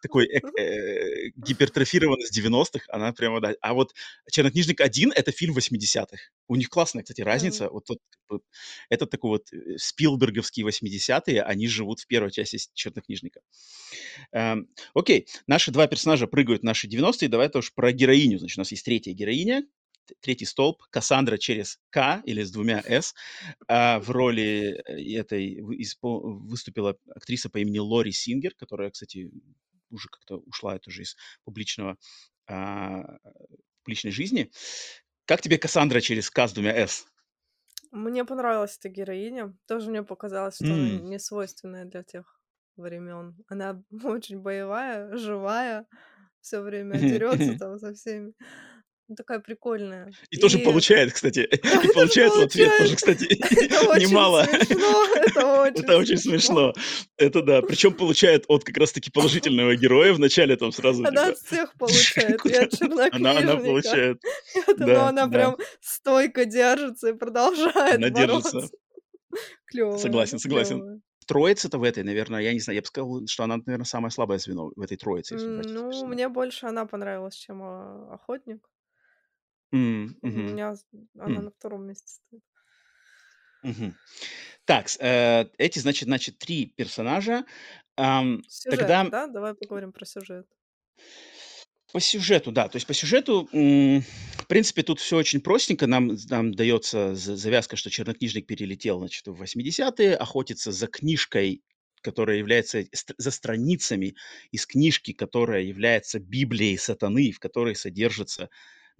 [0.02, 3.54] такой эк э, гипертрофированность 90-х, она прямо, да.
[3.60, 3.92] А вот
[4.30, 6.18] «Чернокнижник 1»— это фильм 80-х.
[6.48, 7.68] У них классная, кстати, разница.
[7.70, 7.98] Вот тот
[8.88, 13.40] этот такой вот, э, спилберговские 80-е, они живут в первой части «Чернокнижника».
[14.32, 17.28] Эм, окей, наши 2 персонажа прыгают в наши 90-е.
[17.28, 18.38] Давай тоже про героиню.
[18.38, 19.64] Значит, у нас есть третья героиня,
[20.20, 23.14] третий столб, Кассандра через К или с двумя С.
[23.68, 29.30] А в роли э, этой выступила актриса по имени Лори Сингер, которая, кстати,
[29.90, 31.98] уже как-то ушла тоже из публичного,
[32.46, 33.18] а,
[33.82, 34.50] публичной жизни.
[35.26, 37.06] Как тебе Кассандра через К с двумя С?
[37.90, 39.54] Мне понравилась эта героиня.
[39.66, 42.40] Тоже мне показалось, что она не свойственная для тех
[42.76, 43.36] времен.
[43.48, 45.86] Она очень боевая, живая,
[46.40, 48.32] все время дерется там со всеми.
[49.08, 50.12] Ну, такая прикольная.
[50.30, 51.40] И, и тоже получает, кстати.
[51.84, 53.24] И получает в ответ тоже, кстати,
[54.00, 54.46] немало.
[54.46, 56.72] Это очень смешно.
[57.16, 57.62] Это да.
[57.62, 61.04] Причем получает от как раз-таки положительного героя вначале там сразу.
[61.04, 62.44] Она от всех получает.
[62.46, 64.18] И от Она, она получает.
[64.78, 68.68] Но она прям стойко держится и продолжает Она держится.
[69.66, 69.96] Клево.
[69.96, 71.02] Согласен, согласен.
[71.26, 74.38] Троица-то в этой, наверное, я не знаю, я бы сказал, что она, наверное, самое слабое
[74.38, 75.36] звено в этой троице.
[75.36, 78.60] Ну, мне больше она понравилась, чем а, Охотник.
[79.72, 80.74] М, У меня
[81.18, 82.42] она на втором месте стоит.
[83.62, 83.94] Мгм.
[84.64, 87.44] Так, э, эти, значит, значит, три персонажа.
[87.96, 89.26] Ам, Сюжет, тогда да?
[89.26, 90.46] Давай поговорим про сюжет.
[91.92, 92.68] по сюжету, да.
[92.68, 94.00] То есть по сюжету, м,
[94.38, 95.86] в принципе, тут все очень простенько.
[95.86, 101.62] Нам, нам дается завязка, что чернокнижник перелетел, значит, в 80-е, охотится за книжкой,
[102.00, 102.84] которая является
[103.18, 104.14] за страницами
[104.50, 108.48] из книжки, которая является Библией сатаны, в которой содержится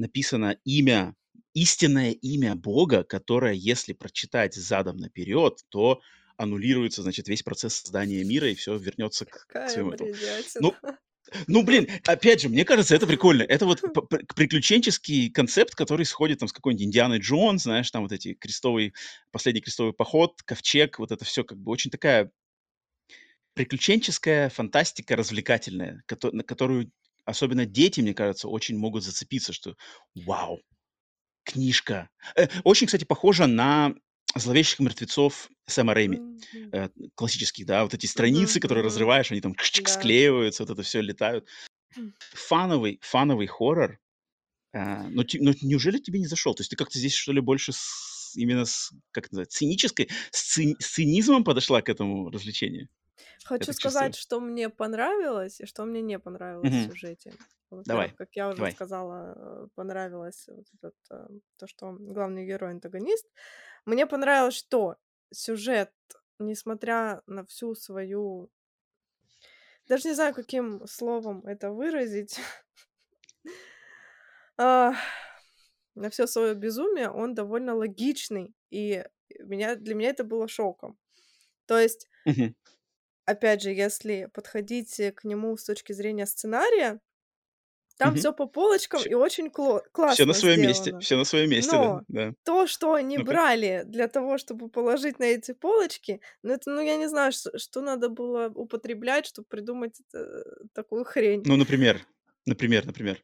[0.03, 1.15] написано имя,
[1.55, 6.01] истинное имя Бога, которое, если прочитать задом наперед, то
[6.37, 10.13] аннулируется, значит, весь процесс создания мира, и все вернется к, к своему этому.
[10.61, 10.75] Ну,
[11.47, 13.43] ну, блин, опять же, мне кажется, это прикольно.
[13.43, 13.81] Это вот
[14.35, 18.93] приключенческий концепт, который сходит там с какой-нибудь Индианой Джонс, знаешь, там вот эти крестовый,
[19.31, 22.31] последний крестовый поход, ковчег, вот это все как бы очень такая
[23.55, 26.03] приключенческая фантастика развлекательная,
[26.33, 26.91] на которую
[27.25, 29.77] особенно дети, мне кажется, очень могут зацепиться, что
[30.15, 30.61] вау,
[31.45, 32.11] книжка.
[32.37, 33.95] Э, очень, кстати, похожа на
[34.37, 36.19] зловещих мертвецов Сэма Рэйми.
[36.19, 36.71] Мгм.
[36.73, 39.91] Э, классических, да, вот эти страницы, Мгм, которые разрываешь, они там Да.
[39.91, 41.49] склеиваются, вот это все летают.
[42.35, 43.99] Фановый, фановый хоррор.
[44.75, 46.55] А, но, но неужели тебе не зашел?
[46.55, 50.09] То есть ты как-то здесь, что ли, больше с- именно с, как это называется, цинической,
[50.31, 52.89] с, ци- с цинизмом подошла к этому развлечению?
[53.45, 54.23] Хочу Это сказать, чувство.
[54.39, 56.91] что мне понравилось и что мне не понравилось в Мгм.
[56.91, 57.33] сюжете.
[57.71, 58.73] Во-первых, Давай, как я уже давай.
[58.73, 59.35] сказала,
[59.65, 63.27] э, понравилось вот этот, э, то, что главный герой антагонист.
[63.87, 64.97] Мне понравилось, что
[65.33, 65.93] сюжет,
[66.39, 68.51] несмотря на всю свою...
[69.89, 72.39] Даже не знаю, каким словом это выразить.
[74.59, 74.95] А,
[75.95, 79.05] на все свое безумие он довольно логичный, и
[79.41, 80.99] меня, для меня это было шоком.
[81.67, 82.09] То есть.
[83.27, 87.01] Опять же, если подходить э, к нему с точки зрения сценария,
[87.99, 88.17] там Мгм.
[88.17, 91.51] все по полочкам Всё, и очень кло- все на классно своем месте, все на своем
[91.51, 92.35] месте, да, Но да.
[92.45, 93.27] то, что они Ну-ка.
[93.27, 97.57] брали для того, чтобы положить на эти полочки, ну это, ну я не знаю, что,
[97.59, 100.45] что надо было употреблять, чтобы придумать это-
[100.75, 101.43] такую хрень.
[101.45, 102.07] Ну, например,
[102.47, 103.23] например, например.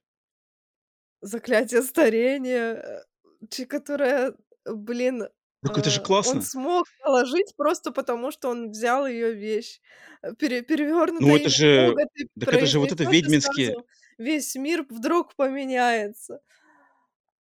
[1.21, 3.05] Заклятие старения,
[3.51, 4.35] э, которое,
[4.65, 5.29] блин,
[5.63, 6.43] Так это же э, он классно.
[6.43, 9.81] смог положить просто потому, что он взял ее вещь.
[10.23, 11.95] Э, Пере, Ну, перевернутое это же,
[12.39, 13.73] так это же вот это ведьминские...
[13.73, 13.87] сразу
[14.19, 16.41] весь мир вдруг поменяется.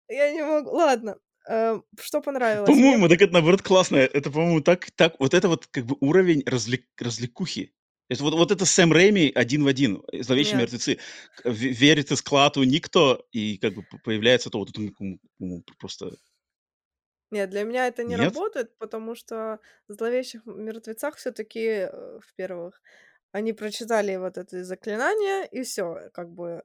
[0.08, 0.70] Я не могу.
[0.70, 1.16] Ладно.
[1.48, 2.68] э, Что понравилось?
[2.68, 3.96] Мне По-моему, так это наоборот классно.
[3.96, 7.72] Это, по-моему, так, так, вот это вот как бы уровень развлек, развлекухи.
[8.08, 10.62] Это вот, вот это Сэм Рэйми один в один, зловещие нет.
[10.62, 10.98] мертвецы.
[11.44, 16.12] Верит из клату никто, и как бы появляется то, вот это м, просто...
[17.30, 18.16] Нет, для меня это не Нет?
[18.16, 21.88] работает, потому что в зловещих мертвецах все-таки,
[22.22, 22.80] в-первых,
[23.32, 26.62] они прочитали вот это заклинание, и все, как бы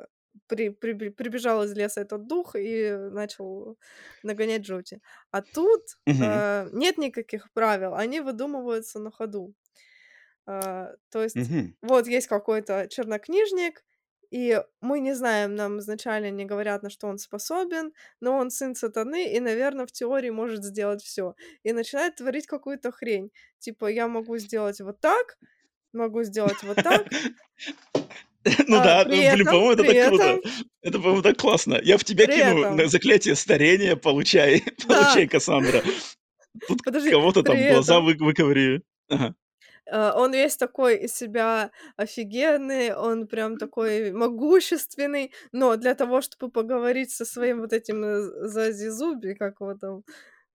[0.48, 3.78] при, при- прибежал из леса этот дух и начал
[4.24, 5.02] нагонять жути.
[5.32, 6.44] А тут Мгм.
[6.46, 9.54] э, нет никаких правил, они выдумываются на ходу.
[10.48, 11.74] Э, то есть Мгм.
[11.82, 13.84] вот есть какой-то чернокнижник,
[14.34, 18.74] и мы не знаем, нам изначально не говорят, на что он способен, но он сын
[18.74, 21.36] сатаны и, наверное, в теории может сделать все.
[21.62, 23.30] И начинает творить какую-то хрень.
[23.60, 25.38] Типа, я могу сделать вот так,
[25.94, 27.06] могу сделать вот так,
[28.68, 30.42] Ну а да, блин, по-моему, это так круто.
[30.82, 31.80] Это, по-моему, так классно.
[31.84, 35.84] Я в тебя кину заклятие старения, получай, получай, Кассандра.
[36.68, 38.82] Тут кого-то там глаза этом вы- выковырю.
[39.10, 39.36] Ага.
[39.86, 46.52] Э, он весь такой из себя офигенный, он прям такой могущественный, но для того, чтобы
[46.52, 50.04] поговорить со своим вот этим э, Зазизуби, как его там,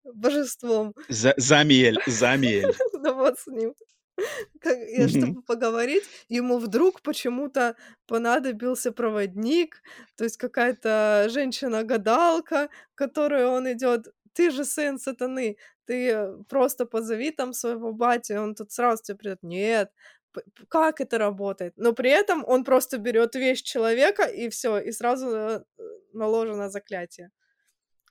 [0.04, 2.74] божеством, За- Замиэль, Замиэль.
[3.02, 3.74] да вот с ним,
[4.60, 5.34] Как Мгм.
[5.34, 7.76] чтобы поговорить, ему вдруг почему-то
[8.06, 9.82] понадобился проводник,
[10.16, 14.08] то есть какая-то женщина-гадалка, к которой он идёт.
[14.34, 15.58] "Ты же сын сатаны,
[15.88, 19.38] ты, просто позови там своего батю, и он тут сразу тебе придёт".
[19.42, 19.92] Нет,
[20.68, 21.74] как это работает?
[21.78, 25.60] Но при этом он просто берёт вещь человека, и всё, и сразу, э,
[26.14, 27.30] наложено заклятие.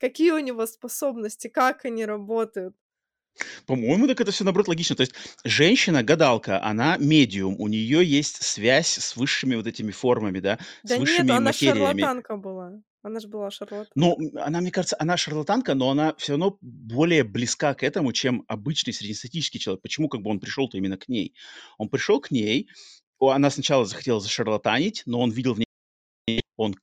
[0.02, 2.76] Какие у него способности, как они работают?
[3.68, 4.95] По-моему, так это всё, наоборот, логично.
[4.95, 5.14] То есть
[5.44, 10.98] женщина-гадалка, она медиум, у неё есть связь с высшими вот этими формами, да, с Да
[10.98, 12.12] нет, высшими она материями.
[12.12, 12.82] шарлатанка была.
[13.07, 14.17] Она ж была шарлатанка.
[14.19, 18.43] м, она, мне кажется, она шарлатанка, но она всё равно более близка к этому, чем
[18.47, 19.81] обычный среднестатистический человек.
[19.81, 21.34] Почему как бы он пришёл-то именно к ней?
[21.77, 22.67] Он пришёл к ней,
[23.19, 25.65] она сначала захотела зашарлатанить, но он видел в ней
[26.57, 26.75] он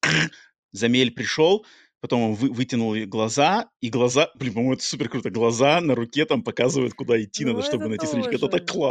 [0.72, 1.66] Замель пришёл,
[2.00, 5.94] потом он вы вытянул ей глаза, и глаза блин, по-моему, это супер круто, глаза на
[5.96, 8.36] руке там показывают, куда идти Ну, надо, чтобы найти страничку.
[8.36, 8.82] Это так тоже.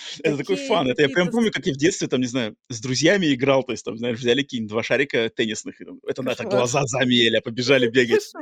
[0.22, 0.88] Это такой фан.
[0.88, 3.62] Это я прям помню, как я в детстве, там, не знаю, с друзьями играл.
[3.64, 7.88] То есть, там, знаешь, взяли какие-нибудь 2 шарика теннисных, "Это на это глаза Замеля", побежали
[7.88, 8.36] бегать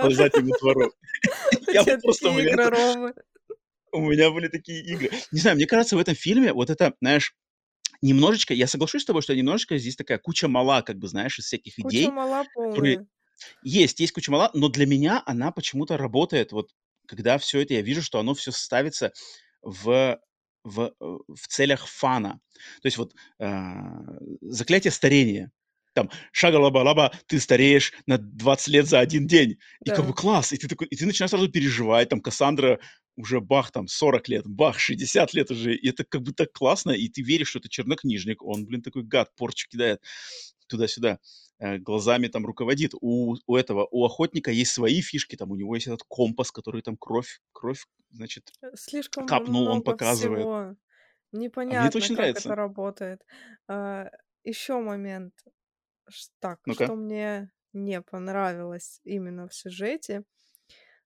[0.00, 0.92] по заднему двору.
[1.72, 2.30] Я просто,
[3.92, 5.10] у меня были такие игры.
[5.32, 7.34] Не знаю, мне кажется, в этом фильме вот это, знаешь,
[8.02, 11.46] немножечко я соглашусь с тобой, что немножечко здесь такая куча мала, как бы, знаешь, из
[11.46, 13.08] всяких Куча идей, мала которые полная.
[13.62, 16.52] есть, есть куча мала, но для меня она почему-то работает.
[16.52, 16.70] Вот
[17.08, 19.12] когда всё это я вижу, что оно всё ставится
[19.62, 20.20] в
[20.68, 22.40] в, э, в целях фана.
[22.82, 24.02] То есть вот, а,
[24.42, 25.52] заклятие старения.
[25.94, 29.58] Там: "Шага-лаба-лаба, ты стареешь на 20 лет за 1 день".
[29.84, 30.14] И как бы Да.
[30.14, 30.52] класс!
[30.52, 32.08] И ты такой, и ты начинаешь сразу переживать.
[32.10, 32.78] Там Кассандра
[33.16, 35.74] уже бах, там 40 лет, бах, 60 лет уже.
[35.74, 38.42] И это как бы так классно, и ты веришь, что это чернокнижник.
[38.44, 40.00] Он, блин, такой гад, порчу кидает
[40.68, 41.16] туда-сюда, э,
[41.60, 42.92] глазами там руководит.
[43.00, 46.82] У у этого, у охотника есть свои фишки, там у него есть этот компас, который
[46.82, 50.50] там кровь кровь, значит, Э, слишком капнул, он много показывает.
[50.50, 50.74] всего.
[51.68, 52.56] А мне это Непонятно, очень как это нравится.
[52.56, 53.24] работает.
[53.68, 54.10] А,
[54.44, 55.34] ещё момент.
[56.40, 56.90] Так, Ну-ка.
[56.90, 60.24] что мне не понравилось именно в сюжете.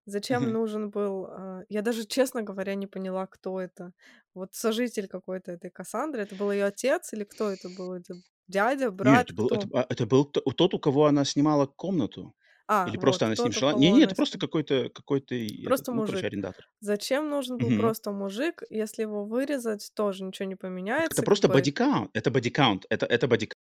[0.06, 0.52] Зачем Мгм.
[0.52, 3.92] нужен был, а я даже, честно говоря, не поняла, кто это.
[4.34, 6.22] Вот сожитель какой-то этой Кассандры.
[6.22, 7.92] Это был её отец или кто это был?
[7.92, 9.72] Это дядя, Нет, брат, это был это кто?
[9.74, 12.34] а, это был т тот, у кого она снимала комнату.
[12.68, 13.72] А, Или просто вот, она с ним тот, у жила.
[13.72, 16.26] кого Не-не, она это просто сни какой-то какой-то и этот, Просто ну, короче, мужик.
[16.26, 16.68] арендатор.
[16.80, 17.72] Зачем нужен был Мгм.
[17.72, 18.62] просто мужик?
[18.68, 20.56] Если его вырезать, тоже ничего не
[20.96, 21.48] Так это поменяется, как просто бы.
[21.48, 22.10] бодикаунт.
[22.14, 22.84] Это бодикаунт.
[22.90, 23.54] Это это бодик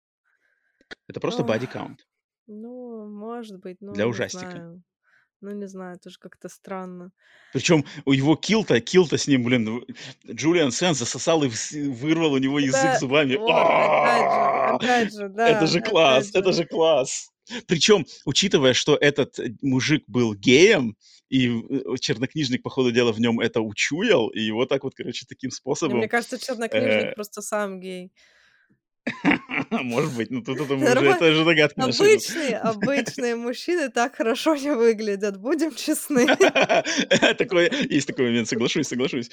[1.09, 2.07] Это просто Ох, бодикаунт.
[2.47, 4.65] ну, может быть, ну, Для не ужастика.
[4.71, 4.83] знаю.
[5.43, 7.13] Ну, не знаю, тоже как-то странно.
[7.53, 9.83] Причём у его килл-то килл-то с ним, блин,
[10.31, 13.39] Джулиан Сэндс засосал и вс вырвал у него язык Это зубами.
[13.39, 16.31] вот опять же опять же, Это да, же класс!
[16.31, 16.53] опять Это же.
[16.53, 17.31] же класс!
[17.67, 20.97] Причём, учитывая, что этот, э, мужик был геем,
[21.31, 25.25] и, э, чернокнижник, по ходу дела, в нём это учуял, и его так вот, короче,
[25.27, 25.51] таким
[25.87, 28.13] мне способом, кажется, чернокнижник э просто сам гей.
[29.71, 32.01] Может быть, но тут это уже это наши идут.
[32.01, 36.27] обычные обычные мужчины так хорошо не выглядят, будем честны.
[37.39, 39.31] Такой есть такой момент, соглашусь соглашусь.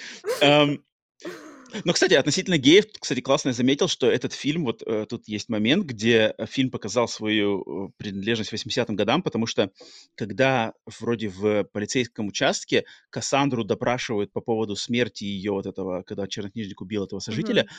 [1.83, 5.49] Но, кстати, относительно геев, кстати, классно я заметил, что этот фильм, вот, э, тут есть
[5.49, 9.71] момент, где, э, фильм показал свою, э, принадлежность 80 годам, потому что
[10.15, 16.79] когда вроде в полицейском участке Кассандру допрашивают по поводу смерти её вот этого, когда чернокнижник
[16.79, 17.69] убил этого сожителя, Мгм.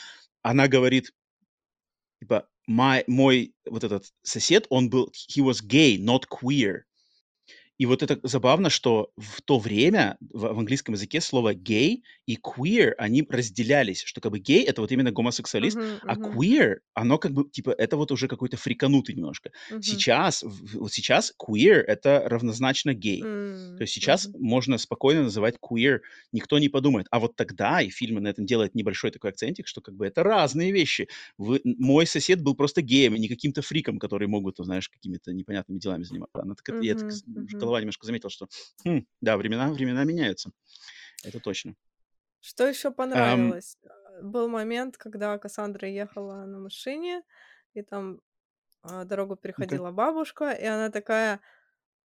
[0.42, 1.12] она говорит
[2.20, 6.82] типа: "My мой вот этот сосед, он был he was gay, not queer".
[7.78, 12.36] И вот это забавно, что в то время в в английском языке слово gay и
[12.36, 16.36] queer, они разделялись, что как бы гей- это вот именно гомосексуалист, Мгм, а мгм.
[16.36, 19.50] queer- оно как бы типа это вот уже какой-то фриканутый немножко.
[19.68, 20.04] Мгм.
[20.06, 23.30] Сейчас, вот сейчас queer- это равнозначно гей.
[23.76, 24.36] То М, есть сейчас мгм.
[24.38, 26.00] можно спокойно называть queer,
[26.32, 27.08] никто не подумает.
[27.10, 30.22] А вот тогда, и фильм на этом делает небольшой такой акцентик, что как бы это
[30.22, 31.08] разные вещи.
[31.36, 35.34] Вы мой сосед был просто геем, а не каким-то фриком, которые могут, вот знаешь, какими-то
[35.34, 36.40] непонятными делами заниматься.
[36.40, 37.48] Она так это я так мгм.
[37.66, 38.48] Голова немножко заметила, что,
[38.84, 40.50] хм, да, времена времена меняются.
[41.24, 41.74] Это точно.
[42.40, 42.66] Что
[43.12, 43.54] Ам.
[43.54, 43.78] понравилось?
[43.84, 47.22] А, был момент, когда Кассандра ехала на машине,
[47.74, 48.20] и там,
[48.82, 51.40] а, дорогу переходила бабушка, и она такая: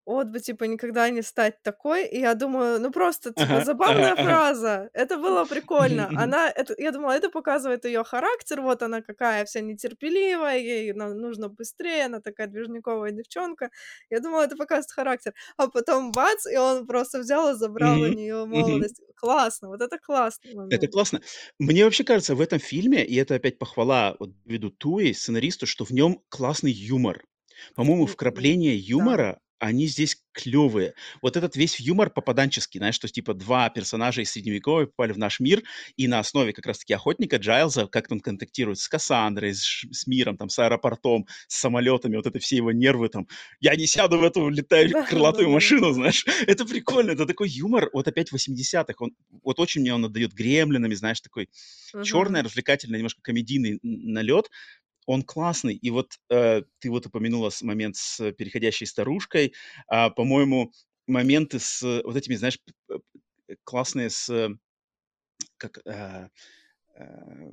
[0.05, 2.07] "Вот бы, типа, никогда не стать такой".
[2.07, 4.41] И я думаю, ну, просто, типа, Ага, забавная ага.
[4.55, 4.89] фраза.
[4.93, 6.11] Это было прикольно.
[6.15, 8.61] Она это я думала, это показывает её характер.
[8.61, 13.69] Вот она какая вся нетерпеливая, ей нужно быстрее, она такая движниковая девчонка.
[14.09, 15.33] Я думала, это показывает характер.
[15.57, 18.07] А потом бац, и он просто взял и забрал у
[18.51, 18.85] мгм.
[18.85, 19.01] молодость.
[19.15, 21.21] Классно, вот это классный Это классно.
[21.59, 25.85] Мне вообще кажется, в этом фильме, и это опять похвала вот Дэвиду Туи, сценаристу, что
[25.85, 27.23] в нём классный юмор.
[27.75, 28.07] По-моему,
[28.97, 29.05] да.
[29.05, 30.95] юмора они здесь клевые.
[31.21, 35.39] Вот этот весь юмор попаданческий, знаешь, что типа два персонажа из Средневековья попали в наш
[35.39, 35.61] мир,
[35.97, 40.35] и на основе как раз-таки охотника Джайлза, как он контактирует с Кассандрой, с, с миром,
[40.35, 43.27] там, с аэропортом, с самолетами, вот это все его нервы, там,
[43.59, 46.25] я не сяду в эту летающую крылатую машину, знаешь.
[46.47, 49.11] Это прикольно, это такой юмор, вот опять 80-х, он,
[49.43, 51.49] вот очень мне он отдает гремлинами, знаешь, такой
[52.03, 54.49] черный, развлекательный, немножко комедийный налет,
[55.11, 55.75] он классный.
[55.75, 59.53] И вот э, ты вот упомянула момент с переходящей старушкой.
[59.87, 60.71] А, по-моему,
[61.07, 62.59] моменты с вот этими, знаешь,
[63.63, 64.49] классные с
[65.57, 66.29] как э,
[66.95, 67.51] э,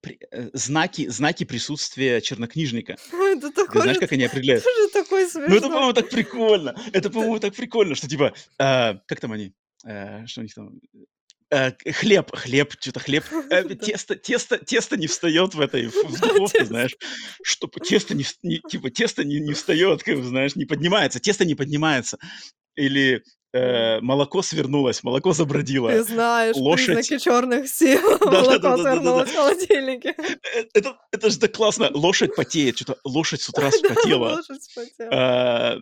[0.00, 2.96] при, э, знаки знаки присутствия чернокнижника.
[3.12, 4.64] Это Ты такой знаешь, же, как они определяют?
[4.64, 6.74] тоже такой Ну это, по-моему, так прикольно.
[6.92, 9.54] Это, по-моему, так прикольно, что типа, э, как там они?
[9.84, 10.80] Э, что у них там?
[11.48, 16.64] Э, хлеб, хлеб, что-то хлеб, э, тесто, тесто, тесто не встает в этой, в, духовке,
[16.64, 16.96] знаешь,
[17.42, 18.24] что тесто не,
[18.68, 22.18] типа, тесто не, не встает, как знаешь, не поднимается, тесто не поднимается.
[22.74, 28.18] Или э, молоко свернулось, молоко Ты забродило, знаешь лошадь, признаки черных сил.
[28.20, 30.16] Молоко свернулось в холодильнике.
[30.74, 35.80] Это, это же так классно, лошадь потеет, что-то лошадь с утра вспотела, лошадь вспотела.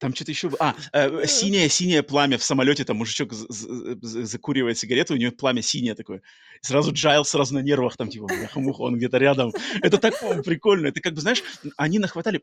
[0.00, 0.50] Там что-то еще...
[0.58, 1.26] А, э, Да.
[1.26, 6.22] синее-синее пламя в самолете, там мужичок закуривает сигарету, у него пламя синее такое.
[6.62, 9.52] Сразу Джайл сразу на нервах, там типа, бляха-муха, он где-то рядом.
[9.82, 10.14] Это так,
[10.44, 10.88] прикольно.
[10.88, 11.42] Это как бы, знаешь,
[11.76, 12.42] они нахватали...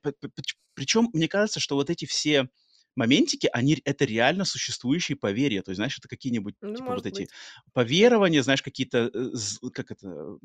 [0.76, 2.48] Причем, мне кажется, что вот эти все
[2.96, 5.62] моментики, они, это реально существующие поверья.
[5.62, 7.30] То есть, знаешь, это какие-нибудь, Ну, типа, вот эти быть.
[7.74, 10.38] поверования, знаешь, какие-то, э, как это,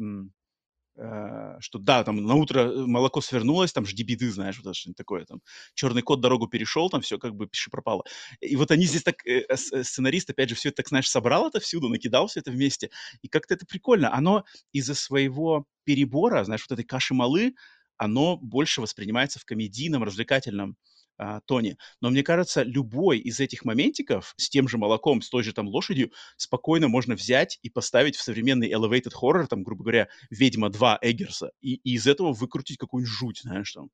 [0.95, 5.25] что да, там на утро э, молоко свернулось, там жди беды, знаешь, вот что-нибудь такое,
[5.25, 5.41] там
[5.75, 8.05] черный кот дорогу перешел, там все как бы пиши пропало.
[8.41, 11.49] И вот они здесь так, э, э, сценарист, опять же, все это так, знаешь, собрал
[11.49, 12.91] это всюду, накидал все это вместе,
[13.23, 14.15] и как-то это прикольно.
[14.15, 17.55] Оно из-за своего перебора, знаешь, вот этой каши малы,
[17.97, 20.77] оно больше воспринимается в комедийном, развлекательном
[21.23, 21.77] а, тоне.
[22.01, 25.69] Но мне кажется, любой из этих моментиков с тем же молоком, с той же там
[25.69, 30.99] лошадью, спокойно можно взять и поставить в современный elevated horror, там, грубо говоря, «Ведьма 2»
[31.01, 33.91] Эггерса, и, и из этого выкрутить какую-нибудь жуть, знаешь, там,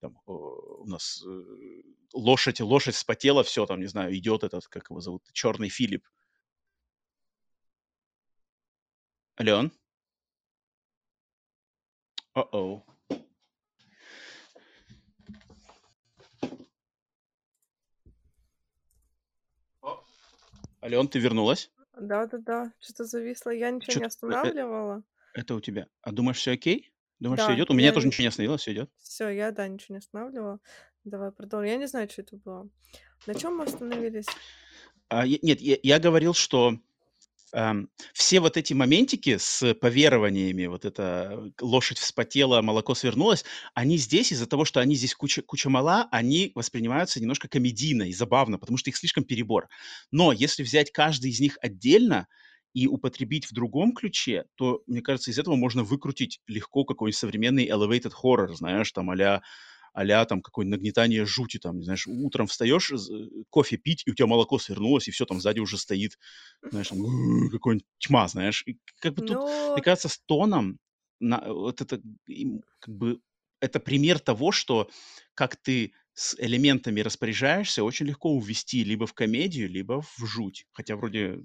[0.00, 1.82] там о, у нас э,
[2.14, 6.06] лошадь, лошадь вспотела, все, там, не знаю, идет этот, как его зовут, черный Филипп.
[9.40, 9.72] Ален?
[12.34, 12.95] О-оу.
[20.86, 21.72] Ален, ты вернулась?
[21.98, 23.50] Да-да-да, что-то зависло.
[23.50, 25.02] Я ничего не Что-то останавливала.
[25.34, 25.88] это у тебя.
[26.02, 26.92] А думаешь, все окей?
[27.18, 27.70] Думаешь, все Да, идет?
[27.70, 28.10] У меня тоже не...
[28.10, 28.90] ничего не остановилось, все идет.
[28.98, 30.60] Все, я, да, ничего не останавливала.
[31.02, 31.68] Давай продолжим.
[31.70, 32.68] Я не знаю, что это было.
[33.26, 34.26] На чем мы остановились?
[35.08, 36.78] А, я- нет, я, я говорил, что
[38.12, 44.46] все вот эти моментики с поверованиями, вот это лошадь вспотела, молоко свернулось, они здесь из-за
[44.46, 48.90] того, что они здесь куча, куча мала, они воспринимаются немножко комедийно и забавно, потому что
[48.90, 49.68] их слишком перебор.
[50.10, 52.26] Но если взять каждый из них отдельно
[52.74, 57.66] и употребить в другом ключе, то, мне кажется, из этого можно выкрутить легко какой-нибудь современный
[57.66, 59.40] elevated horror, знаешь, там а-ля
[60.04, 64.26] а там какое-нибудь нагнетание жути, там, знаешь, утром встаешь, з- кофе пить, и у тебя
[64.26, 66.18] молоко свернулось, и все, там сзади уже стоит,
[66.70, 66.98] знаешь, там,
[67.50, 68.62] какой-нибудь тьма, знаешь.
[68.66, 69.44] И как бы тут,
[69.74, 70.78] мне Ну, кажется, с тоном,
[71.20, 72.00] на, вот это,
[72.78, 73.20] как бы,
[73.60, 74.90] это пример того, что
[75.34, 80.66] как ты с элементами распоряжаешься, очень легко увести либо в комедию, либо в жуть.
[80.72, 81.40] Хотя вроде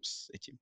[0.00, 0.58] с эти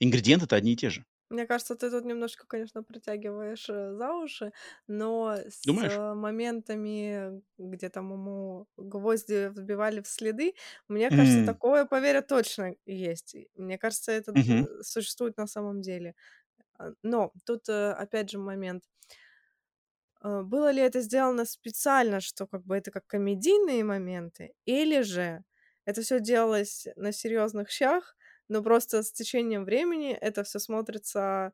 [0.00, 1.06] ингредиенты-то одни и те же.
[1.30, 4.52] Мне кажется, ты тут немножко, конечно, притягиваешь э, за уши,
[4.88, 6.00] но с Думаешь?
[6.00, 10.54] э, моментами, где там ему гвозди вбивали в следы,
[10.88, 13.34] мне кажется, М, такое поверье точно есть.
[13.34, 14.66] И Мне кажется, это мгм.
[14.66, 16.14] д- существует на самом деле.
[16.78, 18.84] А, Но тут, э, опять же, момент.
[20.22, 25.44] э, Было ли это сделано специально, что как бы это как комедийные моменты, или же
[25.84, 28.16] это все делалось на серьезных щах,
[28.50, 31.52] но просто с течением времени это все смотрится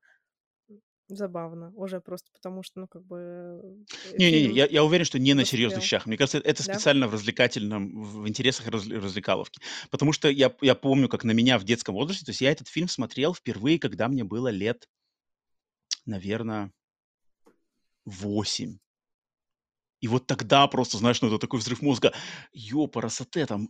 [1.09, 5.21] забавно уже просто потому, что, ну, как бы э, Не-не-не, фильм я, я уверен, что
[5.21, 6.07] не на серьезных щах.
[6.07, 6.75] Мне кажется, это да?
[6.75, 9.61] специально в развлекательном, в интересах разве- развлекаловки.
[9.91, 12.67] Потому что я, я помню, как на меня в детском возрасте, то есть я этот
[12.67, 14.89] фильм смотрел впервые, когда мне было лет,
[16.07, 16.73] наверное,
[18.05, 18.79] 8.
[20.01, 22.13] И вот тогда просто, знаешь, ну это такой взрыв мозга.
[22.53, 23.69] Ёпарасоте, там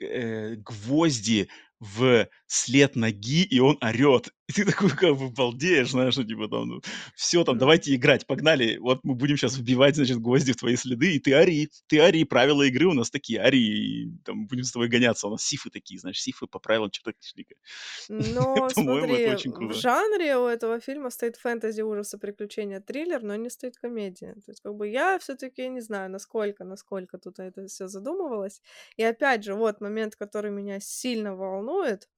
[0.00, 1.48] э, гвозди
[1.82, 4.32] в след ноги, и он орет.
[4.48, 6.80] И ты такой как бы балдеешь, знаешь, ну, типа там, ну,
[7.14, 8.76] все там, давайте играть, погнали.
[8.78, 12.24] Вот мы будем сейчас вбивать, значит, гвозди в твои следы, и ты ори, ты ори.
[12.24, 15.28] Правила игры у нас такие, ори, и там будем с тобой гоняться.
[15.28, 17.54] У нас сифы такие, знаешь, сифы по правилам чертока-чирика.
[18.08, 19.74] Но По-моему, это смотри, очень в круто.
[19.74, 24.34] жанре у этого фильма стоит фэнтези, ужасы, приключения, триллер, но не стоит комедия.
[24.34, 28.60] То есть как бы я все таки не знаю, насколько насколько тут это все задумывалось.
[28.96, 32.08] И опять же, вот момент, который меня сильно волнует,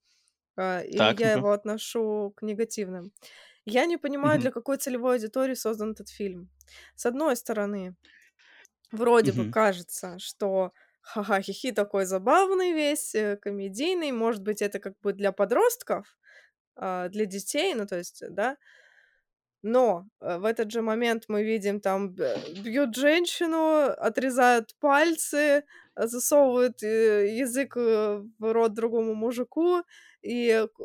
[0.57, 1.35] а, и Так, я ну-ка.
[1.35, 3.13] его отношу к негативным.
[3.67, 6.51] Я не понимаю, Мгм, для какой целевой аудитории создан этот фильм.
[6.97, 7.97] С одной стороны,
[8.93, 9.55] вроде бы мгм.
[9.55, 10.73] кажется, что
[11.03, 16.19] ха-ха, хихи такой забавный весь, э, комедийный, может быть, это как бы для подростков,
[16.77, 18.57] а, для детей, ну, то есть, э, да.
[19.63, 25.65] Но, э, в этот же момент мы видим, там бьют женщину, отрезают пальцы,
[25.97, 29.83] э, засовывают, э, язык, э, в рот другому мужику
[30.25, 30.81] и, к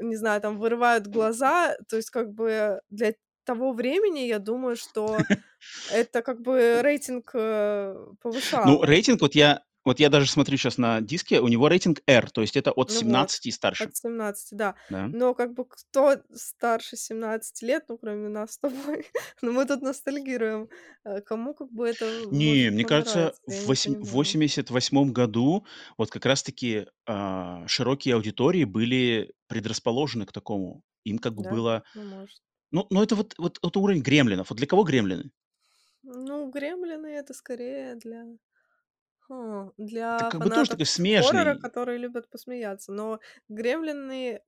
[0.00, 1.76] не знаю, там вырывают глаза.
[1.88, 3.14] То есть, как бы, для
[3.44, 5.18] того времени, я думаю, что
[5.92, 8.86] это как бы рейтинг, э, Ну, повышало.
[8.86, 12.40] рейтинг, вот я вот я даже смотрю сейчас на диске, у него рейтинг R, то
[12.42, 14.74] есть это от Ну вот, 17 и старше, от 17, да.
[14.88, 15.10] да.
[15.12, 19.06] Но как бы кто старше 17 лет, ну, кроме нас с тобой,
[19.42, 20.68] ну, мы тут ностальгируем,
[21.04, 24.12] э, кому как бы это Не, мне кажется, в не восемь в понимаю.
[24.12, 25.66] 88 году
[25.98, 30.82] вот как раз таки, а, широкие аудитории были предрасположены к такому.
[31.04, 31.44] Им как бы Да?
[31.44, 32.40] было Ну, может.
[32.72, 34.50] ну ну, это вот вот это уровень "Гремлинов".
[34.50, 35.30] Вот для кого "Гремлины"?
[36.02, 38.24] Ну, "Гремлины"- это скорее для
[39.28, 39.72] хм,
[40.16, 42.92] Это для как бы тоже фанатов такой хоррора, смежный которые любят посмеяться.
[42.92, 44.42] Но "Гремлины"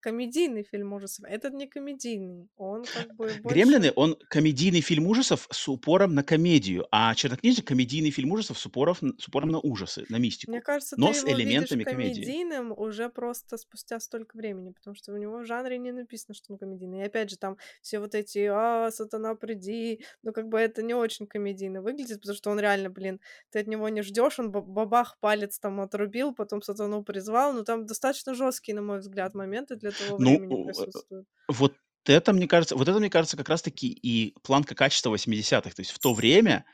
[0.00, 2.48] комедийный фильм ужасов, этот не комедийный.
[2.56, 7.64] Он как бы больше "Гремлины", он комедийный фильм ужасов с упором на комедию, а "Чернокнижник"-
[7.66, 10.16] комедийный фильм ужасов с упоров с упором на ужасы, на
[10.48, 12.36] Мне мистику, кажется, ты но с его элементами комедии.
[12.44, 16.52] комедийным уже просто спустя столько времени, потому что у него в жанре не написано, что
[16.52, 17.00] он комедийный.
[17.00, 20.94] И опять же, там все вот эти «А, сатана, приди!» Ну, как бы это не
[20.94, 23.20] очень комедийно выглядит, потому что он реально, блин,
[23.50, 27.52] ты от него не ждешь, он ба бабах, палец там отрубил, потом сатану призвал.
[27.52, 31.74] Ну, там достаточно жесткие, на мой взгляд, моменты для того Ну, э, вот
[32.04, 35.70] это, мне кажется вот это, мне кажется, как раз таки и планка качества 80-х.
[35.70, 36.64] То есть в то время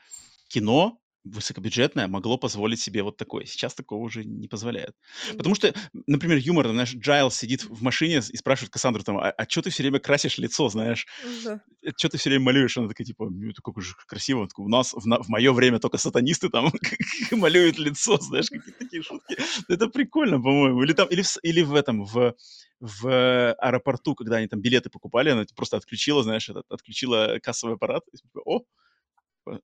[0.47, 3.45] кино высокобюджетное могло позволить себе вот такое.
[3.45, 4.95] Сейчас такого уже не позволяет.
[5.37, 5.73] Потому что,
[6.07, 9.69] например, юмор, знаешь, Джайлс сидит в машине и спрашивает Кассандру там: "А а чё ты
[9.69, 11.07] все время красишь лицо?" Знаешь.
[11.43, 14.47] да "Э, чё ты все время малюешь?" Она такая типа: "Ну, это как же красиво".
[14.47, 16.71] Такой: "У нас в на в моё время только сатанисты там
[17.31, 18.17] малюют лицо".
[18.21, 19.37] Знаешь, какие-то такие шутки.
[19.69, 20.83] Это прикольно, по-моему.
[20.83, 22.35] Или там, или в или в этом, в
[22.81, 28.03] в аэропорту, когда они там билеты покупали, она просто отключила, знаешь, этот, отключила кассовый аппарат.
[28.13, 28.61] И типа: "О,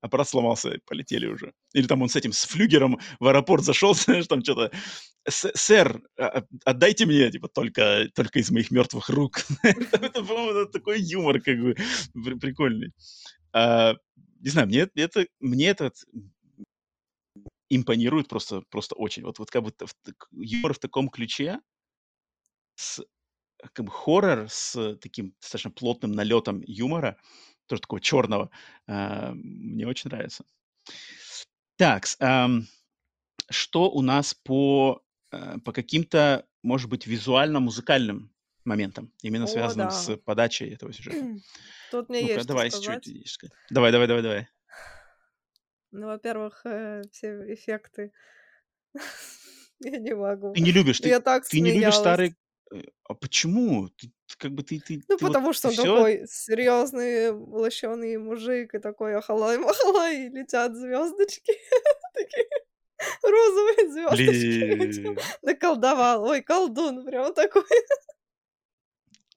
[0.02, 1.54] аппарат сломался, полетели уже".
[1.74, 4.72] Или там он с этим, с флюгером в аэропорт зашел, знаешь, там что то
[5.28, 9.40] "С сэр, а, а, отдайте мне, типа, только только из моих мертвых рук".
[9.64, 11.76] Это, по-моему, такой юмор, как бы,
[12.14, 12.92] при прикольный.
[13.54, 13.96] А,
[14.42, 15.96] не знаю, мне это мне этот
[17.70, 19.24] импонирует просто просто очень.
[19.24, 19.74] Вот вот как бы
[20.32, 21.60] юмор в таком ключе
[22.76, 23.02] с
[23.74, 27.18] как бы хоррор с таким достаточно плотным налетом юмора,
[27.70, 28.50] тоже такого черного,
[28.88, 30.44] а, мне очень нравится.
[31.78, 32.66] Такс, ам,
[33.50, 35.02] что у нас по,
[35.32, 38.32] э, по каким-то, может быть, визуально-музыкальным
[38.66, 39.92] моментам, именно О связанным да.
[39.94, 41.40] с подачей этого сюжета?
[41.92, 43.04] Тут мне есть что давай, чё сказать.
[43.04, 43.54] ты есть сказать?
[43.70, 44.48] Давай давай давай давай.
[45.92, 48.12] Ну, во-первых, э, все эффекты
[49.80, 50.54] я не Ты могу.
[50.56, 52.34] не любишь ты Я так ты не любишь смеялась.
[52.72, 53.90] Э, а почему?
[53.90, 57.32] Ты ты как бы ты ты Ну, ты вот потому что он всё такой серьезный,
[57.32, 61.54] лощеный мужик и такой ахалай-махалай, и летят звездочки,
[62.14, 62.48] такие
[63.24, 65.18] розовые звездочки.
[65.42, 66.24] Наколдовал.
[66.24, 67.64] Ой, колдун прям такой.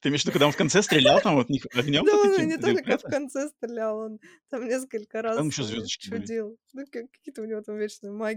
[0.02, 2.58] Ты имеешь в виду, когда он в конце стрелял там вот них Да он не
[2.58, 4.18] только в конце стрелял, он
[4.50, 6.58] там несколько Там раз, еще э, звездочки чудил.
[6.72, 7.78] Ну, как какие-то у него там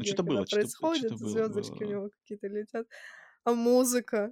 [0.06, 2.88] что-то когда было, что-то происходит, звездочки у него какие-то летят.
[3.46, 4.32] А музыка?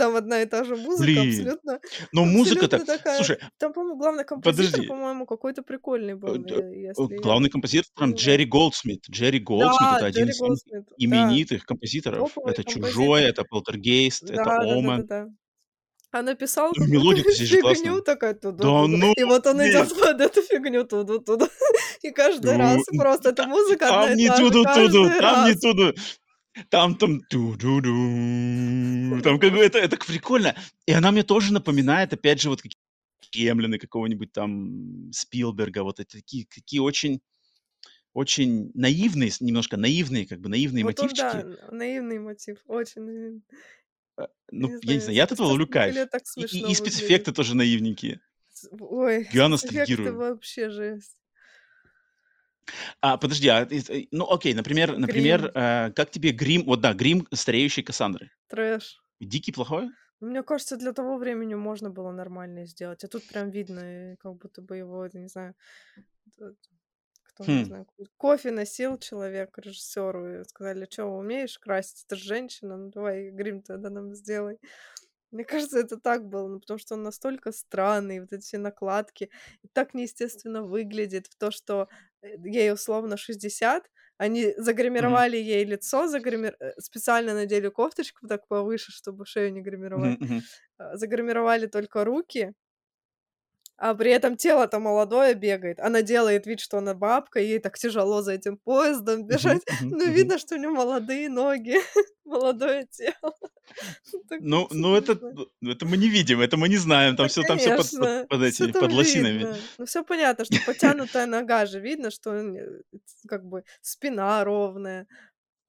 [0.00, 1.80] Там одна и та же музыка, Блин, абсолютно
[2.12, 3.16] но музыка-то абсолютно такая.
[3.16, 7.20] слушай, Там, по-моему, главный композитор, подожди, по-моему, какой-то прикольный э, был, э, э, если я
[7.20, 8.46] главный композитор там Джерри.
[8.46, 9.04] Голдсмит.
[9.10, 12.18] Джерри Голдсмит- Да, это один Джерри из самых Голдсмит, да, именитых композиторов.
[12.32, 13.28] топовый Это "Чужой", композитор.
[13.30, 14.86] это "Полтергейст", это Да, "Омен".
[14.86, 15.28] да-да-да-да.
[16.12, 18.00] А написал Ну какую-то мелодия-то здесь же фигню, классная.
[18.00, 18.86] такая Да туда-туда.
[18.88, 20.00] ну, И вот он идет блин!
[20.00, 21.46] под эту фигню туду-туду.
[22.02, 24.64] И каждый У раз просто эта та музыка одна там и не та же, туду-туду,
[24.64, 25.60] каждый там не раз.
[25.60, 25.94] туду.
[26.68, 29.20] Там там ту-ду-ду.
[29.22, 30.56] Там как бы это это прикольно.
[30.86, 32.78] И она мне тоже напоминает, опять же, вот какие
[33.32, 35.82] "Гремлины" какого-нибудь там Спилберга.
[35.82, 37.20] Вот это такие такие очень
[38.12, 41.72] очень наивные, немножко наивные, как бы наивные Вот он, да, мотивчики.
[41.72, 43.42] наивный мотив, очень наивный.
[44.18, 45.96] Я ну, не я не знаю, знаю, я от этого ловлю кайф.
[45.96, 46.76] И, и, выглядит.
[46.76, 48.20] спецэффекты тоже наивненькие.
[48.72, 51.16] Ой, Я спецэффекты вообще жесть.
[53.00, 56.92] А, подожди, а, э, ну окей, например, например, Грим, э, как тебе грим, вот да,
[56.94, 58.30] грим стареющей Кассандры.
[58.50, 58.86] трэш.
[59.20, 59.90] Дикий плохой?
[60.20, 63.04] Мне кажется, для того времени можно было нормально сделать.
[63.04, 65.54] А тут прям видно, и как будто бы его, не знаю,
[67.22, 67.64] кто, не Хм.
[67.64, 72.04] знаю, ко- кофе носил человек режиссеру и сказали, что умеешь красить?
[72.08, 74.58] Ты же женщина, ну давай грим тогда нам сделай.
[75.32, 79.30] Мне кажется, это так было, ну, потому что он настолько странный, вот эти все накладки,
[79.62, 81.86] и так неестественно выглядит в то, что э,
[82.22, 86.56] ей условно 60, они загримировали ей лицо, загримир...
[86.60, 90.42] э, специально надели кофточку так повыше, чтобы шею не гримировать, мгм.
[90.78, 92.52] а, загримировали только руки,
[93.80, 95.80] а при этом тело-то молодое бегает.
[95.80, 99.62] Она делает вид, что она бабка, ей так тяжело за этим поездом бежать.
[99.80, 101.78] Ну, видно, что у нее молодые ноги,
[102.24, 103.34] молодое тело.
[104.40, 105.18] Ну, ну это,
[105.60, 108.40] ну, это мы не видим, это мы не знаем, там все, там все под, под,
[108.40, 109.54] конечно, под лосинами.
[109.78, 112.82] Ну, все понятно, что потянутая нога же видно, что э,
[113.28, 115.06] как бы спина ровная.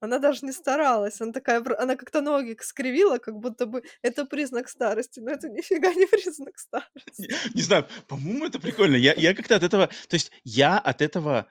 [0.02, 1.20] Она даже не старалась.
[1.20, 5.20] Она такая, она как-то ноги скривила, как будто бы это признак старости.
[5.20, 7.32] Но это нифига не признак старости.
[7.54, 8.96] не знаю, по-моему, это прикольно.
[8.96, 11.46] Я, я как-то от этого, то есть я от этого,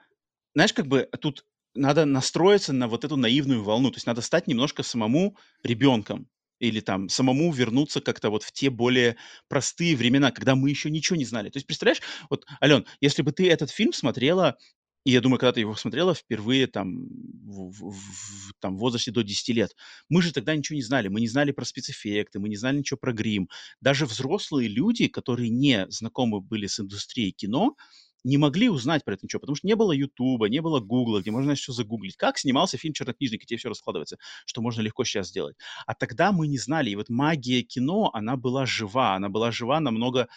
[0.54, 4.46] знаешь, как бы тут надо настроиться на вот эту наивную волну, то есть надо стать
[4.46, 9.16] немножко самому ребенком или там самому вернуться как-то вот в те более
[9.48, 11.48] простые времена, когда мы еще ничего не знали.
[11.48, 14.58] То есть представляешь, вот, Ален, если бы ты этот фильм смотрела,
[15.04, 17.06] и я думаю, когда ты его смотрела впервые там
[17.44, 19.74] в, в- в- там, возрасте до 10 лет,
[20.08, 21.08] мы же тогда ничего не знали.
[21.08, 23.48] Мы не знали про спецэффекты, мы не знали ничего про грим.
[23.80, 27.76] Даже взрослые люди, которые не знакомы были с индустрией кино,
[28.24, 31.32] не могли узнать про это ничего, потому что не было Ютуба, не было Гугла, где
[31.32, 32.16] можно все загуглить.
[32.16, 34.16] Как снимался фильм «Чернокнижник», и тебе все раскладывается,
[34.46, 35.56] что можно легко сейчас сделать.
[35.86, 36.90] А тогда мы не знали.
[36.90, 39.16] И вот магия кино, она была жива.
[39.16, 40.28] Она была жива намного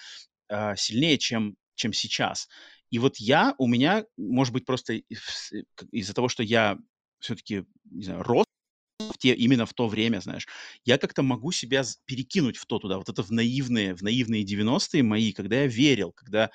[0.50, 2.48] а, сильнее, чем, чем сейчас.
[2.92, 4.94] И вот я, у меня, может быть, просто
[5.92, 6.78] из-за того, что я
[7.20, 8.46] все-таки, не знаю, рос
[9.00, 10.48] в те, именно в то время, знаешь,
[10.86, 15.04] я как-то могу себя перекинуть в то туда, вот это в наивные, в наивные 90-е
[15.04, 16.52] мои, когда я верил, когда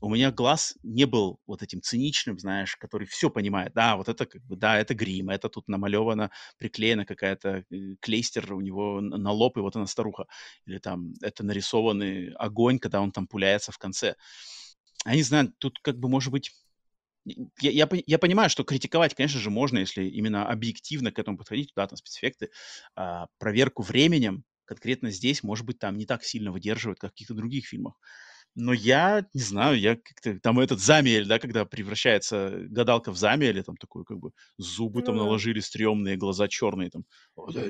[0.00, 3.72] у меня глаз не был вот этим циничным, знаешь, который все понимает.
[3.74, 8.52] Да, вот это как бы, да, это грим, это тут намалевано, приклеена какая-то э, клейстер
[8.52, 10.26] у него на лоб, и вот она старуха.
[10.66, 14.16] Или там это нарисованный огонь, когда он там пуляется в конце.
[15.06, 16.52] Я не знаю, тут как бы, может быть,
[17.26, 21.72] я я я понимаю, что критиковать, конечно же, можно, если именно объективно к этому подходить.
[21.76, 22.50] Да, там спецэффекты,
[22.96, 27.34] а, проверку временем конкретно здесь, может быть, там не так сильно выдерживают, как в каких-то
[27.34, 27.98] других фильмах.
[28.56, 33.62] Но я не знаю, я как-то там этот Замиэль, да, когда превращается гадалка в Замиэля,
[33.64, 37.04] там такой как бы зубы там Ну наложили стрёмные, глаза черные там.
[37.46, 37.64] Мне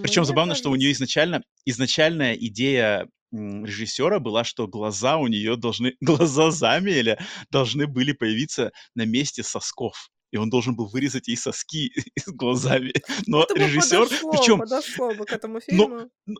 [0.00, 5.94] Причем забавно, что у нее изначально изначальная идея режиссера была, что глаза у нее должны,
[6.00, 7.18] глаза Замиэля
[7.50, 10.10] должны были появиться на месте сосков.
[10.30, 12.92] И он должен был вырезать ей соски с глазами.
[13.26, 16.10] Но это режиссер, подошло, причем, подошло бы к этому но, фильму.
[16.26, 16.34] но,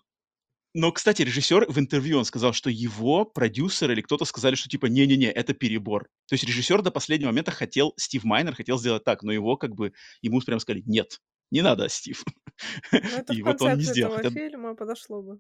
[0.74, 4.86] но, кстати, режиссер в интервью он сказал, что его продюсер или кто-то сказали, что типа
[4.86, 6.08] не-не-не, это перебор.
[6.26, 9.74] То есть режиссер до последнего момента хотел, Стив Майнер хотел сделать так, но его как
[9.74, 9.92] бы,
[10.22, 11.18] ему прям сказали, нет,
[11.52, 12.24] не надо, Стив.
[12.92, 14.16] Но это в И вот он не сделал.
[14.16, 15.38] этого фильма подошло бы.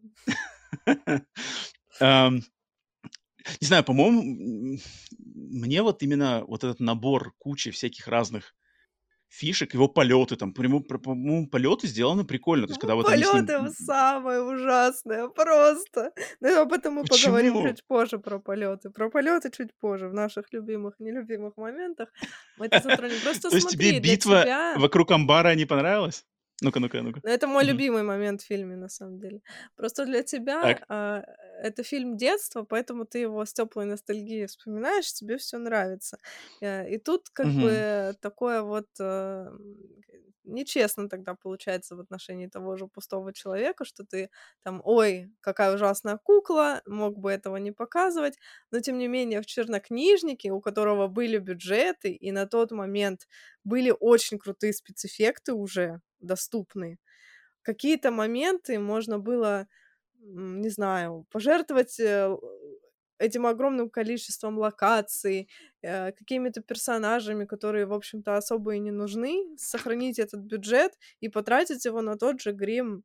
[3.60, 4.78] Не знаю, по-моему,
[5.18, 8.54] мне вот именно вот этот набор кучи всяких разных
[9.32, 12.66] фишек, его полеты там, про- по-моему, полеты сделаны прикольно.
[12.66, 13.46] То есть, когда вот они с ним...
[13.46, 16.12] Полеты самое ужасное, просто.
[16.40, 17.68] Но об этом мы поговорим Почему?
[17.68, 18.90] чуть позже про полеты.
[18.90, 22.08] Про полеты чуть позже, в наших любимых, нелюбимых моментах.
[22.58, 23.16] Мы это затронем.
[23.24, 26.26] Просто То есть тебе битва вокруг амбара не понравилась?
[26.60, 27.22] Ну-ка, ну-ка, ну-ка.
[27.24, 27.82] Ну, это мой Мгм.
[27.82, 29.42] любимый момент в фильме, на самом деле.
[29.76, 31.22] Просто для тебя а,
[31.62, 36.18] это фильм детства, поэтому ты его с теплой ностальгией вспоминаешь, тебе все нравится.
[36.60, 37.84] Э, И тут как Мгм.
[37.88, 39.50] бы такое вот э,
[40.44, 44.30] нечестно тогда получается в отношении того же пустого человека, что ты
[44.62, 48.38] там, ой, какая ужасная кукла, мог бы этого не показывать,
[48.70, 53.28] но тем не менее в чернокнижнике, у которого были бюджеты, и на тот момент
[53.64, 56.98] были очень крутые спецэффекты уже доступны.
[57.62, 59.68] Какие-то моменты можно было,
[60.20, 62.36] не знаю, пожертвовать э,
[63.22, 65.48] этим огромным количеством локаций,
[65.82, 71.84] э, какими-то персонажами, которые, в общем-то, особо и не нужны, сохранить этот бюджет и потратить
[71.84, 73.04] его на тот же грим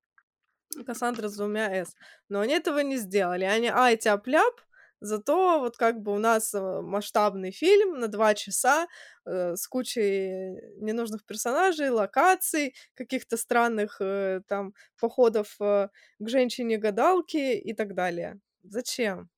[0.86, 1.96] Кассандра с двумя «с».
[2.30, 3.46] Но они этого не сделали.
[3.46, 4.62] Они, ай, тяп-ляп,
[5.00, 8.88] Зато вот как бы у нас, э, масштабный фильм на 2 часа,
[9.26, 15.90] э, с кучей ненужных персонажей, локаций, каких-то странных, э, там походов, э,
[16.20, 18.40] к женщине-гадалке и так далее.
[18.64, 19.30] Зачем?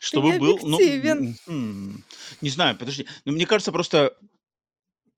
[0.00, 1.30] Чтобы был, ну, объективен.
[1.48, 2.04] м,
[2.40, 3.06] не знаю, подожди.
[3.24, 4.16] Ну, мне кажется, просто,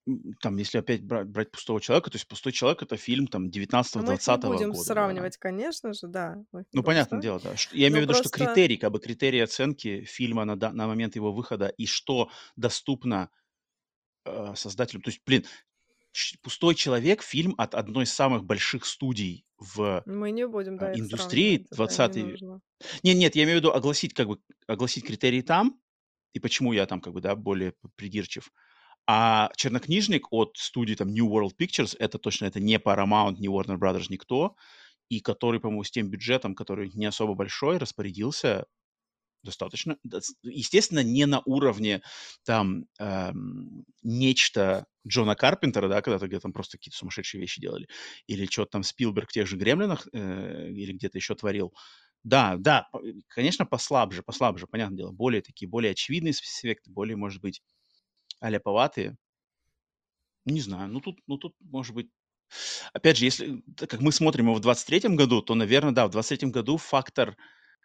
[0.09, 3.51] м, там, если опять бра брать "Пустого человека", то есть "Пустой человек"- это фильм там
[3.95, 5.31] Но мы их не 19-20 будем года, да.
[5.31, 7.57] сравнивать, конечно же, да, мы их Ну, понятное дело, да.
[7.57, 10.57] Ш я имею Но в виду, что просто критерий, как бы критерий оценки фильма на
[10.57, 13.31] да на момент его выхода и что доступно,
[14.27, 15.03] э, создателям.
[15.03, 15.45] То есть, блин,
[16.43, 20.93] "Пустой человек"- фильм от одной из самых больших студий в, Мы не будем, э, да,
[20.93, 22.61] индустрии, это не 20 ве нужно.
[23.05, 24.39] Не нет, я имею в виду огласить, как бы,
[24.69, 25.81] огласить критерии там,
[26.35, 28.53] и почему я там, как бы, да, более придирчив.
[29.09, 33.79] А "Чернокнижник" от студии там New World Pictures- это точно, это не Paramount, не Warner
[33.79, 34.57] Brothers, никто.
[35.11, 38.67] И который, по-моему, с тем бюджетом, который не особо большой, распорядился
[39.43, 39.97] достаточно,
[40.43, 42.03] естественно, не на уровне
[42.45, 47.89] там, эм, "Нечто" Джона Карпентера, да, когда-то, где там просто какие-то сумасшедшие вещи делали,
[48.27, 51.75] или чё там Спилберг в тех же "Гремлинах", э, или где-то еще творил.
[52.25, 52.99] Да, да, п
[53.29, 55.13] конечно, послабже, послабже, понятное дело.
[55.13, 57.63] Более такие, более очевидные спецэффекты, более, может быть,
[58.41, 59.17] аляповатые.
[60.47, 62.09] Не знаю, ну тут ну тут, может быть
[62.95, 66.11] Опять же, если, так как мы смотрим его в 23 году, то, наверно, да, в
[66.11, 67.37] 23 году фактор,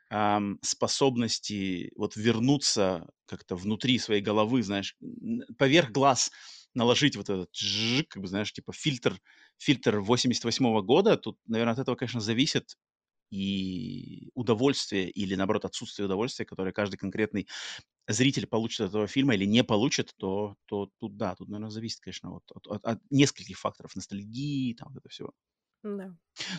[0.10, 4.96] ам, способности вот вернуться как-то внутри своей головы, знаешь,
[5.58, 6.32] поверх глаз
[6.76, 9.20] наложить вот этот жжик, как бы, знаешь, типа фильтр
[9.58, 11.18] фильтр 88 года.
[11.18, 12.78] Тут, наверно, от этого, конечно, зависит
[13.32, 17.48] и удовольствие или, наоборот, отсутствие удовольствия, которое каждый конкретный
[18.08, 22.02] зритель получит от этого фильма или не получит, то то тут да, тут, наверно, зависит,
[22.02, 25.34] конечно, вот от от от нескольких факторов: ностальгии, там вот это всего.
[25.86, 26.10] Да,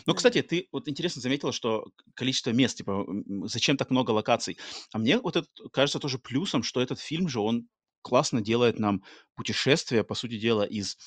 [0.05, 0.15] Но, да.
[0.15, 4.57] кстати, ты вот интересно заметила, что количество мест, типа, м, зачем так много локаций?
[4.91, 7.67] А мне вот это кажется тоже плюсом, что этот фильм же, он
[8.01, 9.03] классно делает нам
[9.35, 10.97] путешествие, по сути дела, из,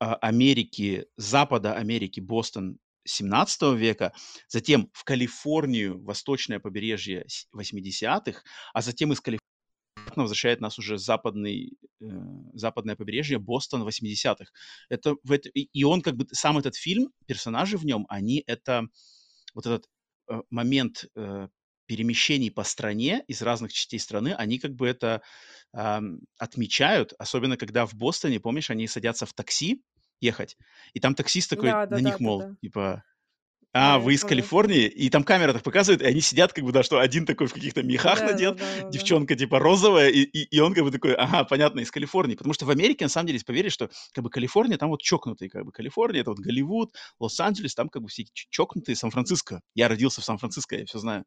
[0.00, 4.12] а, Америки, запада Америки, Бостон 17 века,
[4.48, 8.42] затем в Калифорнию, восточное побережье с 80-х,
[8.74, 9.20] а затем из
[10.06, 12.06] Калиф возвращает нас уже западный, э,
[12.54, 14.50] западное побережье, Бостон 80-х.
[14.88, 18.86] Это в эт и он как бы сам этот фильм, персонажи в нем, они это
[19.54, 19.86] вот этот,
[20.28, 21.48] э, момент, э,
[21.86, 25.22] перемещений по стране из разных частей страны, они как бы это,
[25.72, 27.12] ам, отмечают.
[27.18, 29.82] Особенно когда в Бостоне, помнишь, они садятся в такси
[30.20, 30.56] ехать,
[30.94, 32.58] и там таксист такой Да, на них, мол, да-да-да-да.
[32.60, 33.04] типа:
[33.76, 34.24] "А, Да, вы из.
[34.24, 37.46] Калифорнии?" И там камера так показывает, и они сидят как бы, да, что один такой
[37.48, 38.86] в каких-то мехах надет, Да-да-да-да-да.
[38.88, 42.36] девчонка типа розовая, и и и он как бы такой: "Ага, понятно, из Калифорнии".
[42.36, 45.02] Потому что в Америке, на самом деле, если поверить, что как бы Калифорния, там вот
[45.02, 45.72] чокнутые как бы.
[45.72, 49.60] Калифорния- это вот Голливуд, Лос-Анджелес, там как бы все чокнутые, Сан-Франциско.
[49.74, 51.24] Я родился в Сан-Франциско, я всё знаю.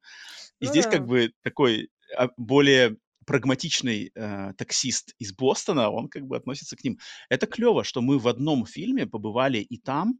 [0.61, 1.07] И Ну здесь как да.
[1.07, 6.97] бы такой, а, более прагматичный, э, таксист из Бостона, он как бы относится к ним.
[7.29, 10.19] Это клёво, что мы в одном фильме побывали и там,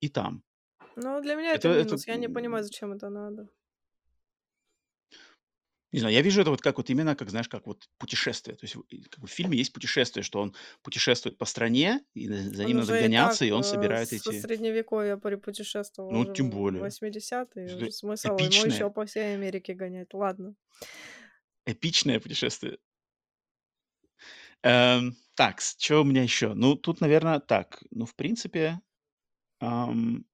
[0.00, 0.42] и там.
[1.02, 2.06] Ну, для меня это Это это, минус.
[2.08, 3.48] Я не понимаю, м зачем это надо.
[5.92, 8.56] Не знаю, я вижу это вот как вот именно, как, знаешь, как вот путешествие.
[8.56, 12.02] То есть в и как бы в фильме есть путешествие, что он путешествует по стране,
[12.14, 14.32] и з за Он ним надо уже и так, гоняться, и он э, собирает со
[14.32, 16.84] эти Средневековья припутешествовал Ну, уже тем в более.
[16.84, 17.74] 80-е.
[17.74, 20.12] Это Уже смысл ему эпичное еще по всей Америке гонять.
[20.14, 20.54] Ладно.
[21.66, 22.78] эпичное путешествие.
[24.64, 26.54] Эм, такс, чё у меня еще?
[26.54, 28.80] Ну, тут, наверно, так, ну, в принципе,
[29.60, 30.24] ам,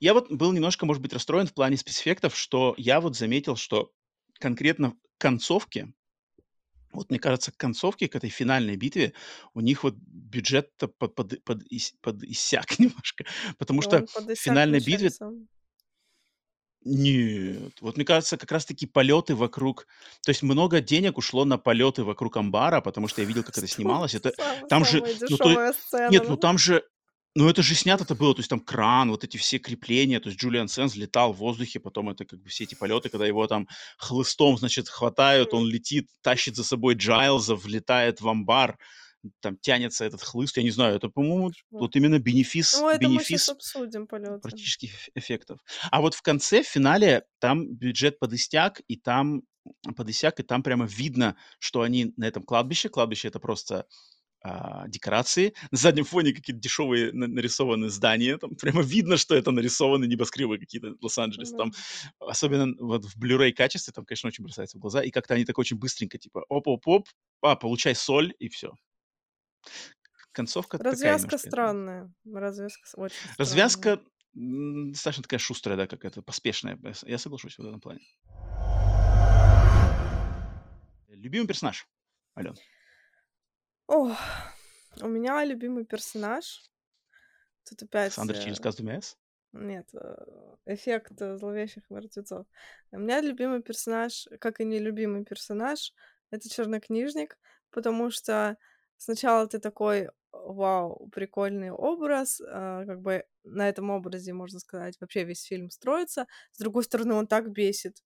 [0.00, 3.92] я вот был немножко, может быть, расстроен в плане спецэффектов, что я вот заметил, что
[4.38, 5.92] конкретно к концовке,
[6.92, 9.14] вот мне кажется, к концовке, к этой финальной битве
[9.54, 13.24] у них вот бюджет-то по под подис подиссяк немножко,
[13.58, 15.10] потому что Он подыссяк в финальной битве.
[16.84, 19.86] Нет, вот мне кажется, как раз таки полеты вокруг
[20.22, 23.66] то есть много денег ушло на полеты вокруг амбара, потому что я видел, как это
[23.68, 23.76] Что?
[23.76, 24.14] снималось.
[24.14, 24.32] Это
[24.68, 26.84] там же, ну, то сцена, нет, ну, там же,
[27.34, 30.40] ну, это же снято-то было, то есть там кран, вот эти все крепления, то есть
[30.40, 33.68] Джулиан Сенс летал в воздухе, потом это как бы все эти полеты, когда его там
[33.98, 38.76] хлыстом, значит, хватают, он летит, тащит за собой Джайлза, влетает в амбар,
[39.40, 40.56] там тянется этот хлыст.
[40.56, 44.38] Я не знаю, это, по-моему, вот именно бенефис Ну, это мы бенефис обсудим полеты.
[44.40, 45.60] практических эф эффектов.
[45.90, 49.42] А вот в конце, в финале, там бюджет подиссяк, и там
[49.96, 53.86] подиссяк, и там прямо видно, что они на этом кладбище кладбище- это просто,
[54.44, 55.54] а, декорации.
[55.70, 60.58] На заднем фоне какие-то дешевые на нарисованы здания, там прямо видно, что это нарисованы небоскребы
[60.58, 61.52] какие-то Лос-Анджелеса.
[61.52, 61.58] Да.
[61.58, 61.72] Там,
[62.20, 65.02] особенно вот в Blu-ray качестве, там, конечно, очень бросается в глаза.
[65.02, 67.08] И как-то они так очень быстренько, типа, оп-оп-оп,
[67.42, 68.72] а, получай соль, и всё.
[70.32, 71.48] Концовка такая Развязка немножко это.
[71.50, 72.14] странная.
[72.24, 73.36] Развязка очень странная.
[73.38, 74.00] Развязка
[74.34, 76.78] достаточно такая шустрая, да, какая-то поспешная.
[76.82, 78.00] Я с- Я соглашусь в этом плане.
[81.08, 81.86] Любимый персонаж,
[82.36, 82.56] Ален.
[83.86, 84.16] Ох,
[85.00, 86.62] у меня любимый персонаж.
[87.68, 88.14] Тут опять...
[88.14, 89.16] Через э, двумя «С».
[89.52, 90.14] Нет, э,
[90.66, 92.46] эффект э, зловещих мертвецов.
[92.90, 95.92] У меня любимый персонаж, как и нелюбимый персонаж,
[96.30, 97.38] это чернокнижник,
[97.70, 98.56] потому что
[98.96, 105.44] сначала ты такой, вау, прикольный образ, как бы на этом образе, можно сказать, вообще весь
[105.44, 106.26] фильм строится.
[106.52, 108.02] С другой стороны, он так бесит.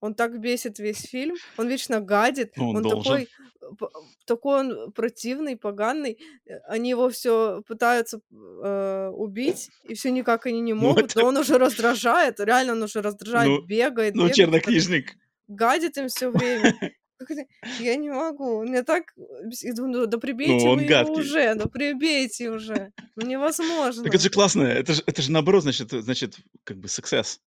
[0.00, 3.02] Он так бесит весь фильм, он вечно гадит, Ну, он он должен.
[3.02, 3.28] такой,
[3.62, 3.86] э,
[4.26, 6.18] такой он противный, поганый.
[6.46, 11.20] Э, Они его все пытаются э, убить, и все никак они не Ну, могут, это...
[11.20, 15.16] но он уже раздражает, реально он уже раздражает, Ну, бегает, ну, бегает, чернокнижник.
[15.48, 16.74] гадит им все время.
[17.80, 19.12] Я не могу, мне так...
[19.44, 22.74] бес- Я думаю, да Ну, прибейте он вы его уже, да прибейте уже.
[22.74, 24.18] Ну Так это невозможно.
[24.18, 24.62] же классно.
[24.62, 27.38] Это же, это же наоборот, значит, значит, как бы success.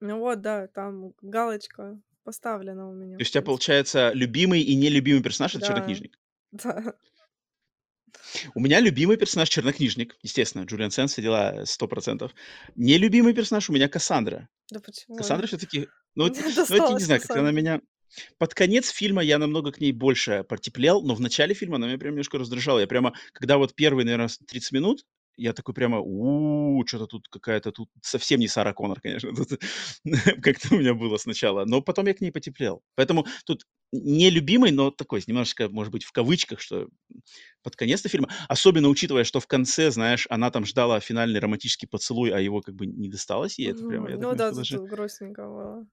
[0.00, 4.74] Ну вот, да, там галочка поставлена у меня, То есть у тебя получается любимый и
[4.74, 6.18] нелюбимый персонаж это Да, чернокнижник.
[6.52, 6.94] да.
[8.54, 12.32] У меня любимый персонаж чернокнижник, естественно, Джулиан Сен, все дела, сто процентов.
[12.76, 14.48] Нелюбимый персонаж у меня Кассандра.
[14.70, 15.16] Да почему?
[15.16, 17.80] Кассандра все-таки, ну, ну, это, я не знаю, как-то она меня...
[18.38, 21.98] Под конец фильма я намного к ней больше потеплел, но в начале фильма она меня
[21.98, 22.78] прям немножко раздражала.
[22.78, 25.04] Я прямо, когда вот первые, наверное, 30 минут,
[25.38, 29.30] я такой прямо, у что-то тут какая-то, тут совсем не Сара Коннор, конечно,
[30.42, 32.82] как-то у меня было сначала, но потом я к ней потеплел.
[32.96, 36.88] Поэтому тут нелюбимый, но такой, немножечко, может быть, в кавычках, что
[37.62, 42.30] под конец фильма, особенно учитывая, что в конце, знаешь, она там ждала финальный романтический поцелуй,
[42.30, 44.78] а его как бы не досталось ей, это прямо, я Ну да, даже...
[44.78, 45.86] грустненько было.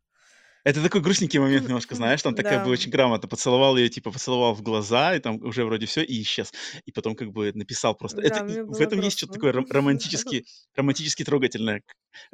[0.65, 2.61] Это такой грустненький момент немножко, знаешь, там такая Да.
[2.61, 6.21] была очень грамотно, поцеловал ее, типа, поцеловал в глаза, и там уже вроде все, и
[6.23, 6.53] исчез.
[6.85, 8.21] И потом как бы написал просто.
[8.21, 9.39] Это, Да, мне в этом есть что-то грустно.
[9.39, 11.83] такое ром- романтически, романтически трогательное.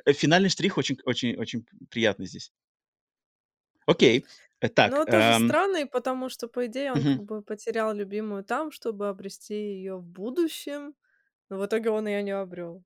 [0.05, 2.51] Э, Финальный штрих очень, очень, очень приятный здесь.
[3.85, 4.25] Окей.
[4.61, 7.23] Э, Так, Но тоже эм, странный, потому что, по идее, он как мгм.
[7.23, 10.95] бы потерял любимую там, чтобы обрести ее в будущем.
[11.49, 12.83] Но в итоге он ее не обрел.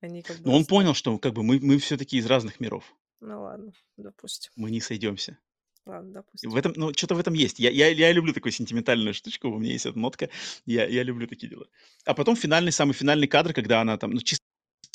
[0.00, 0.66] Они как бы но он расстались.
[0.66, 2.94] понял, что как бы мы, мы все-таки из разных миров.
[3.20, 4.52] Ну ладно, допустим.
[4.56, 5.38] Мы не сойдемся.
[5.86, 6.50] Ладно, допустим.
[6.50, 7.58] в этом, ну, что-то в этом есть.
[7.58, 10.30] Я, я, я люблю такую сентиментальную штучку, у меня есть эта нотка.
[10.64, 11.66] Я, я люблю такие дела.
[12.06, 14.42] А потом финальный, самый финальный кадр, когда она там, ну, чисто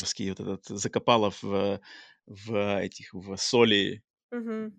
[0.01, 1.79] вот этот закопала в,
[2.25, 4.73] в этих, в соли Мгм.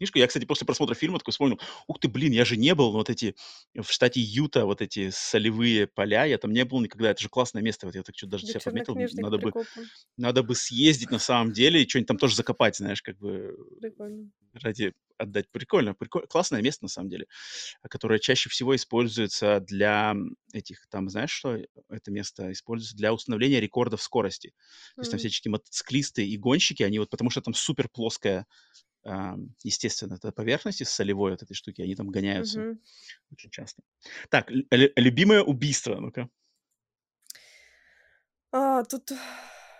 [0.00, 0.18] Книжку.
[0.18, 3.10] Я, кстати, после просмотра фильма такой вспомнил, ух ты, блин, я же не был, вот
[3.10, 3.36] эти,
[3.74, 7.62] в штате Юта, вот эти солевые поля, я там не был никогда, это же классное
[7.62, 9.54] место, вот я так что-то даже Да себя чернокнижник надо бы,
[10.18, 14.30] надо бы съездить на самом деле и что-нибудь там тоже закопать, знаешь, как бы Прикольно.
[14.54, 15.50] ради отдать.
[15.50, 17.26] Прикольно, прикольно, классное место на самом деле,
[17.82, 20.14] которое чаще всего используется для
[20.52, 21.58] этих, там, знаешь, что
[21.90, 24.50] это место используется для установления рекордов скорости.
[24.98, 25.20] То есть там М.
[25.20, 28.46] всяческие мотоциклисты и гонщики, они вот, потому что там супер плоская,
[29.64, 32.80] естественно, эта поверхность из солевой вот этой штуки, они там гоняются Мгм.
[33.32, 33.82] очень часто.
[34.30, 36.30] Так, лю- любимое убийство, ну-ка.
[38.52, 39.12] А, тут,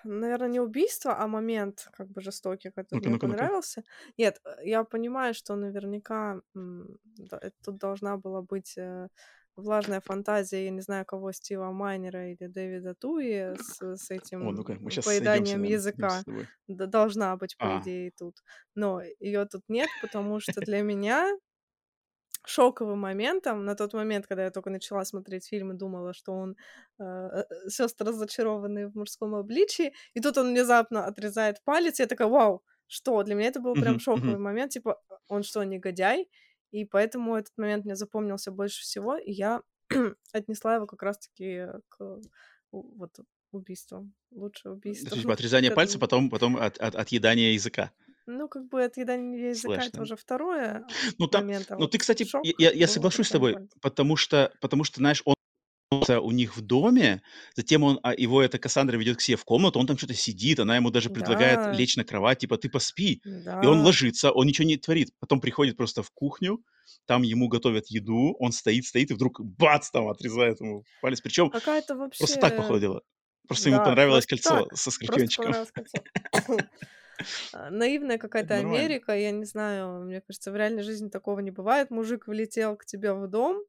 [0.04, 3.48] наверное, не убийство, а момент как бы жестокий, который Ну-ка, мне ну-ка, ну-ка.
[3.48, 3.82] понравился.
[4.18, 9.08] Нет, э, я понимаю, что наверняка да, э, тут должна была быть э,
[9.56, 14.40] влажная фантазия, я не знаю кого, Стива Майнера или Дэвида Туи с, с О, этим
[14.54, 16.22] ну-ка, мы сейчас сойдемся, поеданием наверное, с языка.
[16.68, 18.36] Да, должна быть, по А, идее, тут.
[18.74, 21.30] Но ее тут нет, потому что для меня
[22.46, 26.56] шоковым моментом на тот момент, когда я только начала смотреть фильм и думала, что он
[26.98, 32.62] э, сестры разочарованные в мужском обличии, и тут он внезапно отрезает палец, я такая, вау,
[32.86, 33.22] что?
[33.22, 36.28] Для меня это был прям шоковый момент, типа, «А, он что, негодяй?
[36.70, 39.62] И поэтому этот момент мне запомнился больше всего, и я
[40.32, 42.20] отнесла его как раз-таки к
[42.72, 43.18] у- вот
[43.52, 44.08] убийству.
[44.30, 45.06] Лучшее То убийство.
[45.08, 47.90] есть, типа, отрезание пальца, потом, потом от, от- отъедание языка.
[48.26, 50.86] Ну, как бы отъедание языка Слэш, это уже второе
[51.18, 54.14] Ну, там, момент, а ну, вот ты, кстати, шок я, я- соглашусь с тобой, потому
[54.16, 55.34] что, потому что, знаешь, он
[55.92, 57.20] у них в доме,
[57.56, 60.60] затем он, а, его эта Кассандра ведет к себе в комнату, он там что-то сидит,
[60.60, 63.20] она ему даже предлагает Да, лечь на кровать, типа, ты поспи.
[63.24, 63.84] И он да.
[63.84, 65.08] ложится, он ничего не творит.
[65.18, 66.62] Потом приходит просто в кухню,
[67.06, 71.20] там ему готовят еду, он стоит, стоит, и вдруг бац, там отрезает ему палец.
[71.20, 72.56] Причем Какая-то просто так, вообще...
[72.56, 73.02] походу дела.
[73.48, 74.78] Просто ему Да, понравилось просто кольцо так.
[74.78, 75.44] со Просто скорпиончиком.
[75.46, 75.98] понравилось кольцо.
[77.52, 78.78] А, Наивная Это какая-то нормально.
[78.78, 81.90] Америка, я не знаю, мне кажется, в реальной жизни такого не бывает.
[81.90, 83.62] Мужик влетел к тебе в дом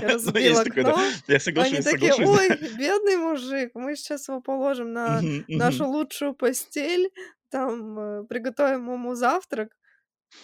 [0.00, 0.90] разбил такое, да.
[0.90, 1.02] окно.
[1.26, 2.40] Я Они соглашусь, такие, соглашусь.
[2.40, 2.48] ой,
[2.78, 7.10] бедный мужик, мы сейчас его положим на нашу лучшую постель,
[7.50, 9.76] там э, приготовим ему завтрак.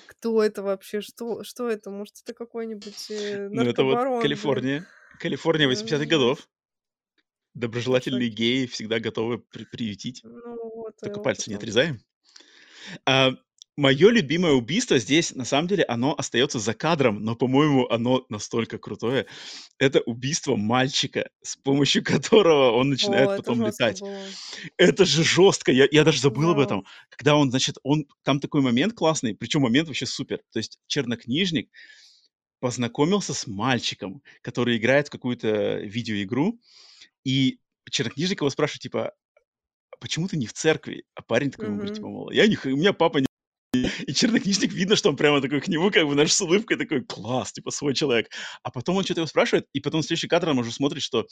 [0.07, 1.01] Кто это вообще?
[1.01, 1.91] Что, что это?
[1.91, 4.23] Может, это какой-нибудь э, Ну, это вот?
[4.23, 4.87] Калифорния.
[5.19, 6.49] Калифорния 80-х Э, годов.
[7.55, 10.21] Доброжелательные геи всегда готовы при приютить.
[10.23, 12.01] Ну вот, Только пальцы не отрезаем.
[13.05, 13.33] А,
[13.77, 18.79] моё любимое убийство здесь, на самом деле, оно остаётся за кадром, но, по-моему, оно настолько
[18.79, 19.27] крутое.
[19.79, 24.03] Это убийство мальчика, с помощью которого он начинает О, потом летать.
[24.03, 24.37] было.
[24.79, 25.73] Это же жестко!
[25.73, 26.61] Я я даже забыл об Да.
[26.61, 26.87] этом.
[27.11, 30.41] Когда он, значит, он там такой момент классный, причем момент вообще супер.
[30.53, 31.71] То есть чернокнижник
[32.61, 36.61] познакомился с мальчиком, который играет в какую-то видеоигру,
[37.25, 37.59] и
[37.91, 39.15] чернокнижник его спрашивает, типа:
[39.93, 42.57] "А почему ты не в церкви?" А парень такой ему говорит, типа, мол: "Я не
[42.65, 43.27] у меня папа не"
[43.75, 47.05] И чернокнижник, видно, что он прямо такой к нему, как бы, знаешь, с улыбкой такой:
[47.05, 48.29] "Класс, типа свой человек".
[48.65, 51.27] А потом он чё-то его спрашивает, и потом следующий кадр, он уже смотрит, что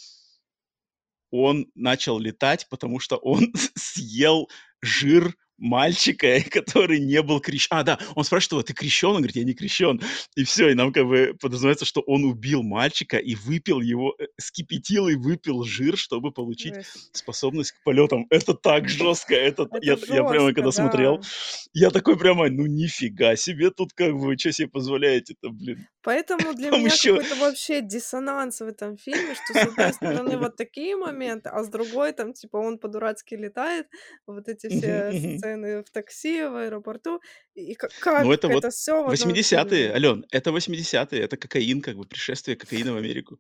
[1.33, 4.49] он начал летать, потому что он съел
[4.83, 9.37] жир мальчика, который не был крещ А, да, он спрашивает его: "Ты крещен?" Он говорит:
[9.37, 10.01] "Я не крещен".
[10.37, 14.27] И всё, и нам как бы подразумевается, что он убил мальчика и выпил его, э,
[14.39, 17.13] вскипятил и выпил жир, чтобы получить Жесть.
[17.13, 18.27] способность к полетам.
[18.31, 19.35] Это так жестко!
[19.35, 21.29] Это т я Это я прямо жестко, когда смотрел, да.
[21.75, 26.71] я такой прямо: "Ну нифига себе тут как бы, чё себе позволяете-то, блин?" Поэтому для
[26.73, 30.97] Там меня еще какой-то вообще диссонанс в этом фильме, что, с одной стороны, вот такие
[30.97, 33.89] моменты, а с другой, там, типа, он по-дурацки летает,
[34.27, 37.21] вот эти Мгм, все сцены в такси, в аэропорту.
[37.55, 37.75] И
[38.17, 39.95] Ну, как это вот это всё в одном 80-е, фильме?
[39.95, 43.39] Алён, это 80-е, это кокаин, как бы пришествие кокаина в Америку.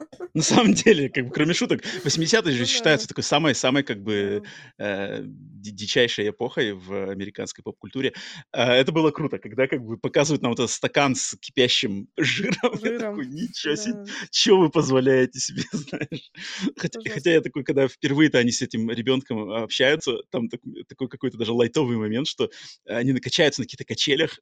[0.34, 2.76] На самом деле, как бы, кроме шуток, 80-е же Ну да.
[2.76, 4.50] считаются такой самой самой, как бы, Да.
[4.78, 8.12] э, ди дичайшей эпохой в американской поп-культуре.
[8.52, 12.80] А, это было круто, когда, как бы, показывают нам вот этот стакан с кипящим жиром.
[12.82, 14.20] Я Жиром, такой: "Ничего се, да.
[14.30, 16.30] чё вы позволяете себе?" Знаешь.
[16.76, 21.36] Хотя хотя я такой, когда впервые-то они с этим ребенком общаются, там так такой какой-то
[21.38, 22.50] даже лайтовый момент, что
[22.86, 24.38] они на качаются на каких-то качелях.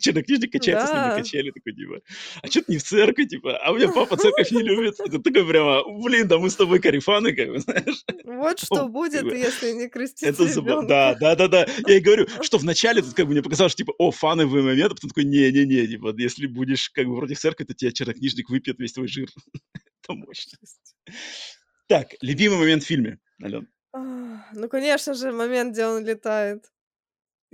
[0.00, 1.12] Чернокнижник качается с ним на Да.
[1.12, 2.00] качели, такой типа:
[2.42, 4.94] "А ты не в церкви?" Типа: "А у меня папа церковь не любит".
[5.10, 8.04] Ты такой прямо: "Блин, да мы с тобой корефаны", как бы, знаешь.
[8.24, 11.36] Вот что будет, если не крестить это заба да, ребенка.
[11.36, 11.66] да-да-да.
[11.86, 14.92] Я и говорю, что вначале тут как бы мне показалось, что типа: "О, фановый момент",
[14.92, 17.92] а потом такой: "Не не не, типа, если будешь как бы против церкви, то тебя
[17.92, 19.28] чернокнижник выпьет весь твой жир".
[20.02, 20.58] Это мощно.
[20.60, 20.96] Жесть.
[21.88, 23.68] Так, любимый момент в фильме, Алён?
[23.92, 24.00] А,
[24.54, 26.71] ну, конечно же, момент, где он летает.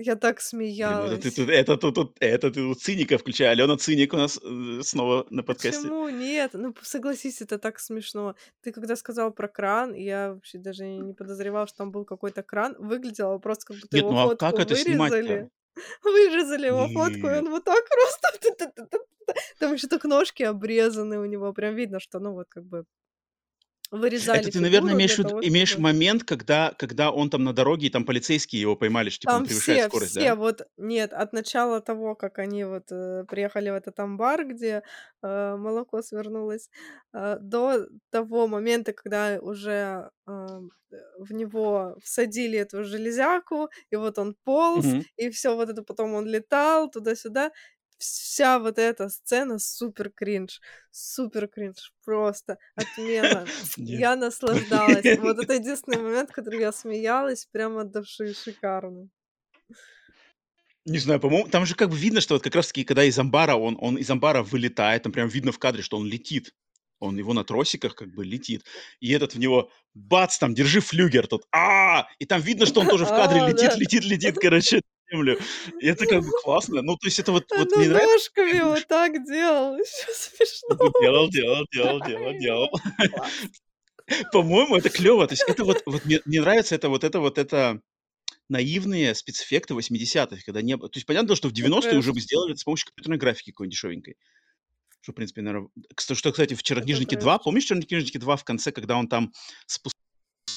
[0.00, 1.22] Я так ну это смеялась.
[1.24, 3.50] тут это ты тут это ты тут циника включай.
[3.50, 5.82] Алёна циник у нас, э, снова на подкасте.
[5.82, 6.50] Почему нет?
[6.54, 8.36] Ну, согласись, это так смешно.
[8.62, 12.76] Ты когда сказал про кран, я вообще даже не подозревала, что там был какой-то кран.
[12.78, 15.50] Выглядело просто, как будто Нет, его ну а как фотку это вырезали.
[16.04, 17.38] Вырезали его фотку, и Нет.
[17.38, 18.98] он вот так просто.
[19.58, 21.52] Там ещё так ножки обрезаны у него.
[21.52, 22.84] Прям видно, что, ну, вот как бы
[24.32, 27.54] Это вырезали ты, наверно, фигуру имеешь того, имеешь чтобы момент, когда когда он там на
[27.54, 30.28] дороге, и там полицейские его поймали, что типа он Там превышает все скорость, да?
[30.28, 34.82] все вот нет, от начала того, как они вот, э, приехали в этот амбар, где,
[35.22, 36.70] э, молоко свернулось,
[37.12, 40.60] э, до того момента, когда уже, э,
[41.18, 45.08] в него всадили эту железяку, и вот он полз, Мгм.
[45.16, 47.50] и всё вот это потом он летал туда-сюда.
[47.98, 50.60] Вся вот эта сцена супер кринж,
[50.90, 53.46] супер кринж, просто отмена.
[53.76, 55.18] Я наслаждалась.
[55.18, 58.34] Вот это единственный момент, который я смеялась прямо от души.
[58.34, 59.08] Шикарно.
[60.84, 63.18] Не знаю, по-моему, там же как бы видно, что вот как раз таки, когда из
[63.18, 66.54] амбара он он из амбара вылетает, там прям видно в кадре, что он летит.
[67.00, 68.64] Он его на тросиках как бы летит.
[69.00, 71.46] И этот в него бац, там, держи флюгер тот.
[71.52, 72.08] А!
[72.18, 75.38] И там видно, что он тоже в кадре А, летит летит летит, короче, землю.
[75.80, 76.82] И это как бы классно.
[76.82, 80.90] Ну, то есть это вот вот мне нравится, ножками вот так делал, ещё смешно Ну,
[81.00, 82.68] делал делал делал делал делал.
[84.32, 85.26] По-моему, это клёво.
[85.26, 87.80] То есть это вот вот мне мне нравится это вот это вот это
[88.48, 92.14] наивные спецэффекты 80-х, когда не было то есть понятно, что в Это 90-е уже трэш.
[92.14, 94.16] бы сделали это с помощью компьютерной графики какой-нибудь дешёвенькой.
[95.02, 97.40] Что, в принципе, наверно кста что, кстати, в "Чернокнижнике 2", трэш.
[97.40, 99.32] помнишь в "Чернокнижнике 2" в конце, когда он там
[99.66, 100.07] спускался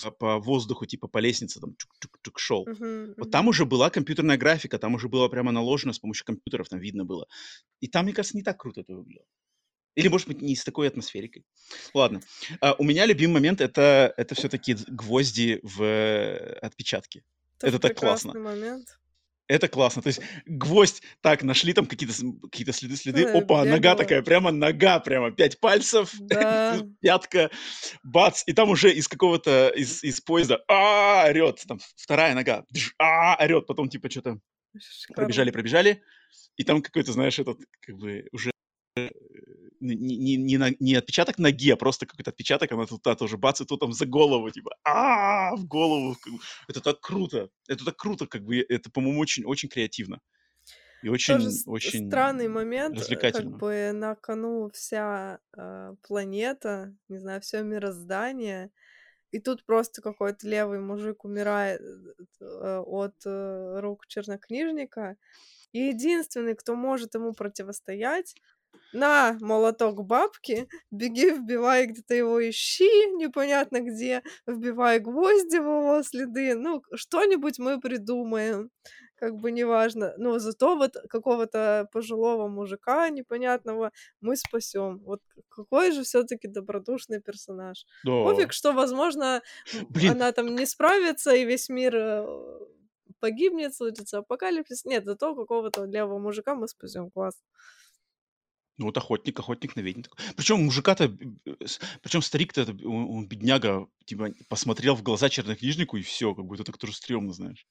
[0.10, 2.65] по воздуху, типа по лестнице там чук-чук-чук шёл?
[2.68, 6.69] Мгм, Вот там уже была компьютерная графика, там уже было прямо наложено с помощью компьютеров,
[6.69, 7.28] там видно было.
[7.82, 9.26] И там, мне кажется, не так круто это выглядело.
[9.95, 11.45] Или, может быть, не с такой атмосферикой.
[11.94, 12.22] Ладно.
[12.61, 17.23] А, у меня любимый момент- это это всё-таки дз гвозди в, э, отпечатке.
[17.60, 18.34] Тоже Это так классно.
[18.34, 19.01] момент.
[19.52, 20.02] Это классно.
[20.02, 23.23] То есть гвоздь так, нашли там какие-то см какие-то следы следы.
[23.23, 23.98] Э, Опа, нога бегала.
[23.98, 26.86] такая, прямо нога, прямо 5 пальцев, Да.
[27.02, 27.49] пятка,
[28.03, 28.44] бац!
[28.48, 31.61] И там уже из какого-то из из поезда а орёт.
[31.68, 32.64] Там вторая нога
[32.98, 33.68] а орёт.
[33.68, 34.40] Потом типа чё-то
[35.15, 36.02] пробежали пробежали,
[36.57, 38.52] и там какой-то, знаешь, этот как бы уже,
[38.98, 39.10] э,
[39.82, 42.72] не не не на не отпечаток ноги, а просто какой-то отпечаток.
[42.72, 46.18] Она туда тоже бац, и тут там за голову типа а в голову.
[46.68, 47.49] Это так круто!
[47.68, 50.20] Это так круто, как бы это, по-моему, очень очень креативно.
[51.02, 56.95] И Тоже очень, с- очень странный момент, э, как бы на кону вся э, планета,
[57.10, 58.72] не знаю, все мироздание,
[59.32, 61.82] и тут просто какой-то левый мужик умирает
[62.41, 65.18] э, от э, рук чернокнижника,
[65.74, 68.36] и единственный, кто может ему противостоять,
[68.93, 76.55] на молоток бабки, беги, вбивай где-то его ищи, непонятно где, вбивай гвозди в его следы,
[76.55, 78.69] ну, что-нибудь мы придумаем,
[79.15, 84.97] как бы неважно, но зато вот какого-то пожилого мужика непонятного мы спасем.
[85.05, 87.85] Вот какой же все-таки добродушный персонаж.
[88.03, 88.23] Да.
[88.23, 89.43] Пофиг, что, возможно,
[89.89, 92.26] Блин, она там не справится, и весь мир э,
[93.19, 94.85] погибнет, случится апокалипсис.
[94.85, 97.11] Нет, зато какого-то левого мужика мы спасем.
[97.11, 97.35] Класс.
[98.77, 100.03] Ну вот охотник, охотник на ведьм.
[100.35, 101.10] Причем мужика-то,
[102.02, 106.64] причем старик-то, он, он, бедняга, типа, посмотрел в глаза чернокнижнику, и все, как бы это
[106.64, 107.65] так тоже стрёмно, знаешь.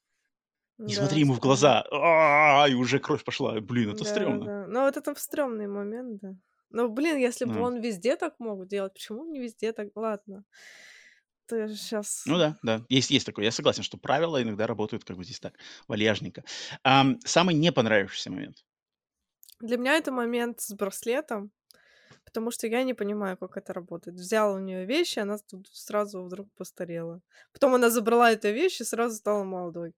[0.87, 3.59] Не Да, смотри ему в глаза, а, и уже кровь пошла.
[3.61, 4.45] Блин, это Да, стрёмно.
[4.45, 4.67] да.
[4.67, 6.35] Ну, вот это стрёмный момент, да.
[6.69, 7.61] Ну, блин, если бы Да.
[7.61, 9.89] он везде так мог делать, почему не везде так?
[9.95, 10.43] Ладно.
[11.49, 12.25] Ты сейчас...
[12.25, 13.45] Ну да, да, есть, есть такое.
[13.45, 15.57] Я согласен, что правила иногда работают как бы здесь так,
[15.87, 16.43] вальяжненько.
[16.83, 18.63] Ам, самый не понравившийся момент.
[19.61, 21.51] Для меня это момент с браслетом,
[22.25, 24.17] потому что я не понимаю, как это работает.
[24.17, 27.21] Взяла у нее вещи, она тут сразу вдруг постарела.
[27.53, 29.93] Потом она забрала эту вещь и сразу стала молодой.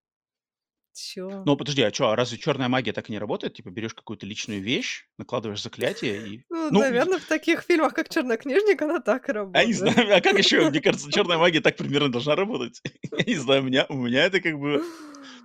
[0.94, 1.44] Чё?
[1.46, 3.56] Ну, подожди, а что, а разве черная магия так и не работает?
[3.56, 6.46] Типа берешь какую-то личную вещь, накладываешь заклятие и...
[6.50, 9.76] Ну, Ну, наверное, в таких фильмах, как Чернокнижник, она так и А я не работает.
[9.78, 10.70] знаю, а как еще?
[10.70, 12.82] Мне кажется, черная магия так примерно должна работать.
[13.18, 14.84] Я не знаю, у меня, у меня это как бы...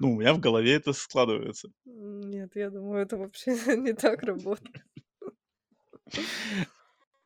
[0.01, 1.71] Ну, у меня в голове это складывается.
[1.85, 4.77] Нет, я думаю, это вообще не так работает.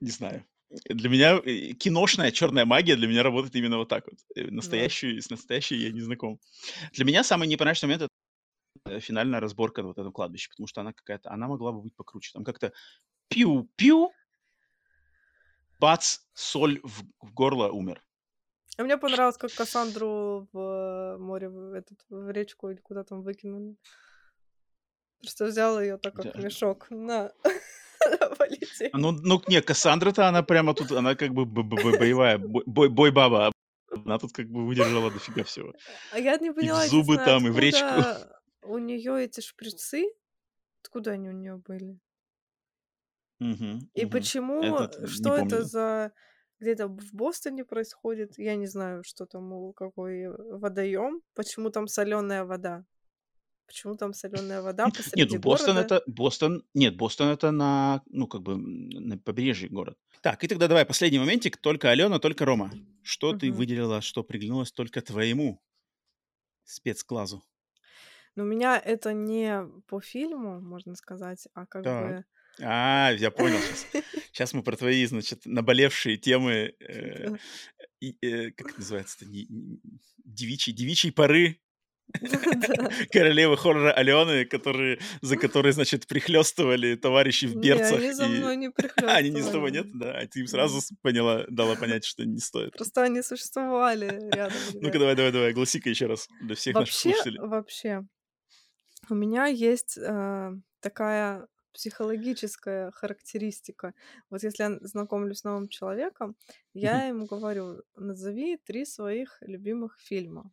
[0.01, 0.45] Не знаю.
[0.89, 4.19] Для меня э, киношная черная магия для меня работает именно вот так вот.
[4.35, 4.51] Э, Да.
[4.53, 6.39] Настоящую, с настоящей я не знаком.
[6.95, 8.09] Для меня самый непонятный момент
[9.01, 12.33] финальная разборка на вот этом кладбище, потому что она какая-то, она могла бы быть покруче.
[12.33, 12.73] Там как-то
[13.29, 14.11] пиу-пиу,
[15.81, 18.03] бац, соль в, в горло, умер.
[18.79, 23.77] А мне понравилось, как Кассандру в море, в, этот, в речку или куда там выкинули.
[25.21, 26.41] Просто взял ее так, как Да.
[26.41, 26.87] мешок.
[26.91, 27.31] На,
[28.39, 28.91] полетели.
[28.95, 32.89] Ну, ну, не, Кассандра-то, она прямо тут, она как бы бо- бо- боевая, бо- бой-
[32.89, 33.53] бой-баба.
[34.07, 35.75] Она тут как бы выдержала дофига всего.
[36.13, 37.87] А я не И в поняла, зубы там, и в речку.
[38.63, 40.07] У нее эти шприцы,
[40.83, 42.01] откуда они у нее были?
[43.41, 44.07] Мгм, И мгм.
[44.07, 45.65] почему, Этот, э, что это помню.
[45.65, 46.13] за
[46.61, 48.39] где-то в Бостоне происходит?
[48.39, 52.85] Я не знаю, что там, какой водоем, почему там соленая вода?
[53.67, 55.79] Почему там соленая вода Нет, посреди ну Бостон города?
[55.79, 59.97] это, Бостон, нет, Бостон это на, ну, как бы на побережье город.
[60.23, 62.73] Так, и тогда давай последний моментик, только Алена, только Рома.
[63.03, 63.53] Что ты Мгм.
[63.53, 65.61] выделила, что приглянулось только твоему
[66.65, 67.45] спецклассу?
[68.35, 72.07] Но у меня это не по фильму, можно сказать, а как Так.
[72.09, 72.25] бы...
[72.61, 73.87] А, я понял сейчас.
[74.33, 77.29] Сейчас мы про твои, значит, наболевшие темы, э,
[78.21, 79.81] э, как это называется-то, не- не-
[80.25, 81.61] девичьи, девичьи поры
[83.13, 87.99] королевы хоррора Алены, которые, за которые, значит, прихлестывали товарищи в Не, берцах.
[87.99, 88.69] они за мной не
[89.03, 89.87] А, они не с тобой, нет?
[89.95, 92.73] Да, а ты им сразу поняла, дала понять, что не стоит.
[92.73, 94.59] Просто они существовали рядом.
[94.75, 97.39] Ну-ка, давай, давай, давай, огласи-ка еще раз для всех наших слушателей.
[97.41, 98.03] вообще,
[99.11, 103.95] у меня есть э, такая психологическая характеристика.
[104.31, 106.37] Вот если я знакомлюсь с новым человеком,
[106.75, 110.53] я ему говорю, назови три своих любимых фильма.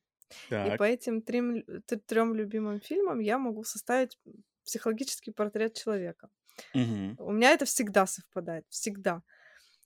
[0.62, 1.64] И Так, по этим трем,
[2.08, 4.20] трем любимым фильмам я могу составить
[4.66, 6.30] психологический портрет человека.
[6.74, 9.24] мгм, У меня это всегда совпадает, всегда.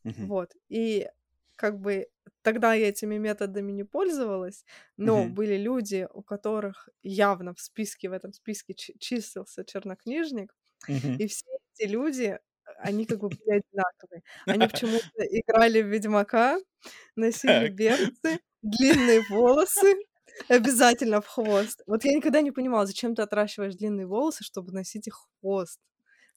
[0.04, 0.54] мгм, Вот.
[0.70, 1.10] И
[1.56, 2.08] как бы
[2.42, 4.66] тогда я этими методами не пользовалась,
[4.98, 5.28] но Мгм.
[5.28, 10.56] были люди, у которых явно в списке, в этом списке чи- числился чернокнижник,
[10.88, 11.20] мгм.
[11.20, 11.46] и все
[11.78, 12.40] эти люди,
[12.80, 14.24] они как бы были одинаковые.
[14.48, 16.60] Они почему-то играли в Ведьмака,
[17.16, 17.70] носили Так.
[17.70, 19.96] берцы, длинные волосы,
[20.50, 21.82] обязательно в хвост.
[21.88, 25.80] Вот я никогда не понимала, зачем ты отращиваешь длинные волосы, чтобы носить их хвост.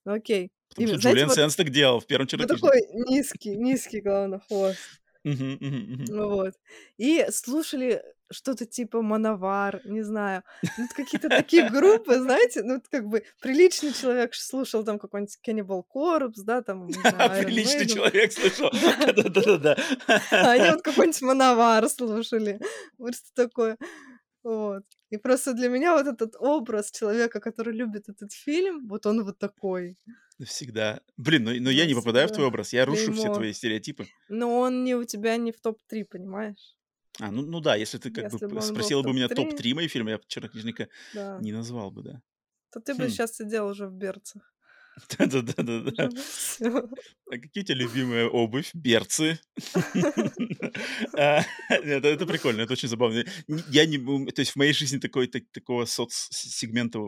[0.05, 0.53] Ну окей.
[0.69, 2.49] Потому И что знаете, Джулиан вот, Сенс так делал в первом вот чернокнижнике.
[2.49, 4.91] такой низкий, низкий, главное, хвост.
[5.27, 6.05] Мгм, мгм, мгм.
[6.29, 6.55] Вот.
[6.99, 10.43] И слушали что-то типа Мановар, не знаю.
[10.79, 15.39] Ну, это какие-то такие группы, знаете, ну, как бы приличный человек ш- слушал там какой-нибудь
[15.47, 17.95] Cannibal Corpse, да, там, не знаю, Iron Приличный Maiden.
[17.95, 18.71] человек слышал.
[19.17, 19.23] Да.
[19.23, 19.77] Да-да-да.
[20.33, 22.61] А они вот какой-нибудь Мановар слушали.
[22.99, 23.77] Вот что такое.
[24.47, 24.85] Вот.
[25.11, 29.39] И просто для меня вот этот образ человека, который любит этот фильм, вот он вот
[29.39, 29.97] такой.
[30.45, 31.01] Всегда.
[31.17, 32.73] Блин, ну, но я Да, не попадаю в твой образ.
[32.73, 33.35] Я рушу все Клеймо.
[33.35, 34.07] твои стереотипы.
[34.29, 36.77] Но он не у тебя не в топ-3, понимаешь?
[37.21, 39.75] А, ну, ну да, если ты как Если бы бы спросила бы меня топ-3, топ-3
[39.75, 41.39] мои фильмы, я бы чернокнижника да.
[41.41, 42.23] не назвал бы, да.
[42.71, 43.09] то ты бы Хм.
[43.09, 44.55] сейчас сидел уже в берцах.
[45.87, 46.11] Всё.
[47.31, 48.71] А какие у тебя любимая обувь?
[48.75, 49.39] Берцы.
[51.19, 53.25] А, Это прикольно, это очень забавно.
[53.49, 53.99] Я не
[54.33, 54.99] то есть в моей жизни
[55.53, 57.01] такого соцсегмента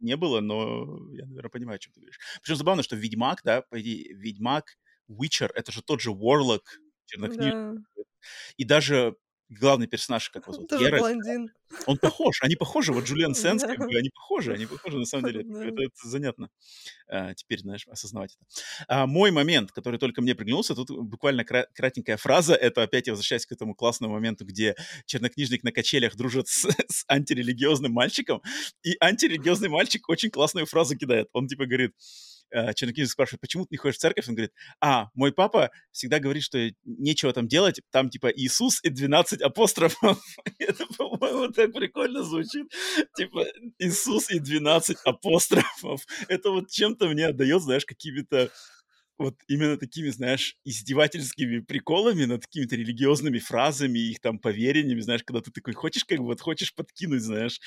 [0.00, 2.18] не было, но я, наверно, понимаю, о чём ты говоришь.
[2.42, 4.76] Причём забавно, что Ведьмак, да, по идее, Ведьмак,
[5.08, 7.54] Witcher- это же тот же Ворлок, чернокнижник.
[8.58, 9.16] И даже
[9.60, 11.50] главный персонаж, как его зовут, Тоже Геральт, блондин.
[11.86, 12.92] он похож, они похожи.
[12.92, 15.40] Вот Джулиан Сенс, как бы, они похожи, они похожи на самом деле.
[15.40, 16.48] Это это занятно,
[17.08, 18.62] а, теперь, знаешь, осознавать это.
[18.88, 22.54] А, мой момент, который только мне приглянулся, тут буквально кра кратенькая фраза.
[22.54, 24.74] Это опять я возвращаюсь к этому классному моменту, где
[25.06, 28.42] чернокнижник на качелях дружит с с антирелигиозным мальчиком,
[28.82, 31.28] и антирелигиозный мальчик очень классную фразу кидает.
[31.32, 31.92] Он типа говорит,
[32.50, 36.42] чернокнижник спрашивает: "Почему ты не ходишь в церковь?" Он говорит: "А, мой папа всегда говорит,
[36.42, 40.18] что нечего там делать, там типа Иисус и 12 апострофов".
[40.58, 42.72] Это, по-моему, так прикольно звучит.
[43.16, 43.46] Типа
[43.78, 46.02] Иисус и 12 апострофов.
[46.28, 48.50] Это вот чем-то мне отдает, знаешь, какими-то
[49.18, 55.40] вот именно такими, знаешь, издевательскими приколами над какими-то религиозными фразами, их там поверьями, знаешь, когда
[55.40, 57.60] ты такой хочешь, как бы вот хочешь подкинуть, знаешь,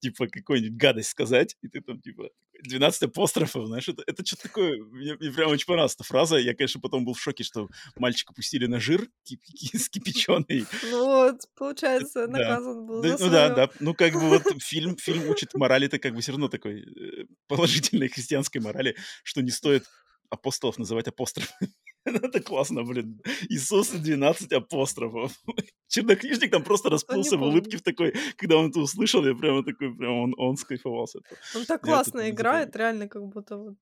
[0.00, 2.30] типа какую-нибудь гадость сказать, и ты там типа
[2.62, 6.36] 12 апострофов, знаешь, это это чё-то такое, мне мне прям очень понравилась эта фраза.
[6.36, 10.66] Я, конечно, потом был в шоке, что мальчика пустили на жир ки ки скипяченый.
[10.82, 12.32] Ну вот, получается, да.
[12.32, 13.54] наказан был Да, ну да, своё.
[13.54, 13.70] да.
[13.80, 18.08] Ну, как бы вот фильм фильм учит морали-то как бы всё равно такой, э, положительной
[18.08, 19.84] христианской морали, что не стоит
[20.30, 21.70] апостолов называть апострофами.
[22.22, 23.20] Это классно, блин.
[23.48, 25.32] Иисус и 12 апострофов.
[25.88, 29.94] Чернокнижник там просто расплылся в улыбке в такой, когда он это услышал, я прямо такой,
[29.96, 31.38] прям он он скайфовал с этого.
[31.54, 33.74] Он так это классно играет, реально как будто вот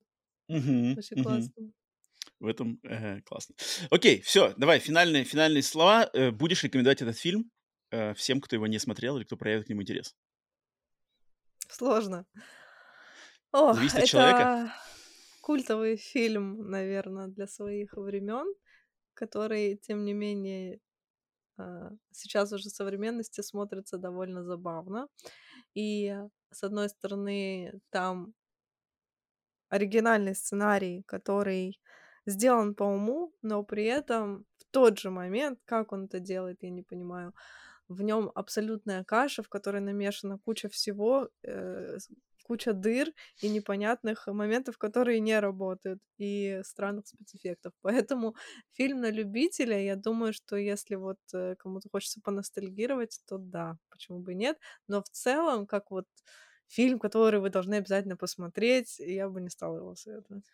[0.48, 1.72] очень классно.
[2.40, 3.54] В этом, э, классно.
[3.90, 6.10] Окей, всё, давай финальные финальные слова.
[6.12, 7.50] Э, будешь рекомендовать этот фильм,
[7.90, 10.14] э, всем, кто его не смотрел или кто проявит к нему интерес?
[11.68, 12.26] Сложно.
[13.52, 14.74] Ох, Зависит от человека?
[15.44, 18.46] Культовый фильм, наверно, для своих времен,
[19.14, 20.80] который, тем не менее,
[21.58, 25.08] а, сейчас уже в современности смотрится довольно забавно.
[25.74, 26.16] И,
[26.52, 28.34] с одной стороны, там
[29.68, 31.80] оригинальный сценарий, который
[32.26, 36.70] сделан по уму, но при этом в тот же момент, как он это делает, я
[36.70, 37.34] не понимаю,
[37.88, 41.98] в нём абсолютная каша, в которой намешана куча всего, э,
[42.44, 43.08] куча дыр
[43.42, 47.72] и непонятных моментов, которые не работают, и странных спецэффектов.
[47.82, 48.36] Поэтому
[48.72, 49.80] фильм на любителя.
[49.82, 54.58] Я думаю, что если вот, э, кому-то хочется поностальгировать, то да, почему бы и нет.
[54.88, 56.06] Но в целом, как вот
[56.68, 60.44] фильм, который вы должны обязательно посмотреть, я бы не стала его советовать.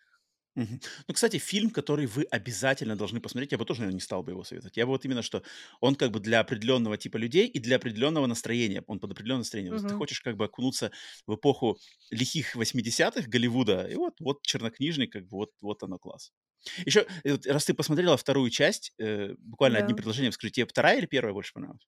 [0.55, 4.31] Ну, кстати, фильм, который вы обязательно должны посмотреть, я бы тоже, наверно, не стал бы
[4.31, 4.77] его советовать.
[4.77, 5.43] Я бы вот именно что
[5.79, 8.83] он как бы для определенного типа людей и для определенного настроения.
[8.87, 9.71] Он под определенное настроение.
[9.71, 9.95] Вот ты Мгм.
[9.95, 10.91] хочешь как бы окунуться
[11.25, 11.79] в эпоху
[12.09, 16.31] лихих 80-х Голливуда, и вот вот "Чернокнижник", как бы вот вот оно класс.
[16.85, 19.97] Еще, э, раз ты посмотрела 2 часть, э, буквально одним Да.
[19.97, 21.85] предложением скажи, тебе 2 или 1 больше понравилась?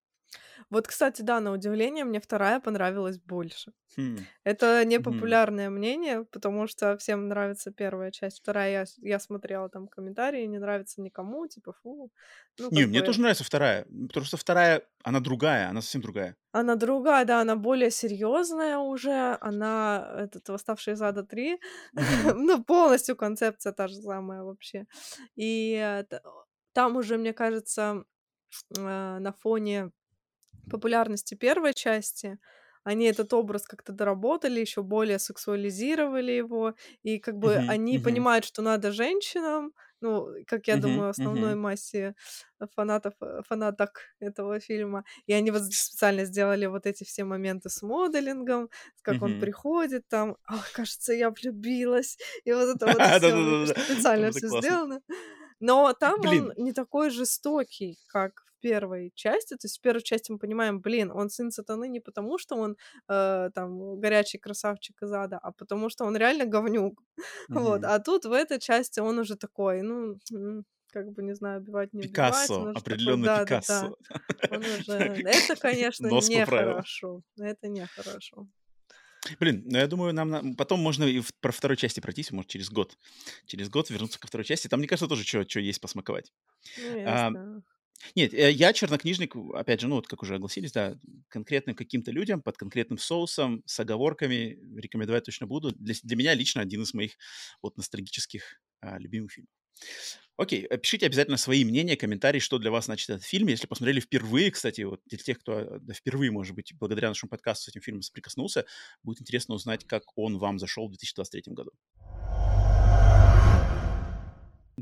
[0.70, 3.74] Вот, кстати, да, на удивление, мне 2 понравилась больше.
[3.96, 4.28] Хм.
[4.46, 8.38] Это непопулярное мнение, потому что всем нравится 1 часть.
[8.44, 12.12] 2 я я смотрела там комментарии, не нравится никому, типа фу.
[12.60, 16.02] Ну, Не, мне бы тоже нравится 2, м, потому что 2, она другая, она совсем
[16.02, 16.36] другая.
[16.56, 19.38] Она другая, да, она более серьезная уже.
[19.42, 21.60] Она, этот "Восставший из ада 3",
[21.98, 22.36] Мгм.
[22.36, 24.86] ну, полностью концепция та же самая вообще.
[25.36, 26.04] И,
[26.74, 28.04] там уже, мне кажется,
[28.80, 29.92] а, на фоне
[30.70, 32.40] популярности 1 части
[32.86, 36.76] они этот образ как-то доработали, еще более сексуализировали его.
[37.02, 38.00] И как бы Мгм, они мгм.
[38.00, 39.72] понимают, что надо женщинам,
[40.02, 41.56] ну, как я Мгм, думаю, основной мгм.
[41.56, 42.14] массе
[42.76, 45.06] фанатов, э, фанаток этого фильма.
[45.28, 48.70] И они вот специально сделали вот эти все моменты с моделингом,
[49.02, 49.38] как он Мгм.
[49.38, 52.18] приходит там: "Ах, кажется, я влюбилась".
[52.44, 53.06] И вот это вот
[53.86, 54.78] специально классно.
[54.90, 55.02] сделано.
[55.60, 59.56] Но там он не такой жестокий, как 1 части.
[59.56, 62.78] То есть в 1 части мы понимаем, блин, он сын сатаны не потому, что он,
[63.10, 67.02] э, там горячий красавчик из ада, а потому что он реально говнюк.
[67.50, 67.82] Вот.
[67.82, 67.92] Мгм.
[67.92, 70.18] А тут в этой части он уже такой, ну,
[70.92, 72.12] как бы, не знаю, убивать, не убивать.
[72.12, 73.46] Пикассо, уже такой, определенный да-да-да.
[73.46, 73.98] Пикассо.
[74.50, 77.22] Он уже это, конечно, нехорошо.
[77.38, 78.48] Это нехорошо.
[79.40, 82.50] Блин, ну, я думаю, нам на потом можно и в про 2 части пройтись, может,
[82.52, 82.98] через год.
[83.46, 84.68] Через год вернуться ко 2 части.
[84.68, 86.32] Там, мне кажется, тоже чё есть посмаковать.
[86.78, 87.62] Ну, А, да.
[88.16, 90.98] Нет, э, я "Чернокнижник", опять же, ну, вот как уже огласились, да,
[91.30, 95.72] конкретно каким-то людям под конкретным соусом, с оговорками рекомендовать точно буду.
[95.72, 97.14] Для для меня лично один из моих
[97.62, 99.52] вот ностальгических, а, любимых фильмов.
[100.36, 103.48] Окей, э, пишите обязательно свои мнения, комментарии, что для вас значит этот фильм.
[103.48, 107.30] Если посмотрели впервые, кстати, вот для тех, кто э, да, впервые, может быть, благодаря нашему
[107.30, 108.66] подкасту с этим фильмом соприкоснулся,
[109.04, 111.72] будет интересно узнать, как он вам зашел в 2023 году.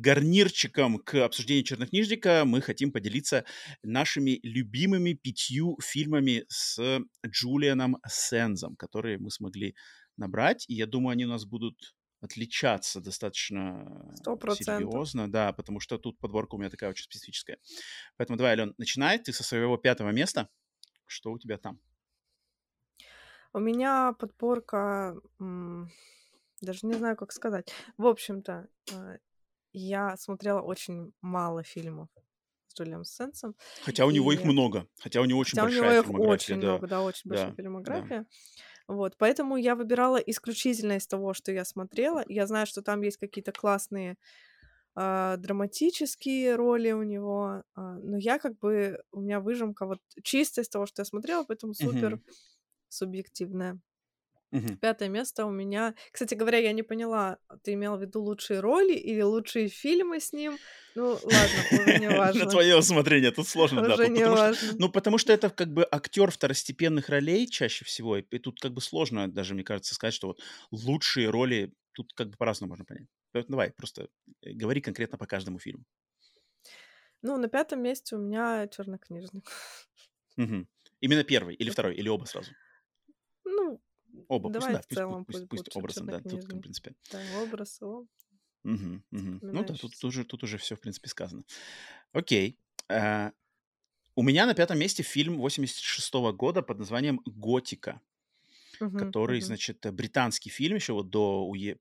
[0.02, 3.46] Гарнирчиком к обсуждению чернокнижника мы хотим поделиться
[3.84, 9.76] нашими любимыми пятью фильмами с Джулианом Сензом, которые мы смогли
[10.18, 10.66] набрать.
[10.68, 14.92] И я думаю, они у нас будут отличаться достаточно Сто процентов.
[14.92, 17.60] серьезно, да, потому что тут подборка у меня такая очень специфическая.
[18.18, 19.20] Поэтому давай, Ален, начинай.
[19.20, 20.50] Ты со своего пятого места.
[21.06, 21.80] Что у тебя там?
[23.54, 27.72] У меня подборка, даже не знаю, как сказать.
[27.98, 29.18] В общем-то, э,
[29.74, 32.10] я смотрела очень мало фильмов
[32.68, 34.88] с Джулианом Сенсом, Хотя у него их и много.
[34.98, 36.80] Хотя у него очень хотя у него большая их фильмография, очень да.
[36.80, 38.12] много, да, очень большая Да, да.
[38.12, 38.26] фильмография.
[38.88, 42.24] Вот, поэтому я выбирала исключительно из того, что я смотрела.
[42.28, 44.18] Я знаю, что там есть какие-то классные
[44.96, 50.62] а, драматические роли у него, а, но я как бы, у меня выжимка вот чисто
[50.62, 52.24] из того, что я смотрела, поэтому супер Мгм,
[52.90, 53.80] субъективная.
[54.52, 54.78] Мгм.
[54.78, 55.96] Пятое место у меня...
[56.12, 60.34] Кстати говоря, я не поняла, ты имел в виду лучшие роли или лучшие фильмы с
[60.34, 60.58] ним?
[60.96, 62.46] Ну, ладно, уже не На важно.
[62.48, 63.32] твое усмотрение.
[63.32, 63.94] Тут сложно, да.
[63.94, 64.76] Уже Тут не потому что, важно.
[64.80, 68.18] ну, потому что это как бы актер второстепенных ролей чаще всего.
[68.18, 70.42] И, тут как бы сложно даже, мне кажется, сказать, что вот
[70.72, 73.08] лучшие роли тут как бы по-разному можно понять.
[73.32, 74.10] Поэтому давай, просто
[74.44, 75.86] э, говори конкретно по каждому фильму.
[77.22, 79.50] Ну, на пятом месте у меня чернокнижник.
[80.38, 80.68] Мгм.
[81.02, 82.52] Именно первый или второй, или оба сразу?
[84.36, 86.60] Оба, пусть, давай да, в пусть, целом пусть, пусть пусть, пусть образом, да, тут, в
[86.62, 86.96] принципе.
[87.10, 88.08] Да, образ его
[88.64, 89.44] Мгм, мгм.
[89.52, 91.44] Ну да, тут, тоже, тут уже все, в принципе, сказано.
[92.14, 92.60] Окей.
[92.90, 93.32] А,
[94.16, 98.02] у меня на пятом месте фильм 86 года под названием «Готика».
[98.80, 99.42] Мгм, который, мгм.
[99.42, 101.78] значит, британский фильм еще вот до уе-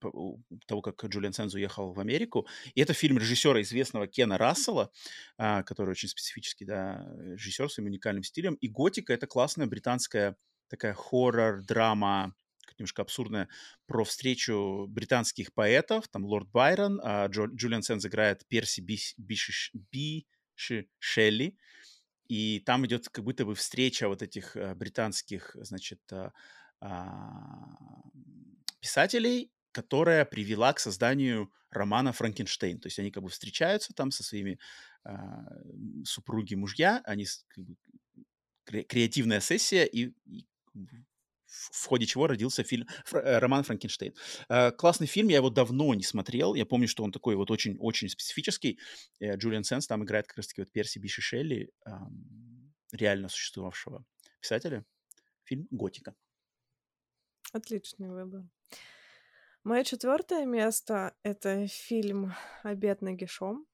[0.67, 2.47] того, как Джулиан Сенз уехал в Америку.
[2.75, 4.91] И это фильм режиссера известного Кена Рассела,
[5.37, 8.55] а, который очень специфический, да, режиссер своим уникальным стилем.
[8.55, 10.37] И «Готика»— это классная британская
[10.69, 12.35] такая хоррор-драма,
[12.81, 13.49] немножко абсурдная,
[13.87, 19.71] про встречу британских поэтов, там Лорд Байрон, а Джо- Джулиан Сенз играет Перси Бис- Биши-
[19.93, 21.57] Биши Шелли,
[22.29, 26.33] и там идет как будто бы встреча вот этих э, британских, значит, а,
[26.81, 27.77] а,
[28.81, 32.81] писателей, которая привела к созданию романа «Франкенштейн».
[32.81, 34.59] То есть они как бы встречаются там со своими
[35.05, 35.45] а,
[36.05, 37.77] супруги, мужья, они как бы,
[38.65, 40.47] кре- креативная сессия, и, и
[41.51, 44.15] в ходе чего родился фильм, э, роман «Франкенштейн».
[44.49, 46.55] Э, Классный фильм, я его давно не смотрел.
[46.55, 48.79] Я помню, что он такой вот очень-очень специфический.
[49.19, 51.71] Э, Джулиан Сенс там играет как раз-таки вот Перси Биши Шелли,
[52.93, 54.05] реально существовавшего
[54.41, 54.85] писателя.
[55.45, 56.15] Фильм «Готика».
[57.53, 58.45] Отличный выбор.
[59.65, 62.33] Мое четвертое место— это фильм
[62.63, 63.67] «Обед нагишом»,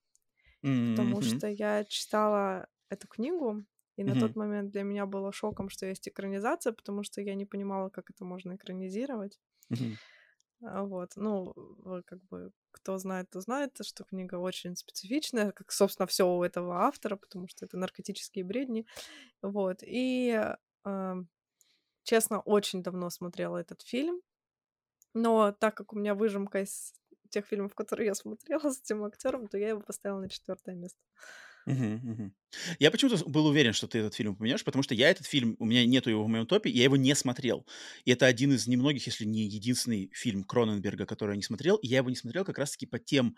[0.62, 1.23] потому Мгм.
[1.23, 3.65] что я читала эту книгу,
[3.97, 7.47] и на тот момент для меня было шоком, что есть экранизация, потому что я не
[7.47, 9.39] понимала, как это можно экранизировать.
[10.62, 11.52] А, Вот, ну,
[11.85, 16.43] э, как бы, кто знает, то знает, что книга очень специфичная, как, собственно, все у
[16.43, 18.86] этого автора, потому что это наркотические бредни.
[19.43, 20.32] Вот, и,
[20.85, 21.16] а,
[22.05, 24.23] честно, очень давно смотрела этот фильм,
[25.14, 26.94] но так как у меня выжимка из
[27.31, 31.01] тех фильмов, которые я смотрела с этим актером, то я его поставила на четвертое место.
[32.79, 35.65] Я почему-то был уверен, что ты этот фильм упомянешь, потому что я этот фильм, у
[35.65, 37.67] меня нету его в моем топе, я его не смотрел.
[38.05, 41.77] И это один из немногих, если не единственный фильм Кроненберга, который я не смотрел.
[41.77, 43.37] И я его не смотрел как раз-таки по тем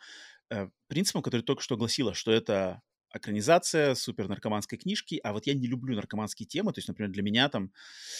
[0.50, 2.82] э, принципам, которые только что огласила, что это
[3.14, 7.48] экранизация супернаркоманской книжки, а вот я не люблю наркоманские темы, то есть, например, для меня
[7.48, 7.72] там...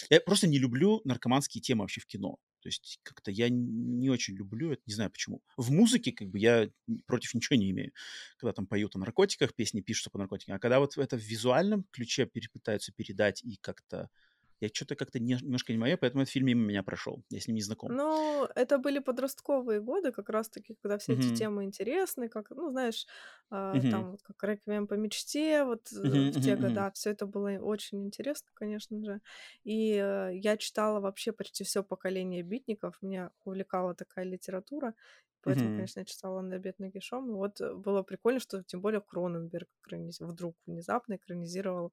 [0.09, 2.37] Я просто не люблю наркоманские темы вообще в кино.
[2.61, 5.41] То есть как-то я не очень люблю это, не знаю почему.
[5.57, 6.69] В музыке как бы я
[7.05, 7.91] против ничего не имею
[8.37, 10.55] когда там поют о наркотиках, песни пишутся по наркотикам.
[10.55, 14.09] А когда вот это в визуальном ключе пытаются передать и как-то...
[14.61, 17.23] Я что-то как-то не- немножко не мое, поэтому этот фильм мимо меня прошел.
[17.29, 17.91] Я с ним не знаком.
[17.91, 21.31] Ну, это были подростковые годы, как раз-таки, когда все эти Мгм.
[21.31, 23.07] темы интересны, как, ну, знаешь,
[23.49, 23.89] а, Мгм.
[23.89, 26.85] там вот как «Реквием по мечте», вот э, Мгм, в те мгм.
[26.85, 29.21] года все это было очень интересно, конечно же.
[29.63, 34.93] И э, я читала вообще почти все поколение битников, меня увлекала такая литература,
[35.41, 35.73] поэтому, Мгм.
[35.73, 39.67] конечно, я читала на «Обед нагишом», и вот э, было прикольно, что тем более Кроненберг
[40.19, 41.91] вдруг внезапно экранизировал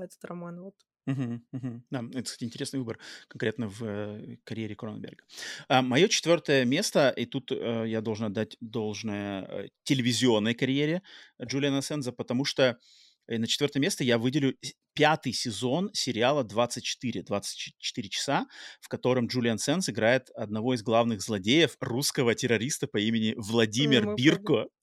[0.00, 0.74] этот роман, вот.
[1.06, 1.84] Мгм, мгм.
[1.90, 2.98] Да, это, кстати, интересный выбор
[3.28, 5.24] конкретно в э, карьере Кроненберга.
[5.68, 11.02] мое четвертое место, и тут э, я должен отдать должное э, телевизионной карьере
[11.42, 12.78] Джулиана Сенза, потому что
[13.26, 14.56] э, на четвертое место я выделю
[14.94, 18.46] пятый сезон сериала «24», «24 часа»,
[18.80, 24.16] в котором Джулиан Сенс играет одного из главных злодеев, русского террориста по имени Владимир помним.
[24.16, 24.66] Бирко.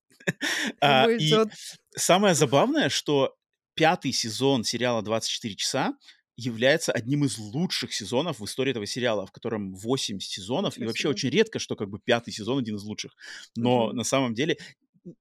[0.81, 1.33] А, И
[1.95, 3.38] самое забавное, что
[3.79, 5.93] пятый сезон сериала «24 часа»
[6.35, 10.89] является одним из лучших сезонов в истории этого сериала, в котором 8 сезонов, и Ничего
[10.89, 13.15] вообще очень редко, что как бы пятый сезон один из лучших.
[13.55, 13.97] Но Мгм.
[13.97, 14.57] на самом деле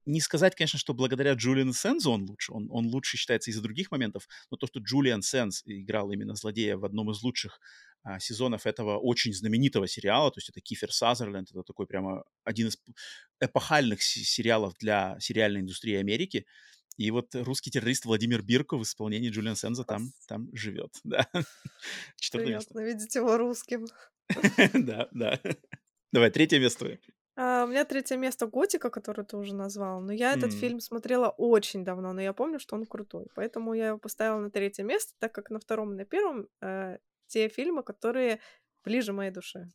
[0.05, 2.51] не сказать, конечно, что благодаря Джулиану Сензу он лучше.
[2.53, 6.77] Он, он лучше считается из-за других моментов, но то, что Джулиан Сенс играл именно злодея
[6.77, 7.59] в одном из лучших
[8.03, 12.67] а, сезонов этого очень знаменитого сериала, то есть это Кифер Сазерленд, это такой прямо один
[12.67, 12.77] из
[13.39, 16.45] эпохальных се- сериалов для сериальной индустрии Америки.
[16.97, 20.91] И вот русский террорист Владимир Бирко в исполнении Джулиан Сенза там, там живет.
[21.03, 21.27] Да.
[22.17, 22.81] Четвертое место.
[22.81, 23.85] Видеть его русским.
[24.73, 25.39] Да, да.
[26.11, 26.97] Давай, третье место.
[27.35, 30.01] А, у меня третье место «Готика», который ты уже назвал.
[30.01, 33.27] Но я этот М, фильм смотрела очень давно, но я помню, что он крутой.
[33.35, 36.97] Поэтому я его поставила на третье место, так как на втором и на первом э,
[37.27, 38.39] те фильмы, которые
[38.83, 39.69] ближе моей душе.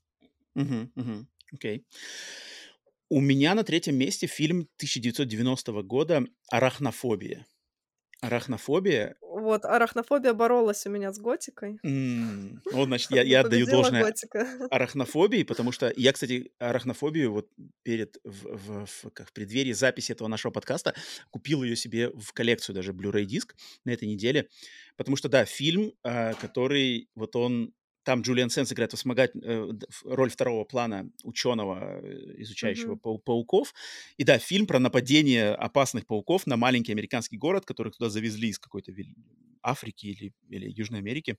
[0.55, 1.28] мгм, мгм.
[1.53, 1.86] Окей.
[3.09, 7.47] У меня на третьем месте фильм 1990 года «Арахнофобия».
[8.21, 11.79] «Арахнофобия» Вот, арахнофобия боролась у меня с готикой.
[11.83, 14.69] М, Вот, значит, я, я отдаю победила должное готика.
[14.71, 17.51] арахнофобии, потому что я, кстати, арахнофобию вот
[17.83, 20.95] перед, в, в- в- как в преддверии записи этого нашего подкаста
[21.31, 23.55] купил ее себе в коллекцию, даже Blu-ray диск
[23.85, 24.49] на этой неделе,
[24.97, 27.75] потому что, да, фильм, а, который вот он,
[28.05, 29.69] там Джулиан Сенс играет вспомогать, э,
[30.05, 33.75] роль второго плана ученого, э, изучающего пау- пауков,
[34.17, 38.59] и да, фильм про нападение опасных пауков на маленький американский город, которых туда завезли из
[38.59, 38.93] какой-то
[39.63, 41.37] Африки или, или Южной Америки.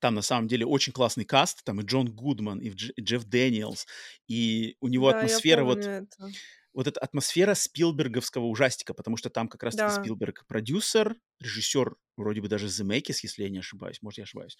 [0.00, 3.24] Там на самом деле очень классный каст, там и Джон Гудман, и Дж- и Джефф
[3.24, 3.86] Дэниелс,
[4.28, 6.34] и у него Да, атмосфера вот это.
[6.74, 9.90] вот эта атмосфера Спилберговского ужастика, потому что там как раз-таки Да.
[9.90, 14.58] Спилберг продюсер, режиссер, вроде бы даже Земекис, если я не ошибаюсь, может, я ошибаюсь,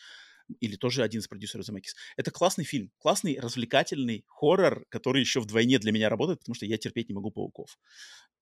[0.60, 1.94] или тоже один из продюсеров Земекис.
[2.16, 6.78] Это классный фильм, классный, развлекательный хоррор, который еще вдвойне для меня работает, потому что я
[6.78, 7.78] терпеть не могу пауков.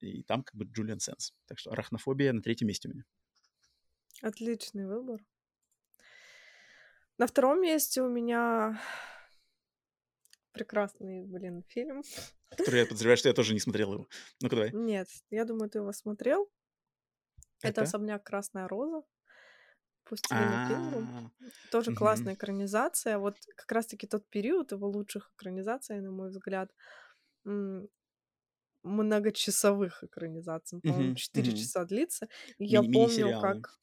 [0.01, 1.35] И там как бы Джулиан Сенс.
[1.47, 3.05] Так что арахнофобия на третьем месте у меня.
[4.23, 5.25] Отличный выбор.
[7.19, 8.81] На втором месте у меня
[10.53, 12.03] прекрасный, блин, фильм.
[12.51, 14.09] Который я подозреваю, что я тоже не смотрел его.
[14.41, 14.73] Ну-ка давай.
[14.73, 16.51] Нет, я думаю, ты его смотрел.
[17.61, 17.83] Это Это?
[17.83, 19.03] «Особняк Красная Роза»
[20.09, 21.11] по Стивену Кингу.
[21.15, 21.31] А,
[21.71, 23.19] Тоже классная экранизация.
[23.19, 26.73] Вот как раз-таки тот период его лучших экранизаций, на мой взгляд,
[28.83, 30.81] многочасовых экранизаций.
[30.81, 31.53] По-моему, Мгм, 4 мгм.
[31.53, 32.29] часа длится.
[32.59, 33.79] И я помню, как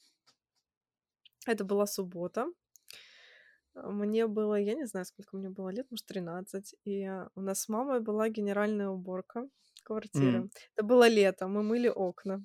[1.48, 2.48] это была суббота.
[3.74, 6.76] Мне было, я не знаю, сколько мне было лет, может, 13.
[6.86, 9.50] И у нас с мамой была генеральная уборка
[9.84, 10.46] квартиры.
[10.46, 12.44] М, Это было лето, мы мыли окна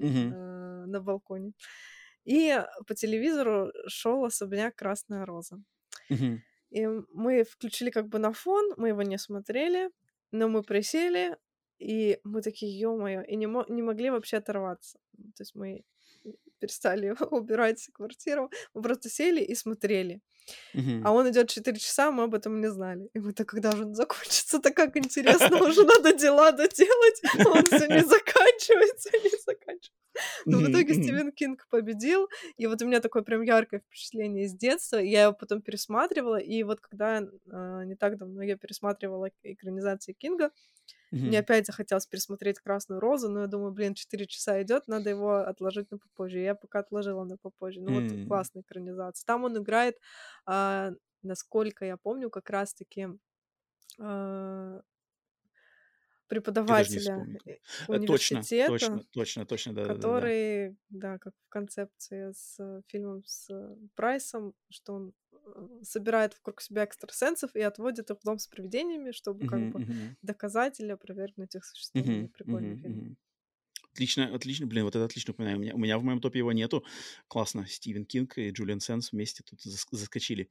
[0.00, 1.52] мгм, э, на балконе.
[2.24, 5.62] И по телевизору шел особняк Красная Роза.
[6.70, 9.90] И мы включили как бы на фон, мы его не смотрели,
[10.30, 11.36] но мы присели,
[11.78, 14.98] и мы такие, ё-моё, и не, мо- не могли вообще оторваться.
[15.36, 15.84] То есть мы
[16.58, 20.20] перестали убирать квартиру, мы просто сели и смотрели.
[21.04, 23.08] А он идет 4 часа, мы об этом не знали.
[23.14, 27.48] И мы так, когда же он закончится, так как интересно, уже надо дела доделать, а
[27.48, 30.02] он все не заканчивается, не заканчивается.
[30.44, 30.94] Но в итоге.
[30.94, 32.28] Стивен Кинг победил,
[32.58, 34.98] и вот у меня такое прям яркое впечатление из детства.
[34.98, 40.50] Я его потом пересматривала, и вот когда э, не так давно я пересматривала экранизации Кинга,
[41.12, 45.36] мне опять захотелось пересмотреть «Красную розу», но я думаю, блин, 4 часа идет, надо его
[45.36, 46.38] отложить на попозже.
[46.38, 47.82] Я пока отложила на попозже.
[47.82, 49.26] Ну вот классная экранизация.
[49.26, 49.98] Там он играет,
[50.46, 50.92] а,
[51.22, 53.08] насколько я помню, как раз-таки
[54.00, 54.82] а,
[56.28, 57.56] преподавателя э,
[57.90, 60.32] Э, Точно, университета, точно, точно, точно, да-да-да-да.
[60.32, 65.14] который, да, как в концепции с э, фильмом с э, Прайсом, что он
[65.84, 69.82] собирает вокруг себя экстрасенсов и отводит их в дом с привидениями, чтобы как Мгм, бы
[69.82, 71.90] мгм, доказать или опровергнуть их существование.
[71.94, 73.02] мгм, Прикольный мгм, фильм.
[73.02, 73.16] мгм.
[73.94, 75.58] Отлично, отлично, блин, вот это отлично упоминаю.
[75.58, 76.82] У меня, у меня в моем топе его нету.
[77.28, 80.48] Классно, Стивен Кинг и Джулиан Сенс вместе тут зас- заскочили.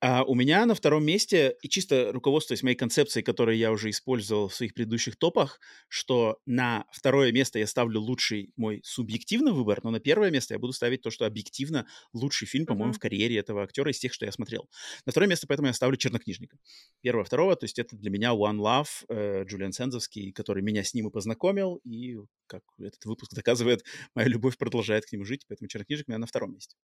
[0.00, 4.48] А у меня на втором месте, и чисто руководствуясь моей концепцией, которую я уже использовал
[4.48, 9.90] в своих предыдущих топах, что на второе место я ставлю лучший мой субъективный выбор, но
[9.90, 13.00] на первое место я буду ставить то, что объективно лучший фильм, по-моему, в Мгм.
[13.00, 14.68] карьере этого актера из тех, что я смотрел.
[15.06, 16.58] На второе место поэтому я ставлю «Чернокнижника».
[17.02, 20.94] Первого, второго, то есть это для меня One Love, э, Джулиан Сензовский, который меня с
[20.94, 22.16] ним и познакомил, и
[22.60, 26.26] как этот выпуск доказывает, моя любовь продолжает к нему жить, поэтому «Чернокнижник» у меня на
[26.26, 26.76] втором месте.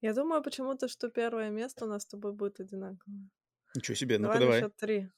[0.00, 3.28] Я думаю почему-то, что первое место у нас с тобой будет одинаковое.
[3.74, 5.08] Ничего себе, ну-ка Давай счет три.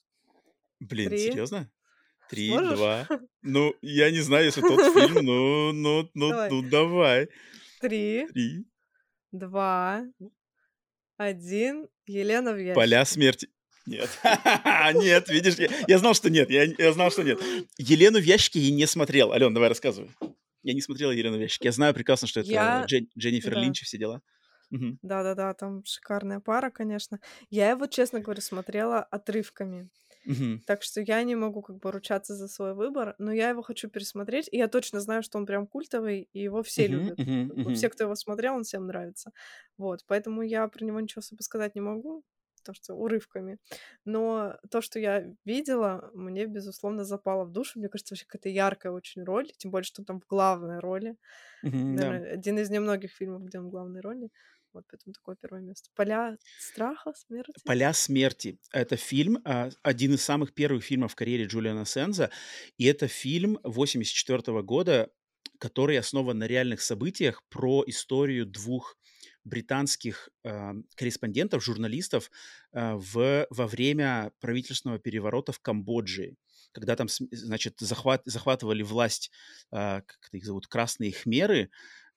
[0.81, 1.19] Блин, Три.
[1.19, 1.71] серьезно?
[2.31, 2.79] Три, Сможешь?
[2.79, 3.09] два.
[3.43, 6.51] Ну, я не знаю, если тот фильм, ну, ну, ну, Давай.
[6.51, 7.29] ну, давай.
[7.81, 8.67] Три, Три.
[9.33, 10.05] два,
[11.17, 11.89] один.
[12.07, 12.75] Елена в ящике.
[12.75, 13.49] Поля смерти.
[13.91, 14.09] Нет.
[14.95, 16.49] Нет, видишь, я, я знал, что нет.
[16.49, 17.41] Я, я знал, что нет.
[17.77, 19.33] Елену в ящике я не смотрел.
[19.33, 20.11] Ален, давай рассказывай.
[20.63, 21.67] Я не смотрел Елену в ящике.
[21.69, 22.85] Я знаю прекрасно, что это Я...
[22.87, 23.61] Джен- Дженнифер Да.
[23.61, 24.23] Линч и все дела.
[24.71, 27.19] Да-да-да, там шикарная пара, конечно.
[27.49, 29.89] Я его, честно говоря, смотрела отрывками.
[30.25, 30.61] Мгм.
[30.67, 33.89] Так что я не могу как бы ручаться за свой выбор, но я его хочу
[33.89, 37.17] пересмотреть, и я точно знаю, что он прям культовый, и его все Мгм, любят.
[37.17, 37.75] бы мгм.
[37.75, 39.33] все, кто его смотрел, он всем нравится.
[39.79, 42.23] Вот, поэтому я про него ничего особо сказать не могу,
[42.61, 43.59] потому что урывками.
[44.05, 47.79] Но то, что я видела, мне, безусловно, запало в душу.
[47.79, 51.17] Мне кажется, вообще какая-то яркая очень роль, тем более, что он там в главной роли.
[51.63, 52.07] Мгм, да.
[52.07, 54.31] Наверное, один из немногих фильмов, где он в главной роли.
[54.73, 55.91] Вот поэтому такое первое место.
[55.97, 57.53] «Поля страха, смерти»?
[57.65, 62.31] «Поля смерти»— это фильм, а, один из самых первых фильмов в карьере Джулиана Сенза,
[62.79, 65.11] и это фильм 84 года,
[65.59, 68.97] который основан на реальных событиях про историю двух
[69.45, 72.31] британских а, корреспондентов, журналистов
[72.73, 76.37] а, в, во время правительственного переворота в Камбодже,
[76.73, 79.31] когда там, значит, захват, захватывали власть,
[79.71, 81.71] а, как их зовут, красные хмеры,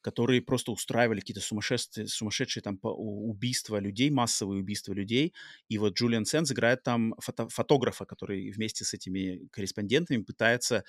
[0.03, 5.33] которые просто устраивали какие-то сумасшедшие, сумасшедшие там убийства людей, массовые убийства людей.
[5.69, 10.83] И вот Джулиан Сенс играет там фото- фотографа, который вместе с этими корреспондентами пытается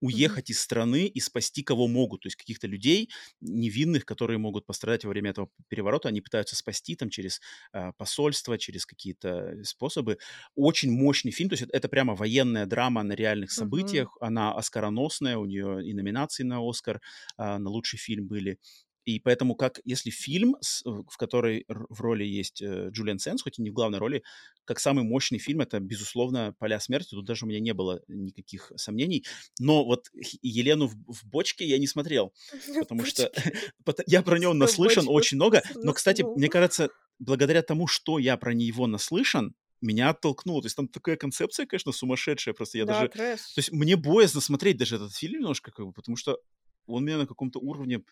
[0.00, 2.22] уехать из страны и спасти кого могут.
[2.22, 3.10] То есть каких-то людей
[3.40, 7.40] невинных, которые могут пострадать во время этого переворота, они пытаются спасти там через
[7.72, 10.18] а, посольство, через какие-то способы.
[10.54, 14.16] Очень мощный фильм, то есть это, это прямо военная драма на реальных событиях.
[14.20, 17.00] Она оскароносная, у нее и номинации на Оскар
[17.36, 18.58] а, на лучший фильм были.
[19.04, 23.58] И поэтому, как если фильм, с- в который в роли есть э, Джулиан Сенс, хоть
[23.58, 24.22] и не в главной роли,
[24.64, 27.10] как самый мощный фильм, это, безусловно, «Поля смерти».
[27.10, 29.24] Тут даже у меня не было никаких сомнений.
[29.58, 30.06] Но вот
[30.42, 32.32] Елену в, в бочке я не смотрел,
[32.78, 33.32] потому что
[34.06, 35.62] я про него наслышан очень много.
[35.74, 36.88] Но, кстати, мне кажется,
[37.18, 40.62] благодаря тому, что я про него наслышан, меня оттолкнуло.
[40.62, 42.54] То есть там такая концепция, конечно, сумасшедшая.
[42.54, 43.08] Просто я Да, даже...
[43.54, 46.38] То есть мне боязно смотреть даже этот фильм немножко, как бы, потому что
[46.86, 48.02] он меня на каком-то уровне,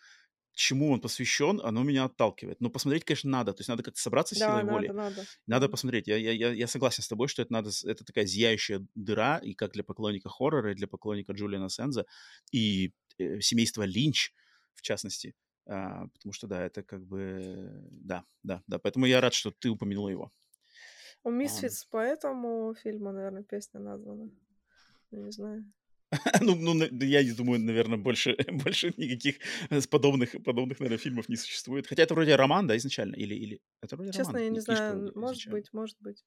[0.53, 2.61] чему он посвящен, оно меня отталкивает.
[2.61, 3.53] Но посмотреть, конечно, надо.
[3.53, 4.87] То есть надо как-то собраться Да, силой надо, воли.
[4.87, 5.25] надо.
[5.47, 6.07] Надо посмотреть.
[6.07, 9.71] Я, я, я, согласен с тобой, что это надо, это такая зияющая дыра, и как
[9.71, 12.05] для поклонника хоррора, и для поклонника Джулиана Сенза,
[12.51, 14.33] и э, семейства Линч,
[14.73, 15.35] в частности.
[15.65, 17.69] А, потому что, да, это как бы...
[17.91, 18.79] Да, да, да.
[18.79, 20.31] Поэтому я рад, что ты упомянула его.
[21.23, 24.31] У Ам, Misfits по этому фильму, наверное, песня названа.
[25.11, 25.71] Я не знаю.
[26.41, 29.35] Ну, ну, я не думаю, наверное, больше, больше никаких
[29.69, 31.87] э, подобных, подобных, наверное, фильмов не существует.
[31.87, 33.15] Хотя это вроде роман, да, изначально?
[33.15, 33.59] Или, или...
[33.81, 35.11] Это вроде Честно, роман, я не знаю.
[35.15, 35.57] Может изначально.
[35.57, 36.23] быть, может быть.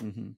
[0.00, 0.36] Мгм.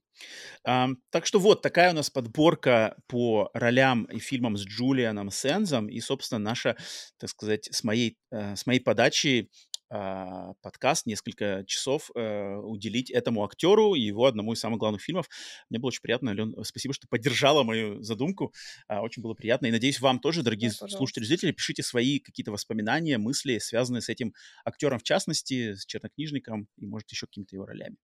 [0.65, 5.89] Ам, так что вот такая у нас подборка по ролям и фильмам с Джулианом Сензом
[5.89, 6.77] и, собственно, наша,
[7.19, 9.51] так сказать, с моей, э, с моей подачи
[9.96, 15.28] а, подкаст несколько часов э, уделить этому актеру и его одному из самых главных фильмов.
[15.70, 18.52] Мне было очень приятно, Ален, спасибо, что поддержала мою задумку.
[18.88, 19.66] А, очень было приятно.
[19.66, 24.08] И надеюсь, вам тоже, дорогие Да, слушатели, зрители, пишите свои какие-то воспоминания, мысли, связанные с
[24.08, 24.34] этим
[24.64, 27.96] актером в частности, с чернокнижником и, может, еще какими-то его ролями.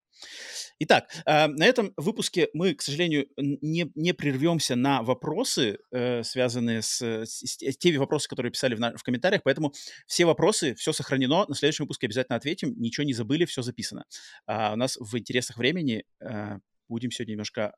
[0.78, 6.82] Итак, а, на этом выпуске мы, к сожалению, не, не прервемся на вопросы, э, связанные
[6.82, 9.72] с, с- с с теми вопросы, которые писали в, на- в комментариях, поэтому
[10.06, 14.04] все вопросы, все сохранено, на следующем выпуске обязательно ответим, ничего не забыли, все записано.
[14.46, 16.58] А у нас в интересах времени э,
[16.88, 17.74] будем сегодня немножко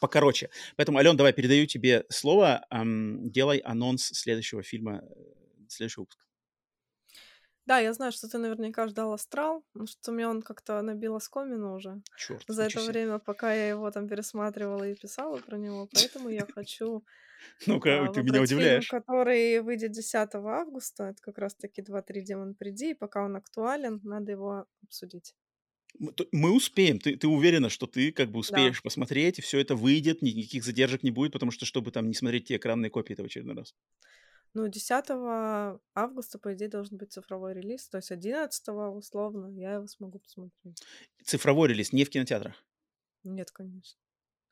[0.00, 0.50] покороче.
[0.76, 6.25] Поэтому, Ален, давай передаю тебе слово, делай анонс следующего фильма, э, следующего выпуска.
[7.66, 11.74] Да, я знаю, что ты наверняка ждал «Астрал», но что мне он как-то набил оскомину
[11.74, 12.92] уже Черт, за это себе.
[12.92, 15.88] время, пока я его там пересматривала и писала про него.
[15.92, 17.04] Поэтому я хочу
[17.66, 18.88] Ну-ка, а, ты меня выбрать фильм, удивляешь.
[18.88, 21.04] который выйдет 10 августа.
[21.10, 25.34] Это как раз-таки «2-3 демон приди», и пока он актуален, надо его обсудить.
[25.98, 26.98] Мы то- мы успеем.
[26.98, 28.38] Ты, ты уверена, что ты как бы Да.
[28.40, 32.06] успеешь посмотреть, и все это выйдет, ни- никаких задержек не будет, потому что, чтобы там
[32.08, 33.74] не смотреть те экранные копии, это в очередной раз.
[34.54, 39.86] Ну, 10 августа, по идее, должен быть цифровой релиз, то есть 11 условно я его
[39.86, 40.88] смогу посмотреть.
[41.24, 42.64] Цифровой релиз, не в кинотеатрах.
[43.24, 43.98] Нет, конечно.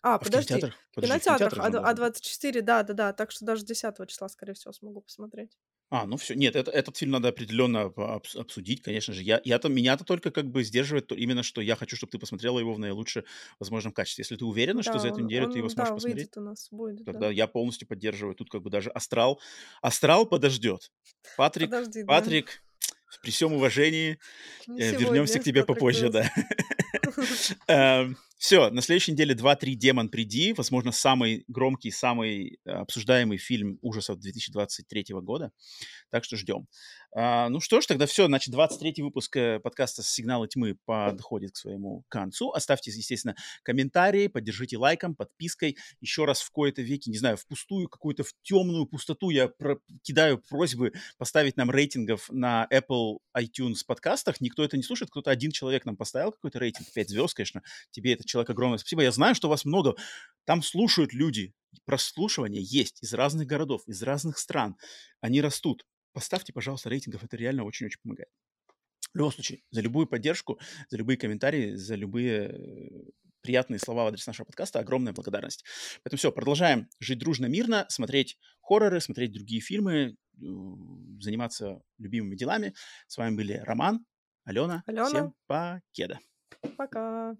[0.03, 0.77] А, А в подожди, кинотеатрах?
[0.93, 2.13] в Подожди, в кинотеатрах, кинотеатрах же а, он должен быть.
[2.13, 5.59] А24, да-да-да, так что даже 10 числа, скорее всего, смогу посмотреть.
[5.91, 6.35] А, ну все.
[6.35, 9.23] Нет, это, этот фильм надо определенно обсудить, конечно же.
[9.23, 12.19] Я, я там, меня-то только как бы сдерживает то- именно, что я хочу, чтобы ты
[12.19, 13.25] посмотрела его в наилучшем
[13.61, 14.23] возможном качестве.
[14.23, 16.17] Если ты уверена, что Да, за эту он, неделю ты его он, сможешь да, посмотреть,
[16.17, 17.31] выйдет у нас, будет, тогда да.
[17.31, 18.35] я полностью поддерживаю.
[18.35, 19.41] Тут как бы даже Астрал.
[19.83, 20.91] Астрал подождет.
[21.37, 22.07] Патрик, Подожди, да.
[22.07, 22.63] Патрик,
[23.23, 24.19] при всем уважении,
[24.67, 26.31] Не э, вернемся сегодня к тебе попозже, да.
[28.45, 30.53] Все, на следующей неделе 2-3 «Демон, приди».
[30.53, 35.51] Возможно, самый громкий, самый э, обсуждаемый фильм ужасов 2023 года.
[36.11, 36.67] Так что ждем.
[37.17, 38.27] А, ну что ж, тогда все.
[38.27, 42.51] Значит, 23-й выпуск э, подкаста «Сигналы тьмы» подходит к своему концу.
[42.51, 45.79] Оставьте, естественно, комментарии, поддержите лайком, подпиской.
[46.01, 49.79] Еще раз в кои-то веки, не знаю, в пустую, какую-то в темную пустоту я про-
[50.03, 54.41] кидаю просьбы поставить нам рейтингов на Apple iTunes подкастах.
[54.43, 55.11] Никто это не слушает.
[55.11, 56.84] Кто-то один человек нам поставил какой-то рейтинг.
[56.93, 57.63] 5 звезд, конечно.
[57.91, 59.03] Тебе этот человек огромное спасибо.
[59.03, 59.97] Я знаю, что вас много.
[60.45, 61.55] Там слушают люди.
[61.85, 64.77] Прослушивание есть из разных городов, из разных стран.
[65.21, 65.85] Они растут
[66.15, 68.31] поставьте, пожалуйста, рейтингов, это реально очень-очень помогает.
[69.13, 70.59] В любом случае, за любую поддержку,
[70.89, 73.13] за любые комментарии, за любые
[73.43, 75.65] приятные слова в адрес нашего подкаста огромная благодарность.
[76.03, 82.75] Поэтому все, продолжаем жить дружно, мирно, смотреть хорроры, смотреть другие фильмы, заниматься любимыми делами.
[83.07, 84.05] С вами были Роман,
[84.45, 84.83] Алена.
[84.87, 85.09] Алена.
[85.09, 86.19] Всем покеда.
[86.77, 87.37] Пока.